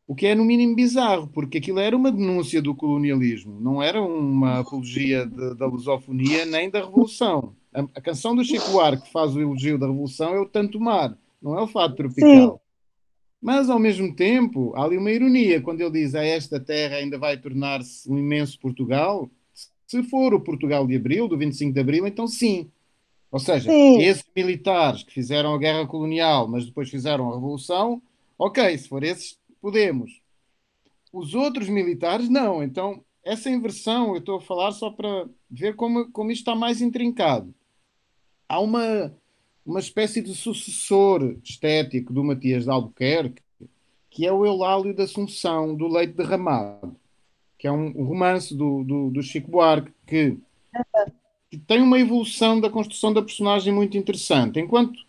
O 0.07 0.15
que 0.15 0.28
é 0.28 0.36
no 0.36 0.43
mínimo 0.43 0.76
bizarro, 0.76 1.28
porque 1.28 1.57
aquilo 1.57 1.80
era 1.80 1.95
uma 1.95 2.11
denúncia 2.11 2.61
do 2.61 2.76
colonialismo, 2.76 3.59
não 3.61 3.82
era 3.82 4.01
uma 4.01 4.59
apologia 4.59 5.26
de, 5.26 5.55
da 5.55 5.65
lusofonia 5.65 6.45
nem 6.45 6.69
da 6.69 6.82
revolução. 6.82 7.55
A, 7.74 7.82
a, 7.82 8.01
canção 8.01 8.36
do 8.36 8.43
Chico 8.43 8.72
Buarque 8.72 9.03
que 9.03 9.11
faz 9.11 9.34
o 9.36 9.39
elogio 9.39 9.78
da 9.78 9.88
revolução 9.88 10.34
é 10.34 10.39
o 10.39 10.45
Tanto 10.45 10.80
Mar, 10.80 11.17
não 11.41 11.57
é 11.57 11.61
o 11.61 11.67
Fado 11.67 11.95
Tropical. 11.95 12.55
Sim. 12.55 12.61
Mas, 13.41 13.69
ao 13.69 13.79
mesmo 13.79 14.15
tempo, 14.15 14.71
há 14.75 14.83
ali 14.83 14.97
uma 14.97 15.11
ironia 15.11 15.59
quando 15.61 15.81
ele 15.81 15.91
diz 15.91 16.13
a 16.13 16.23
esta 16.23 16.59
terra 16.59 16.97
ainda 16.97 17.17
vai 17.17 17.37
tornar-se 17.37 18.09
um 18.09 18.17
imenso 18.17 18.59
Portugal. 18.59 19.29
Se 19.87 20.03
for 20.03 20.33
o 20.33 20.39
Portugal 20.39 20.85
de 20.85 20.95
Abril, 20.95 21.27
do 21.27 21.37
25 21.37 21.73
de 21.73 21.79
Abril, 21.79 22.05
então 22.05 22.27
sim. 22.27 22.69
Ou 23.31 23.39
seja, 23.39 23.71
sim. 23.71 23.99
esses 24.01 24.25
militares 24.35 25.03
que 25.03 25.13
fizeram 25.13 25.55
a 25.55 25.57
guerra 25.57 25.87
colonial, 25.87 26.47
mas 26.47 26.65
depois 26.65 26.89
fizeram 26.89 27.31
a 27.31 27.35
revolução, 27.35 28.01
ok, 28.37 28.77
se 28.77 28.87
for 28.87 29.03
esses, 29.03 29.39
podemos. 29.61 30.21
Os 31.11 31.33
outros 31.33 31.67
militares, 31.67 32.29
não. 32.29 32.61
Então, 32.61 33.03
essa 33.23 33.49
inversão, 33.49 34.11
eu 34.11 34.17
estou 34.17 34.37
a 34.37 34.41
falar 34.41 34.71
só 34.71 34.89
para 34.89 35.27
ver 35.49 35.75
como, 35.75 36.11
como 36.11 36.31
isto 36.31 36.41
está 36.41 36.55
mais 36.55 36.81
intrincado. 36.81 37.53
Há 38.47 38.59
uma, 38.59 39.15
uma 39.66 39.80
espécie 39.80 40.22
de 40.22 40.34
sucessor 40.36 41.36
estético 41.43 42.12
do 42.14 42.24
Matias 42.24 42.64
de 42.64 42.70
Albuquerque, 42.70 43.41
que 44.09 44.26
é 44.26 44.32
o 44.32 44.45
Eulálio 44.45 44.93
da 44.93 45.03
Assunção, 45.03 45.76
do 45.76 45.88
Leite 45.88 46.14
Derramado, 46.14 46.95
que 47.57 47.68
é 47.68 47.72
um, 47.72 47.91
romance 48.03 48.55
do, 48.55 48.84
do, 48.84 49.09
do 49.12 49.24
Chico 49.24 49.49
Buarque, 49.49 49.91
que, 50.05 50.38
que 51.49 51.57
tem 51.57 51.82
uma 51.82 51.99
evolução 51.99 52.59
da 52.59 52.70
construção 52.70 53.14
da 53.14 53.22
personagem 53.22 53.74
muito 53.74 53.97
interessante. 53.97 54.59
Enquanto 54.59 54.99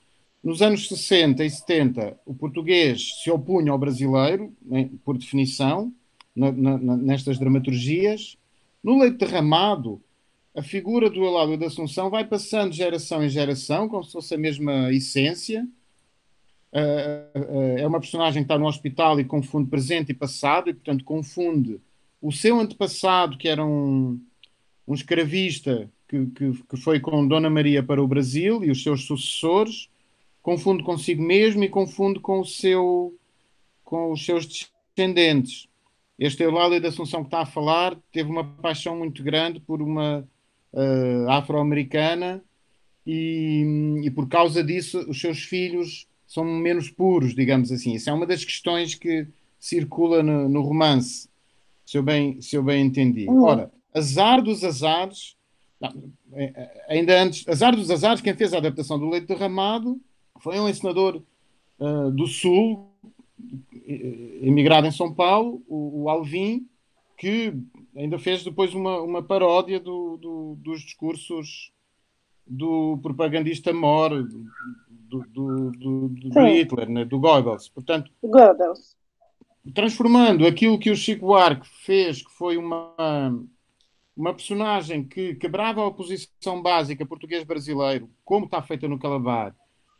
nos 0.43 0.61
anos 0.61 0.89
60 0.89 1.45
e 1.45 1.51
70, 1.51 2.19
o 2.27 2.35
português 2.35 3.23
se 3.23 3.31
opunha 3.31 3.73
ao 3.73 3.79
brasileiro, 3.79 4.53
né, 4.61 4.91
por 5.05 5.17
definição, 5.17 5.93
na, 6.35 6.51
na, 6.51 6.97
nestas 6.97 7.39
dramaturgias. 7.39 8.37
No 8.83 8.99
leite 8.99 9.19
derramado, 9.19 10.01
a 10.55 10.63
figura 10.63 11.09
do 11.09 11.25
Eládio 11.25 11.57
da 11.57 11.67
Assunção 11.67 12.11
vai 12.11 12.27
passando 12.27 12.73
de 12.73 12.77
geração 12.77 13.25
em 13.25 13.29
geração, 13.29 13.89
como 13.89 14.05
se 14.05 14.13
fosse 14.13 14.35
a 14.35 14.39
mesma 14.39 14.93
essência. 14.93 15.67
é 16.73 17.87
uma 17.87 18.01
personagem 18.01 18.43
que 18.43 18.45
está 18.45 18.59
no 18.59 18.67
hospital 18.67 19.19
e 19.19 19.25
confunde 19.25 19.71
presente 19.71 20.11
e 20.11 20.15
passado, 20.15 20.69
e 20.69 20.75
portanto 20.75 21.05
confunde 21.05 21.81
o 22.21 22.31
seu 22.31 22.61
antepassado, 22.61 23.39
que 23.39 23.49
era 23.49 23.65
um, 23.65 24.21
um 24.87 24.95
escravista 24.95 25.91
que, 26.07 26.27
que, 26.27 26.53
que, 26.69 26.77
foi 26.77 27.01
com 27.01 27.27
Dona 27.27 27.49
Maria 27.49 27.83
para 27.83 28.03
o 28.03 28.07
Brasil 28.07 28.63
e 28.63 28.71
os 28.71 28.83
seus 28.83 29.07
sucessores, 29.07 29.89
confunde 30.43 30.83
consigo 30.83 31.23
mesmo 31.23 31.65
e 31.65 31.69
confunde 31.69 32.21
com 32.21 32.41
o 32.41 32.45
seu 32.45 33.15
com 33.85 34.11
os 34.11 34.25
seus 34.25 34.47
descendentes. 34.47 35.69
Este 36.19 36.43
Eulália 36.43 36.81
da 36.81 36.89
Assunção 36.89 37.21
que 37.23 37.27
está 37.27 37.41
a 37.41 37.47
falar 37.47 37.97
teve 38.11 38.31
uma 38.31 38.45
paixão 38.45 38.97
muito 38.97 39.23
grande 39.23 39.61
por 39.61 39.83
uma 39.83 40.27
uh, 40.73 41.31
afro-americana 41.31 42.43
e, 43.07 44.01
e 44.05 44.11
por 44.11 44.29
causa 44.29 44.62
disso 44.62 45.05
os 45.09 45.20
seus 45.20 45.43
filhos 45.43 46.07
são 46.27 46.45
menos 46.45 46.91
puros, 46.91 47.35
digamos 47.35 47.70
assim. 47.70 47.95
Isso 47.95 48.09
é 48.09 48.12
uma 48.12 48.27
das 48.27 48.45
questões 48.45 48.95
que 48.95 49.27
circula 49.59 50.23
no, 50.23 50.49
no 50.49 50.62
romance, 50.62 51.29
se 51.85 51.99
eu 51.99 52.03
bem, 52.03 52.41
se 52.41 52.57
eu 52.57 52.62
bem 52.62 52.87
entendi. 52.87 53.29
Uhum. 53.29 53.43
Ora, 53.43 53.70
azar 53.95 54.43
dos 54.43 54.64
azares, 54.64 55.37
não, 55.81 55.93
é, 56.33 56.45
é, 56.45 56.87
ainda 56.89 57.23
antes, 57.23 57.47
azar 57.47 57.77
dos 57.77 57.91
azares, 57.91 58.20
quem 58.20 58.35
fez 58.35 58.55
a 58.55 58.59
adaptação 58.59 58.99
do 58.99 59.09
Leite 59.09 59.27
Derramado 59.27 60.01
foi 60.41 60.59
um 60.59 60.68
ensinador 60.68 61.23
uh, 61.79 62.11
do 62.11 62.27
Sul, 62.27 62.91
emigrado 64.41 64.87
em 64.87 64.93
São 64.93 65.12
Paulo, 65.12 65.62
o, 65.68 66.03
o, 66.03 66.09
Alvim, 66.09 66.66
que 67.16 67.55
ainda 67.97 68.18
fez 68.18 68.43
depois 68.43 68.74
uma, 68.74 69.01
uma 69.01 69.22
paródia 69.22 69.78
do, 69.78 70.16
do, 70.16 70.57
dos 70.61 70.80
discursos 70.80 71.72
do 72.47 72.99
propagandista 73.03 73.72
Mor, 73.72 74.11
do, 74.88 75.24
do, 75.28 75.70
do, 75.70 76.47
Hitler, 76.47 76.88
né? 76.88 77.05
do 77.05 77.18
Goebbels. 77.18 77.68
Portanto, 77.68 78.11
Goebbels. 78.22 78.97
transformando 79.74 80.47
aquilo 80.47 80.78
que 80.78 80.90
o 80.90 80.97
Chico 80.97 81.26
Buarque 81.26 81.66
fez, 81.84 82.22
que 82.22 82.32
foi 82.32 82.57
uma, 82.57 83.45
uma 84.16 84.34
personagem 84.34 85.05
que 85.05 85.34
quebrava 85.34 85.82
a 85.82 85.86
oposição 85.86 86.61
básica 86.61 87.07
português-brasileiro, 87.07 88.11
como 88.24 88.47
está 88.47 88.62
feita 88.62 88.88
no 88.88 88.99
Calabar, 88.99 89.55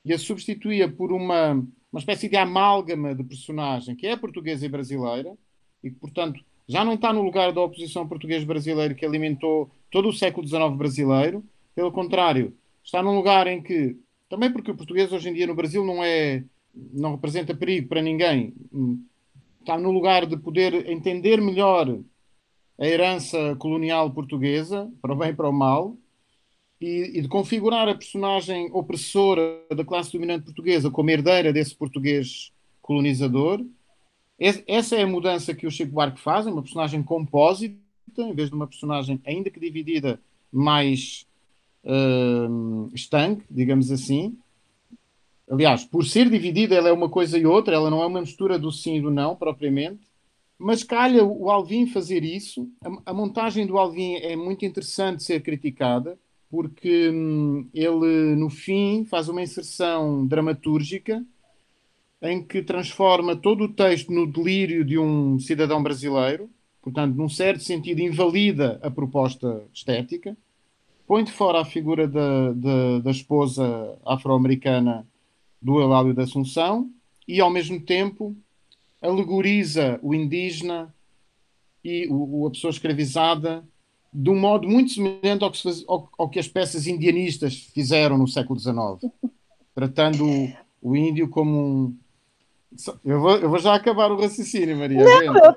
e 0.05 0.12
a 0.12 0.18
substituía 0.18 0.90
por 0.90 1.12
uma, 1.12 1.53
uma 1.93 1.99
espécie 1.99 2.28
de 2.28 2.36
amálgama 2.36 3.14
de 3.14 3.22
personagem 3.22 3.95
que 3.95 4.07
é 4.07 4.16
portuguesa 4.16 4.66
e 4.66 4.68
brasileira, 4.68 5.36
e 5.82 5.90
que, 5.90 5.97
portanto, 5.97 6.43
já 6.73 6.83
não 6.83 6.95
está 6.95 7.12
no 7.12 7.23
lugar 7.23 7.53
da 7.53 7.61
oposição 7.61 8.09
português-brasileiro 8.09 8.95
que 8.95 9.05
alimentou 9.05 9.70
todo 9.91 10.09
o 10.09 10.12
século 10.12 10.47
XIX 10.47 10.75
brasileiro, 10.75 11.45
pelo 11.75 11.93
contrário, 11.93 12.57
está 12.83 13.03
num 13.03 13.14
lugar 13.14 13.47
em 13.47 13.62
que, 13.62 13.99
também 14.27 14.51
porque 14.51 14.70
o 14.70 14.75
português 14.75 15.12
hoje 15.12 15.29
em 15.29 15.35
dia 15.35 15.47
no 15.47 15.55
Brasil 15.55 15.85
não 15.85 16.03
é, 16.03 16.43
não 16.75 17.12
representa 17.12 17.55
perigo 17.55 17.89
para 17.89 18.01
ninguém, 18.01 18.55
está 19.61 19.77
no 19.77 19.91
lugar 19.91 20.25
de 20.25 20.35
poder 20.39 20.89
entender 20.89 21.43
melhor 21.43 21.99
a 22.79 22.87
herança 22.87 23.55
colonial 23.57 24.11
portuguesa, 24.11 24.91
para 25.03 25.12
o 25.12 25.16
bem 25.16 25.29
e 25.29 25.35
para 25.35 25.51
o 25.51 25.53
mal, 25.53 25.95
e, 26.81 27.18
e, 27.18 27.20
de 27.20 27.29
configurar 27.29 27.87
a 27.87 27.95
personagem 27.95 28.70
opressora 28.73 29.61
da 29.77 29.85
classe 29.85 30.11
dominante 30.11 30.47
portuguesa 30.47 30.91
como 30.91 31.11
herdeira 31.11 31.53
desse 31.53 31.77
português 31.77 32.51
colonizador. 32.81 33.62
Essa 34.66 34.97
é 34.97 35.03
a 35.03 35.07
mudança 35.07 35.55
que 35.55 35.68
o 35.68 35.70
Chico 35.70 35.93
Buarque 35.93 36.18
faz, 36.18 36.49
é 36.49 36.51
uma 36.51 36.62
personagem 36.62 37.01
compósita, 37.01 37.76
em 38.18 38.34
vez 38.34 38.49
de 38.49 38.57
uma 38.57 38.66
personagem, 38.66 39.20
ainda 39.24 39.49
que 39.49 39.61
dividida, 39.61 40.20
mais 40.51 41.24
uh, 41.84 42.90
estanque, 42.93 43.45
digamos 43.49 43.93
assim. 43.93 44.36
Aliás, 45.49 45.84
por 45.84 46.05
ser 46.05 46.28
dividida, 46.28 46.74
ela 46.74 46.88
é 46.88 46.93
uma 46.93 47.09
coisa 47.09 47.38
e 47.38 47.47
outra, 47.47 47.76
ela 47.76 47.88
não 47.88 48.03
é 48.03 48.07
uma 48.07 48.20
mistura 48.20 48.59
do 48.59 48.72
sim 48.72 48.97
e 48.97 49.01
do 49.01 49.12
não, 49.12 49.36
propriamente. 49.36 50.01
Mas 50.59 50.82
calha 50.82 51.24
o 51.24 51.49
Alvin 51.49 51.86
fazer 51.86 52.24
isso. 52.24 52.68
A, 52.84 53.12
a 53.12 53.14
montagem 53.14 53.64
do 53.64 53.78
Alvin 53.78 54.14
é 54.14 54.34
muito 54.34 54.64
interessante 54.64 55.22
ser 55.22 55.40
criticada, 55.43 56.18
porque 56.51 57.11
hum, 57.11 57.68
ele, 57.72 58.34
no 58.34 58.51
fim, 58.51 59.05
faz 59.05 59.28
uma 59.28 59.43
inserção 59.43 60.26
dramatúrgica 60.26 61.24
em 62.23 62.43
que 62.43 62.62
transforma 62.62 63.35
todo 63.35 63.64
o 63.64 63.68
texto 63.68 64.12
no 64.12 64.27
delírio 64.27 64.85
de 64.85 64.99
um 64.99 65.39
cidadão 65.39 65.83
brasileiro, 65.83 66.49
portanto, 66.81 67.14
num 67.16 67.29
certo 67.29 67.62
sentido, 67.62 68.01
invalida 68.01 68.79
a 68.83 68.91
proposta 68.91 69.62
estética, 69.75 70.37
põe 71.07 71.25
de 71.25 71.33
fora 71.33 71.61
a 71.61 71.64
figura 71.64 72.07
da, 72.07 72.53
da, 72.53 72.99
da 73.01 73.11
esposa 73.11 73.99
afro-americana 74.07 75.07
do 75.61 75.81
Eulália 75.81 76.14
da 76.14 76.23
Assunção 76.23 76.91
e, 77.27 77.41
ao 77.41 77.51
mesmo 77.51 77.81
tempo, 77.81 78.37
alegoriza 79.01 79.99
o 80.03 80.14
indígena 80.14 80.95
e 81.85 82.07
o, 82.09 82.47
a 82.47 82.51
pessoa 82.51 82.70
escravizada 82.70 83.64
de 84.12 84.31
um 84.31 84.39
modo 84.39 84.68
muito 84.68 84.93
semelhante 84.93 85.43
ao 85.43 85.51
que, 85.51 85.62
faz, 85.62 85.85
ao, 85.89 86.09
ao 86.18 86.29
que 86.29 86.39
as 86.39 86.47
peças 86.47 86.87
indianistas 86.87 87.57
fizeram 87.57 88.18
no 88.18 88.29
século 88.29 88.59
XIX, 88.59 89.11
tratando 89.75 90.25
o, 90.25 90.53
o 90.83 90.97
índio 90.97 91.29
como 91.29 91.59
um. 91.59 91.97
Eu 93.05 93.20
vou, 93.20 93.37
eu 93.37 93.51
vou, 93.51 93.59
já 93.59 93.75
acabar 93.75 94.11
o 94.11 94.20
raciocínio, 94.20 94.77
Maria. 94.77 95.05
Não, 95.05 95.37
eu 95.37 95.55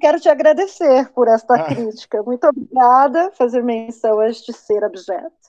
quero 0.00 0.20
te 0.20 0.28
agradecer 0.28 1.10
por 1.12 1.28
esta 1.28 1.54
ah. 1.54 1.64
crítica. 1.64 2.22
Muito 2.22 2.46
obrigada. 2.46 3.30
Fazer 3.32 3.62
menção 3.62 4.20
a 4.20 4.28
este 4.28 4.52
ser 4.52 4.84
objeto. 4.84 5.46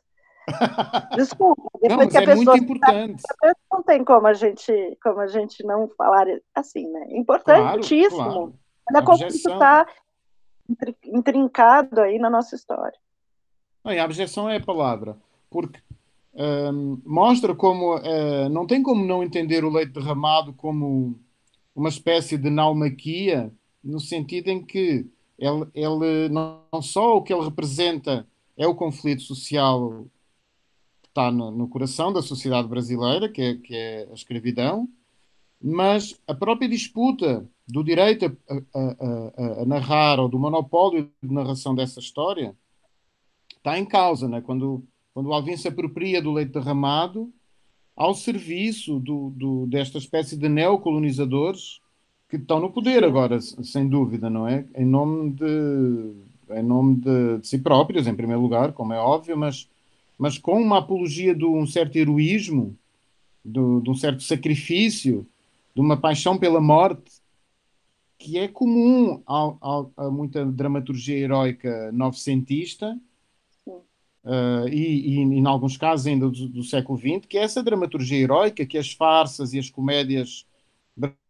Desculpa, 1.15 1.69
depois 1.81 1.99
não, 1.99 2.07
que 2.07 2.17
a 2.17 2.21
é 2.21 2.25
pessoa 2.25 2.57
muito 2.57 2.63
importante. 2.63 3.23
não 3.71 3.83
tem 3.83 4.03
como 4.03 4.27
a 4.27 4.33
gente, 4.33 4.97
como 5.03 5.19
a 5.19 5.27
gente 5.27 5.63
não 5.65 5.89
falar 5.89 6.25
assim, 6.55 6.87
né? 6.87 7.07
Importantíssimo. 7.09 8.17
Claro, 8.17 8.53
claro. 8.89 9.05
Como 9.05 9.27
isso 9.27 9.49
está 9.49 9.85
intrincado 11.05 12.01
aí 12.01 12.17
na 12.17 12.29
nossa 12.29 12.55
história. 12.55 12.97
Não, 13.83 13.91
a 13.91 14.03
abjeção 14.03 14.49
é 14.49 14.57
a 14.57 14.63
palavra, 14.63 15.17
porque 15.49 15.81
um, 16.37 17.01
mostra 17.03 17.55
como 17.55 17.97
uh, 17.97 18.49
não 18.49 18.67
tem 18.67 18.83
como 18.83 19.03
não 19.03 19.23
entender 19.23 19.63
o 19.65 19.71
leite 19.71 19.93
derramado 19.93 20.53
como 20.53 21.19
uma 21.75 21.89
espécie 21.89 22.37
de 22.37 22.49
naumaquia, 22.49 23.51
no 23.83 23.99
sentido 23.99 24.49
em 24.49 24.63
que 24.63 25.07
ele, 25.37 25.65
ele 25.73 26.29
não, 26.29 26.61
só 26.81 27.17
o 27.17 27.21
que 27.21 27.33
ele 27.33 27.43
representa 27.43 28.27
é 28.55 28.67
o 28.67 28.75
conflito 28.75 29.21
social 29.21 30.07
que 31.01 31.09
está 31.09 31.31
no, 31.31 31.51
no 31.51 31.67
coração 31.67 32.11
da 32.11 32.21
sociedade 32.21 32.67
brasileira, 32.67 33.29
que 33.29 33.41
é, 33.41 33.55
que 33.55 33.75
é 33.75 34.07
a 34.09 34.13
escravidão, 34.13 34.89
mas 35.61 36.19
a 36.27 36.33
própria 36.33 36.69
disputa 36.69 37.47
do 37.67 37.83
direito 37.83 38.25
a, 38.25 38.53
a, 38.55 38.79
a, 38.79 39.61
a, 39.61 39.65
narrar 39.65 40.19
ou 40.19 40.29
do 40.29 40.39
monopólio 40.39 41.11
de 41.21 41.33
narração 41.33 41.75
dessa 41.75 41.99
história 41.99 42.55
está 43.57 43.77
em 43.77 43.85
causa, 43.85 44.27
né? 44.27 44.41
quando, 44.41 44.83
quando 45.17 45.33
Alvin 45.33 45.57
se 45.57 45.67
apropria 45.67 46.21
do 46.21 46.31
leite 46.31 46.51
derramado 46.51 47.33
ao 47.95 48.13
serviço 48.13 48.99
do, 48.99 49.31
do, 49.31 49.65
desta 49.65 49.97
espécie 49.97 50.37
de 50.37 50.47
neocolonizadores 50.47 51.81
que 52.29 52.35
estão 52.35 52.59
no 52.59 52.69
poder 52.69 53.03
agora, 53.03 53.41
sem 53.41 53.89
dúvida, 53.89 54.29
não 54.29 54.47
é? 54.47 54.63
Em 54.75 54.85
nome 54.85 55.31
de, 55.31 56.13
em 56.51 56.61
nome 56.61 56.97
de, 56.97 57.39
de 57.39 57.47
si 57.47 57.57
próprios, 57.57 58.05
em 58.05 58.13
primeiro 58.13 58.43
lugar, 58.43 58.73
como 58.73 58.93
é 58.93 58.99
óbvio, 58.99 59.35
mas, 59.35 59.67
mas 60.19 60.37
com 60.37 60.61
uma 60.61 60.77
apologia 60.77 61.33
de 61.33 61.45
um 61.45 61.65
certo 61.65 61.95
heroísmo, 61.95 62.77
de, 63.43 63.81
de 63.81 63.89
um 63.89 63.95
certo 63.95 64.21
sacrifício, 64.21 65.25
de 65.73 65.81
uma 65.81 65.97
paixão 65.97 66.37
pela 66.37 66.61
morte, 66.61 67.11
que 68.19 68.37
é 68.37 68.47
comum 68.47 69.19
a, 69.25 69.83
a 69.97 70.11
muita 70.11 70.45
dramaturgia 70.45 71.17
heroica 71.17 71.91
novecentista, 71.91 72.95
uh, 74.27 74.67
e, 74.67 75.15
e, 75.15 75.19
em 75.19 75.45
alguns 75.47 75.77
casos 75.77 76.05
ainda 76.05 76.29
do, 76.29 76.49
do, 76.49 76.63
século 76.63 76.97
XX, 76.99 77.25
que 77.27 77.37
é 77.37 77.43
essa 77.43 77.63
dramaturgia 77.63 78.19
heroica 78.19 78.65
que 78.65 78.77
as 78.77 78.91
farsas 78.91 79.53
e 79.53 79.59
as 79.59 79.69
comédias 79.69 80.45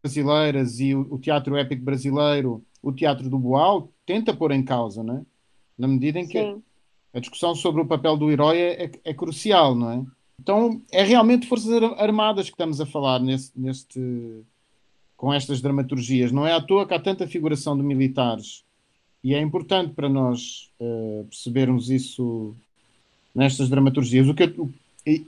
brasileiras 0.02 0.80
e 0.80 0.94
o, 0.94 1.06
o 1.14 1.18
teatro 1.18 1.56
épico 1.56 1.82
brasileiro, 1.82 2.62
o 2.82 2.92
teatro 2.92 3.30
do 3.30 3.38
Boal, 3.38 3.88
tenta 4.04 4.34
pôr 4.34 4.50
em 4.50 4.62
causa, 4.62 5.02
não 5.02 5.18
é? 5.18 5.22
na 5.78 5.86
medida 5.86 6.18
em 6.18 6.26
que 6.26 6.42
Sim. 6.42 6.62
a 7.14 7.20
discussão 7.20 7.54
sobre 7.54 7.80
o 7.80 7.86
papel 7.86 8.16
do 8.16 8.30
herói 8.30 8.58
é, 8.58 8.84
é, 8.84 8.90
é, 9.04 9.14
crucial, 9.14 9.74
não 9.74 9.90
é? 9.92 10.04
Então 10.40 10.82
é 10.90 11.04
realmente 11.04 11.46
Forças 11.46 11.70
Armadas 11.98 12.46
que 12.46 12.54
estamos 12.54 12.80
a 12.80 12.86
falar 12.86 13.20
nesse, 13.20 13.52
neste 13.58 14.44
com 15.16 15.32
estas 15.32 15.60
dramaturgias. 15.60 16.30
Não 16.30 16.46
é 16.46 16.52
à 16.52 16.60
toa 16.60 16.86
que 16.86 16.94
há 16.94 17.00
tanta 17.00 17.26
figuração 17.26 17.76
de 17.76 17.82
militares. 17.82 18.64
E 19.22 19.34
é 19.34 19.40
importante 19.40 19.92
para 19.94 20.08
nós 20.08 20.70
uh, 20.80 21.24
percebermos 21.24 21.90
isso 21.90 22.54
nestas 23.38 23.68
dramaturgias. 23.68 24.28
O 24.28 24.34
que 24.34 24.42
eu, 24.44 24.70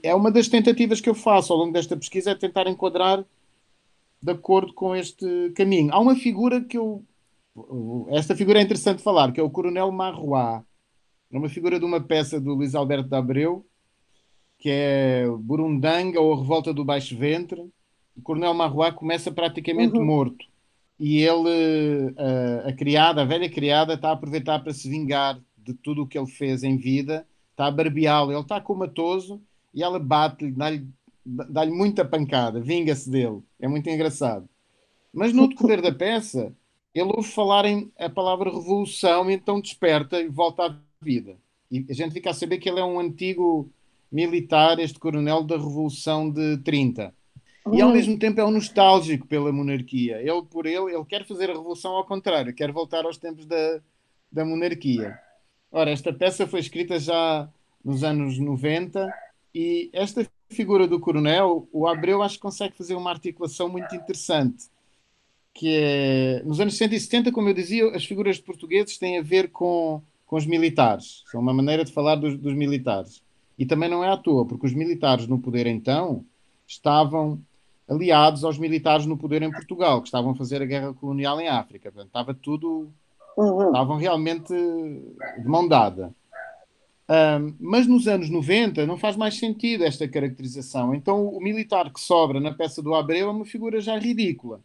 é 0.03 0.13
uma 0.13 0.29
das 0.31 0.47
tentativas 0.47 1.01
que 1.01 1.09
eu 1.09 1.15
faço 1.15 1.51
ao 1.51 1.59
longo 1.59 1.73
desta 1.73 1.97
pesquisa 1.97 2.31
é 2.31 2.35
tentar 2.35 2.67
enquadrar 2.67 3.23
de 4.21 4.31
acordo 4.31 4.73
com 4.73 4.95
este 4.95 5.51
caminho. 5.55 5.91
Há 5.93 5.99
uma 5.99 6.15
figura 6.15 6.61
que 6.61 6.77
eu. 6.77 7.03
Esta 8.09 8.35
figura 8.35 8.59
é 8.59 8.63
interessante 8.63 9.01
falar, 9.01 9.31
que 9.31 9.39
é 9.39 9.43
o 9.43 9.49
Coronel 9.49 9.91
Marroá. 9.91 10.63
É 11.31 11.37
uma 11.37 11.49
figura 11.49 11.79
de 11.79 11.85
uma 11.85 11.99
peça 12.01 12.39
do 12.39 12.53
Luís 12.53 12.75
Alberto 12.75 13.09
de 13.09 13.15
Abreu, 13.15 13.65
que 14.59 14.69
é 14.69 15.25
Burundanga 15.39 16.19
ou 16.19 16.33
a 16.33 16.37
Revolta 16.37 16.73
do 16.73 16.85
Baixo 16.85 17.17
Ventre, 17.17 17.61
o 18.15 18.21
Coronel 18.21 18.53
Marroá 18.53 18.91
começa 18.91 19.31
praticamente 19.31 19.97
Uhum. 19.97 20.05
morto. 20.05 20.45
E 20.99 21.17
ele, 21.23 22.13
a, 22.17 22.69
a 22.69 22.73
criada, 22.73 23.21
a 23.21 23.25
velha 23.25 23.49
criada, 23.49 23.95
está 23.95 24.09
a 24.09 24.13
aproveitar 24.13 24.59
para 24.59 24.73
se 24.73 24.87
vingar 24.89 25.39
de 25.57 25.73
tudo 25.73 26.03
o 26.03 26.07
que 26.07 26.17
ele 26.17 26.27
fez 26.27 26.63
em 26.63 26.77
vida, 26.77 27.25
está 27.61 27.67
a 27.67 27.71
barbeá-lo, 27.71 28.31
ele 28.31 28.41
está 28.41 28.59
comatoso 28.59 29.41
e 29.73 29.83
ela 29.83 29.99
bate-lhe, 29.99 30.51
dá-lhe 30.51 30.87
dá-lhe 31.23 31.71
muita 31.71 32.03
pancada, 32.03 32.59
vinga-se 32.59 33.09
dele. 33.09 33.41
É 33.59 33.67
muito 33.67 33.87
engraçado. 33.89 34.49
Mas 35.13 35.31
no 35.33 35.47
decorrer 35.47 35.81
da 35.81 35.93
peça, 35.93 36.51
ele 36.93 37.11
ouve 37.15 37.29
falarem 37.29 37.91
a 37.97 38.09
palavra 38.09 38.49
revolução 38.49 39.29
e 39.29 39.35
então 39.35 39.61
desperta 39.61 40.19
e 40.19 40.27
volta 40.27 40.65
à 40.65 40.75
vida. 40.99 41.37
E 41.69 41.85
a 41.89 41.93
gente 41.93 42.13
fica 42.13 42.31
a 42.31 42.33
saber 42.33 42.57
que 42.57 42.67
ele 42.67 42.79
é 42.79 42.83
um 42.83 42.99
antigo 42.99 43.69
militar, 44.11 44.79
este 44.79 44.99
coronel 44.99 45.43
da 45.43 45.55
Revolução 45.55 46.29
de 46.29 46.57
30. 46.57 47.13
E 47.71 47.79
ao 47.79 47.91
mesmo 47.91 48.17
tempo 48.17 48.41
é 48.41 48.45
um 48.45 48.51
nostálgico 48.51 49.27
pela 49.27 49.53
monarquia. 49.53 50.17
Ele, 50.17 50.41
por 50.41 50.65
ele, 50.65 50.93
ele 50.93 51.05
quer 51.05 51.25
fazer 51.25 51.49
a 51.49 51.53
revolução 51.53 51.93
ao 51.93 52.05
contrário, 52.05 52.53
quer 52.53 52.71
voltar 52.71 53.05
aos 53.05 53.17
tempos 53.17 53.45
da, 53.45 53.79
da 54.31 54.43
monarquia. 54.43 55.17
Ora, 55.71 55.89
esta 55.89 56.11
peça 56.11 56.45
foi 56.45 56.59
escrita 56.59 56.99
já 56.99 57.49
nos 57.83 58.03
anos 58.03 58.37
90 58.37 59.11
e 59.55 59.89
esta 59.93 60.29
figura 60.49 60.85
do 60.85 60.99
coronel, 60.99 61.67
o 61.71 61.87
Abreu 61.87 62.21
acho 62.21 62.35
que 62.35 62.41
consegue 62.41 62.75
fazer 62.75 62.93
uma 62.95 63.09
articulação 63.09 63.69
muito 63.69 63.95
interessante, 63.95 64.65
que 65.53 65.69
é, 65.69 66.43
nos 66.43 66.59
anos 66.59 66.73
60 66.73 66.95
e 66.95 66.99
70, 66.99 67.31
como 67.31 67.49
eu 67.49 67.53
dizia, 67.53 67.89
as 67.95 68.05
figuras 68.05 68.35
de 68.35 68.43
portugueses 68.43 68.97
têm 68.97 69.17
a 69.17 69.21
ver 69.21 69.49
com, 69.49 70.01
com 70.25 70.35
os 70.35 70.45
militares. 70.45 71.23
São 71.31 71.39
uma 71.39 71.53
maneira 71.53 71.85
de 71.85 71.93
falar 71.93 72.15
dos, 72.15 72.37
dos 72.37 72.53
militares. 72.53 73.23
E 73.57 73.65
também 73.65 73.89
não 73.89 74.03
é 74.03 74.09
à 74.09 74.17
toa, 74.17 74.45
porque 74.45 74.65
os 74.65 74.73
militares 74.73 75.25
no 75.27 75.39
poder 75.39 75.67
então 75.67 76.25
estavam 76.67 77.41
aliados 77.87 78.43
aos 78.43 78.57
militares 78.57 79.05
no 79.05 79.17
poder 79.17 79.41
em 79.41 79.51
Portugal, 79.51 80.01
que 80.01 80.07
estavam 80.07 80.31
a 80.31 80.35
fazer 80.35 80.61
a 80.61 80.65
guerra 80.65 80.93
colonial 80.93 81.39
em 81.39 81.47
África. 81.47 81.91
Portanto, 81.91 82.07
estava 82.07 82.33
tudo 82.33 82.91
Uhum. 83.37 83.67
estavam 83.67 83.97
realmente 83.97 84.53
de 84.53 85.47
mão 85.47 85.67
dada. 85.67 86.13
Ahm, 87.07 87.55
mas 87.59 87.87
nos 87.87 88.07
anos 88.07 88.29
90 88.29 88.85
não 88.85 88.97
faz 88.97 89.17
mais 89.17 89.37
sentido 89.37 89.83
esta 89.83 90.07
caracterização. 90.07 90.95
Então 90.95 91.27
o 91.27 91.41
militar 91.41 91.91
que 91.91 91.99
sobra 91.99 92.39
na 92.39 92.53
peça 92.53 92.81
do 92.81 92.95
Abreu 92.95 93.27
é 93.27 93.31
uma 93.31 93.45
figura 93.45 93.81
já 93.81 93.97
ridícula. 93.97 94.61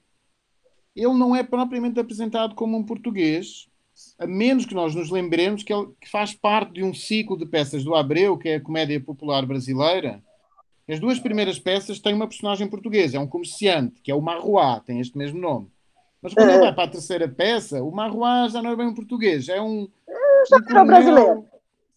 Ele 0.95 1.15
não 1.15 1.35
é 1.35 1.43
propriamente 1.43 1.99
apresentado 1.99 2.55
como 2.55 2.77
um 2.77 2.85
português, 2.85 3.69
a 4.19 4.27
menos 4.27 4.65
que 4.65 4.75
nós 4.75 4.95
nos 4.95 5.11
lembremos 5.11 5.63
que 5.63 5.73
ele 5.73 5.89
que 6.01 6.09
faz 6.09 6.35
parte 6.35 6.75
de 6.75 6.85
um 6.85 6.95
ciclo 6.95 7.37
de 7.37 7.47
peças 7.47 7.83
do 7.83 7.95
Abreu, 7.95 8.39
que 8.39 8.49
é 8.49 8.55
a 8.57 8.61
comédia 8.61 9.01
popular 9.01 9.45
brasileira. 9.45 10.23
As 10.89 11.01
duas 11.01 11.19
primeiras 11.19 11.59
peças 11.59 11.99
têm 11.99 12.15
uma 12.15 12.29
personagem 12.29 12.69
portuguesa, 12.69 13.17
é 13.17 13.21
um 13.21 13.27
comerciante, 13.27 14.01
que 14.01 14.11
é 14.11 14.15
o 14.15 14.23
Marroá, 14.23 14.79
tem 14.79 15.01
este 15.01 15.19
mesmo 15.19 15.41
nome. 15.41 15.69
Mas 16.27 16.35
quando 16.35 16.51
ele 16.51 16.59
vai 16.59 16.75
para 16.75 16.85
a 16.85 16.89
terceira 16.89 17.29
peça, 17.29 17.81
o 17.85 17.93
Marroá 17.93 18.49
já 18.49 18.61
não 18.61 18.73
é 18.73 18.77
bem 18.77 18.87
um 18.89 18.95
português, 18.95 19.49
é 19.49 19.63
um. 19.63 19.89
Já 20.51 20.57
um 20.57 20.61
virou 20.61 20.85
coronel- 20.85 20.87
brasileiro. 20.87 21.45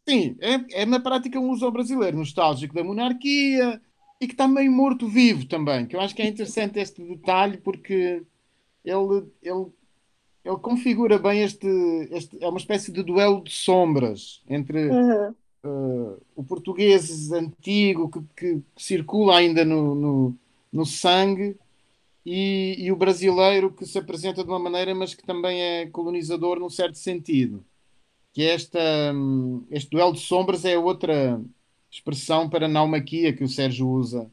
Sim, 0.07 0.35
é, 0.39 0.81
é 0.81 0.85
na 0.85 0.99
prática 0.99 1.39
um 1.39 1.49
uso 1.49 1.69
brasileiro, 1.71 2.15
nostálgico 2.17 2.75
da 2.75 2.83
monarquia 2.83 3.81
e 4.21 4.27
que 4.27 4.33
está 4.33 4.47
meio 4.47 4.71
morto-vivo 4.71 5.45
também. 5.47 5.85
Que 5.87 5.95
eu 5.95 6.01
acho 6.01 6.15
que 6.15 6.21
é 6.21 6.27
interessante 6.27 6.79
este 6.79 7.01
detalhe 7.03 7.57
porque 7.57 8.21
ele, 8.85 9.23
ele, 9.41 9.65
ele 10.45 10.57
configura 10.61 11.17
bem 11.17 11.41
este, 11.41 11.67
este. 12.11 12.37
É 12.43 12.47
uma 12.47 12.59
espécie 12.59 12.91
de 12.91 13.01
duelo 13.01 13.43
de 13.43 13.51
sombras 13.51 14.41
entre 14.47 14.89
Uhum. 14.89 15.33
eh, 15.63 16.17
o 16.35 16.43
português 16.43 17.31
antigo 17.31 18.09
que, 18.09 18.21
que 18.35 18.61
circula 18.77 19.37
ainda 19.37 19.65
no, 19.65 19.95
no, 19.95 20.35
no 20.71 20.85
sangue 20.85 21.55
e, 22.31 22.75
e 22.85 22.91
o 22.91 22.95
brasileiro 22.95 23.73
que 23.73 23.87
se 23.87 23.97
apresenta 23.97 24.43
de 24.43 24.49
uma 24.49 24.59
maneira, 24.59 24.93
mas 24.93 25.15
que 25.15 25.25
também 25.25 25.59
é 25.59 25.87
colonizador 25.87 26.59
num 26.59 26.69
certo 26.69 26.99
sentido. 26.99 27.65
Que 28.31 28.43
esta, 28.43 28.79
hum, 29.15 29.65
este 29.71 29.89
duelo 29.89 30.13
de 30.13 30.19
sombras 30.19 30.63
é 30.63 30.77
outra 30.77 31.41
expressão 31.89 32.47
para 32.47 32.67
naumaquia 32.67 33.33
que 33.33 33.43
o 33.43 33.47
Sérgio 33.47 33.89
usa 33.89 34.29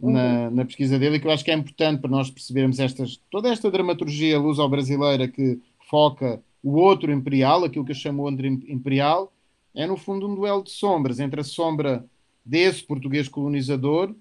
na, 0.00 0.50
na 0.50 0.64
pesquisa 0.64 0.98
dele 0.98 1.16
e 1.16 1.20
que 1.20 1.26
eu 1.26 1.30
acho 1.30 1.44
que 1.44 1.50
é 1.50 1.54
importante 1.54 2.00
para 2.00 2.10
nós 2.10 2.30
percebermos 2.30 2.78
estas, 2.78 3.20
toda 3.30 3.50
esta 3.50 3.70
dramaturgia 3.70 4.38
luso-brasileira 4.38 5.28
que 5.28 5.60
foca 5.90 6.42
o 6.62 6.78
outro 6.78 7.12
imperial, 7.12 7.64
aquilo 7.64 7.84
que 7.84 7.92
eu 7.92 7.96
chamo 7.96 8.22
outro 8.22 8.46
imperial, 8.46 9.30
é 9.74 9.86
no 9.86 9.98
fundo 9.98 10.26
um 10.26 10.34
duelo 10.34 10.64
de 10.64 10.70
sombras 10.70 11.20
entre 11.20 11.42
a 11.42 11.44
sombra 11.44 12.02
desse 12.42 12.82
português 12.82 13.28
colonizador 13.28 14.14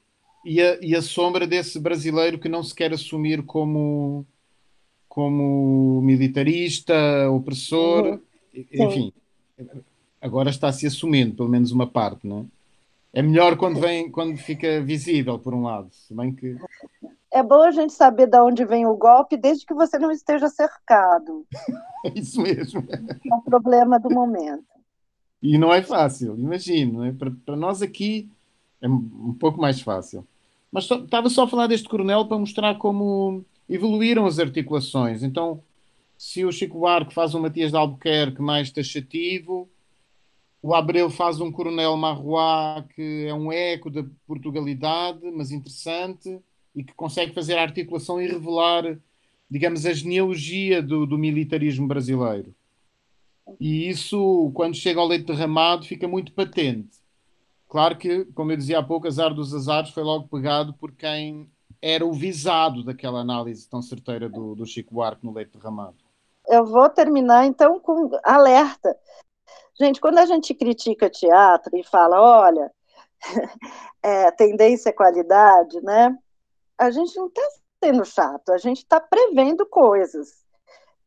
e 0.45 0.61
a, 0.61 0.80
e 0.82 0.95
a 0.95 1.02
sombra 1.02 1.45
desse 1.45 1.80
brasileiro 1.80 2.40
que 2.40 2.49
não 2.49 2.64
se 2.64 2.74
quer 2.74 2.94
assumir 2.94 3.44
como, 3.44 4.26
como 5.07 6.02
militarista, 6.02 6.94
opressor, 7.32 8.20
Uhum. 8.53 8.86
enfim. 8.86 9.14
Agora 10.22 10.49
está 10.49 10.72
se 10.74 10.86
assumindo, 10.88 11.36
pelo 11.36 11.48
menos 11.49 11.72
uma 11.72 11.88
parte, 11.88 12.28
não 12.28 12.40
é? 13.14 13.20
É 13.20 13.22
melhor 13.22 13.57
quando 13.57 13.80
vem, 13.80 14.11
quando 14.11 14.38
fica 14.38 14.82
visível, 14.82 15.40
por 15.40 15.53
um 15.53 15.64
lado, 15.64 15.88
se 15.91 16.14
bem 16.14 16.34
que 16.34 16.56
É 17.32 17.41
bom 17.41 17.61
a 17.64 17.72
gente 17.72 17.94
saber 17.94 18.28
de 18.28 18.38
onde 18.40 18.66
vem 18.66 18.86
o 18.86 18.95
golpe, 18.98 19.38
desde 19.38 19.66
que 19.66 19.74
você 19.74 19.98
não 19.98 20.11
esteja 20.11 20.48
cercado. 20.49 21.45
é 22.06 22.10
isso 22.20 22.41
mesmo. 22.41 22.84
É 22.90 23.36
o 23.36 23.41
problema 23.41 23.99
do 23.99 24.10
momento. 24.10 24.64
E 25.41 25.57
não 25.57 25.74
é 25.74 25.82
fácil, 25.82 26.36
imagino. 26.38 27.02
Né? 27.02 27.16
Para 27.45 27.56
nós 27.56 27.82
aqui 27.82 28.30
é 28.82 28.88
um 28.88 29.34
pouco 29.34 29.60
mais 29.60 29.82
fácil. 29.82 30.26
Mas 30.72 30.86
só- 30.86 31.04
estava 31.04 31.30
só 31.30 31.44
a 31.44 31.48
falar 31.48 31.68
deste 31.68 31.90
coronel 31.90 32.26
para 32.28 32.38
mostrar 32.38 32.76
como 32.78 33.44
evoluíram 33.68 34.26
as 34.26 34.40
articulações. 34.40 35.24
Então, 35.24 35.64
se 36.18 36.46
o 36.46 36.52
Chico 36.52 36.80
Buarque 36.80 37.14
faz 37.14 37.36
um 37.36 37.42
Matias 37.42 37.72
de 37.72 37.78
Albuquerque 37.78 38.42
mais 38.42 38.72
taxativo, 38.72 39.70
o 40.62 40.74
Abreu 40.76 41.10
faz 41.10 41.40
um 41.40 41.52
Coronel 41.52 41.96
Marroá 41.98 42.86
que 42.96 43.26
é 43.28 43.34
um 43.34 43.52
eco 43.52 43.90
da 43.90 44.04
Portugalidade, 44.28 45.20
mas 45.32 45.52
interessante, 45.52 46.40
e 46.76 46.84
que 46.84 46.94
consegue 46.94 47.34
fazer 47.34 47.58
a 47.58 47.62
articulação 47.64 48.22
e 48.22 48.28
revelar, 48.28 49.00
digamos, 49.50 49.86
a 49.86 49.94
genealogia 49.94 50.82
do, 50.82 51.06
do 51.06 51.18
militarismo 51.18 51.88
brasileiro. 51.88 52.54
E 53.60 53.90
isso, 53.90 54.52
quando 54.54 54.76
chega 54.76 55.00
ao 55.00 55.08
leite 55.08 55.26
derramado, 55.26 55.86
fica 55.86 56.08
muito 56.08 56.32
patente. 56.34 56.98
Claro 57.70 57.96
que, 57.98 58.26
como 58.34 58.52
eu 58.52 58.58
dizia 58.58 58.80
há 58.80 58.84
pouco, 58.84 59.08
azar 59.08 59.32
dos 59.32 59.54
azares 59.54 59.91
foi 59.91 60.02
logo 60.02 60.28
pegado 60.28 60.74
por 60.74 60.91
quem 60.91 61.50
era 61.80 62.04
o 62.04 62.12
visado 62.12 62.84
daquela 62.84 63.20
análise 63.20 63.70
tão 63.70 63.82
certeira 63.82 64.28
do, 64.28 64.56
do 64.56 64.66
Chico 64.66 64.94
Buarque 64.94 65.24
no 65.24 65.32
leite 65.32 65.56
derramado. 65.56 65.96
Eu 66.48 66.66
vou 66.66 66.90
terminar, 66.90 67.46
então, 67.46 67.80
com 67.80 68.10
alerta. 68.24 68.98
Gente, 69.80 70.02
quando 70.02 70.18
a 70.18 70.26
gente 70.26 70.54
critica 70.56 71.12
teatro 71.12 71.78
e 71.78 71.84
fala, 71.84 72.20
olha, 72.20 72.72
é, 74.02 74.32
tendência 74.32 74.90
é 74.90 74.94
qualidade, 74.94 75.80
né? 75.82 76.18
A 76.76 76.90
gente 76.90 77.16
não 77.16 77.28
está 77.28 77.41
sendo 77.84 78.04
chato, 78.04 78.50
a 78.50 78.58
gente 78.58 78.80
está 78.80 79.00
prevendo 79.00 79.64
coisas. 79.68 80.39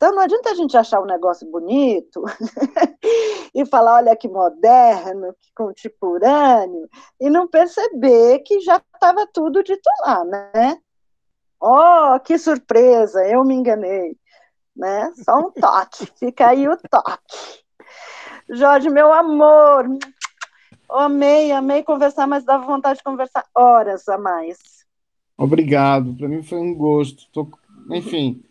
Então 0.02 0.16
não 0.16 0.22
adianta 0.22 0.50
a 0.50 0.54
gente 0.54 0.76
achar 0.76 1.00
um 1.00 1.06
negócio 1.06 1.48
bonito 1.48 2.24
e 3.54 3.64
falar, 3.64 3.98
olha 3.98 4.16
que 4.16 4.26
moderno, 4.26 5.32
que 5.40 5.52
contemporâneo, 5.54 6.88
e 7.20 7.30
não 7.30 7.46
perceber 7.46 8.40
que 8.40 8.58
já 8.62 8.82
estava 8.92 9.28
tudo 9.32 9.62
dito 9.62 9.88
lá, 10.04 10.24
né? 10.24 10.76
Oh, 11.60 12.18
que 12.18 12.36
surpresa, 12.36 13.24
eu 13.28 13.44
me 13.44 13.54
enganei. 13.54 14.16
Né? 14.74 15.12
Só 15.24 15.38
um 15.38 15.52
toque, 15.52 16.04
fica 16.18 16.48
aí 16.48 16.66
o 16.66 16.76
toque. 16.76 17.62
Jorge, 18.50 18.90
meu 18.90 19.12
amor, 19.12 19.86
amei, 20.90 21.52
amei 21.52 21.84
conversar, 21.84 22.26
mas 22.26 22.44
dava 22.44 22.66
vontade 22.66 22.98
de 22.98 23.04
conversar 23.04 23.46
horas 23.54 24.08
a 24.08 24.18
mais. 24.18 24.58
Obrigado, 25.38 26.12
para 26.16 26.26
mim 26.26 26.42
foi 26.42 26.58
um 26.58 26.74
gosto. 26.74 27.22
Tô... 27.32 27.46
Enfim, 27.88 28.42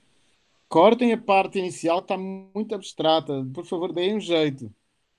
cortem 0.72 1.12
a 1.12 1.18
parte 1.18 1.60
inicial, 1.60 2.00
está 2.00 2.18
muito 2.18 2.74
abstrata. 2.74 3.46
Por 3.54 3.66
favor, 3.66 3.92
deem 3.92 4.16
um 4.16 4.22
jeito. 4.22 4.72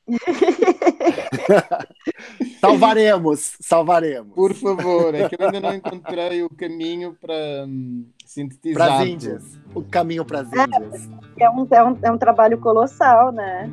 salvaremos, 2.59 3.59
salvaremos. 3.61 4.35
Por 4.35 4.55
favor, 4.55 5.15
é 5.15 5.29
que 5.29 5.37
eu 5.39 5.47
ainda 5.47 5.61
não 5.61 5.74
encontrei 5.74 6.43
o 6.43 6.49
caminho 6.49 7.15
para 7.20 7.66
hum, 7.69 8.07
sintetizar. 8.24 8.89
Para 8.89 9.01
as 9.01 9.07
Índias. 9.07 9.61
O 9.74 9.83
caminho 9.83 10.24
para 10.24 10.41
as 10.41 10.49
Índias. 10.49 11.11
É 11.39 11.51
um, 11.51 11.69
é, 11.70 11.85
um, 11.85 11.99
é 12.03 12.11
um 12.11 12.19
trabalho 12.19 12.59
colossal, 12.59 13.31
né? 13.31 13.70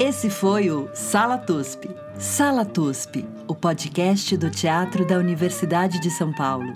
Esse 0.00 0.28
foi 0.28 0.70
o 0.70 0.90
Sala 0.92 1.38
TUSP. 1.38 1.88
Sala 2.18 2.64
TUSP, 2.64 3.26
o 3.48 3.56
podcast 3.56 4.36
do 4.36 4.48
Teatro 4.48 5.04
da 5.04 5.18
Universidade 5.18 6.00
de 6.00 6.10
São 6.10 6.32
Paulo. 6.32 6.72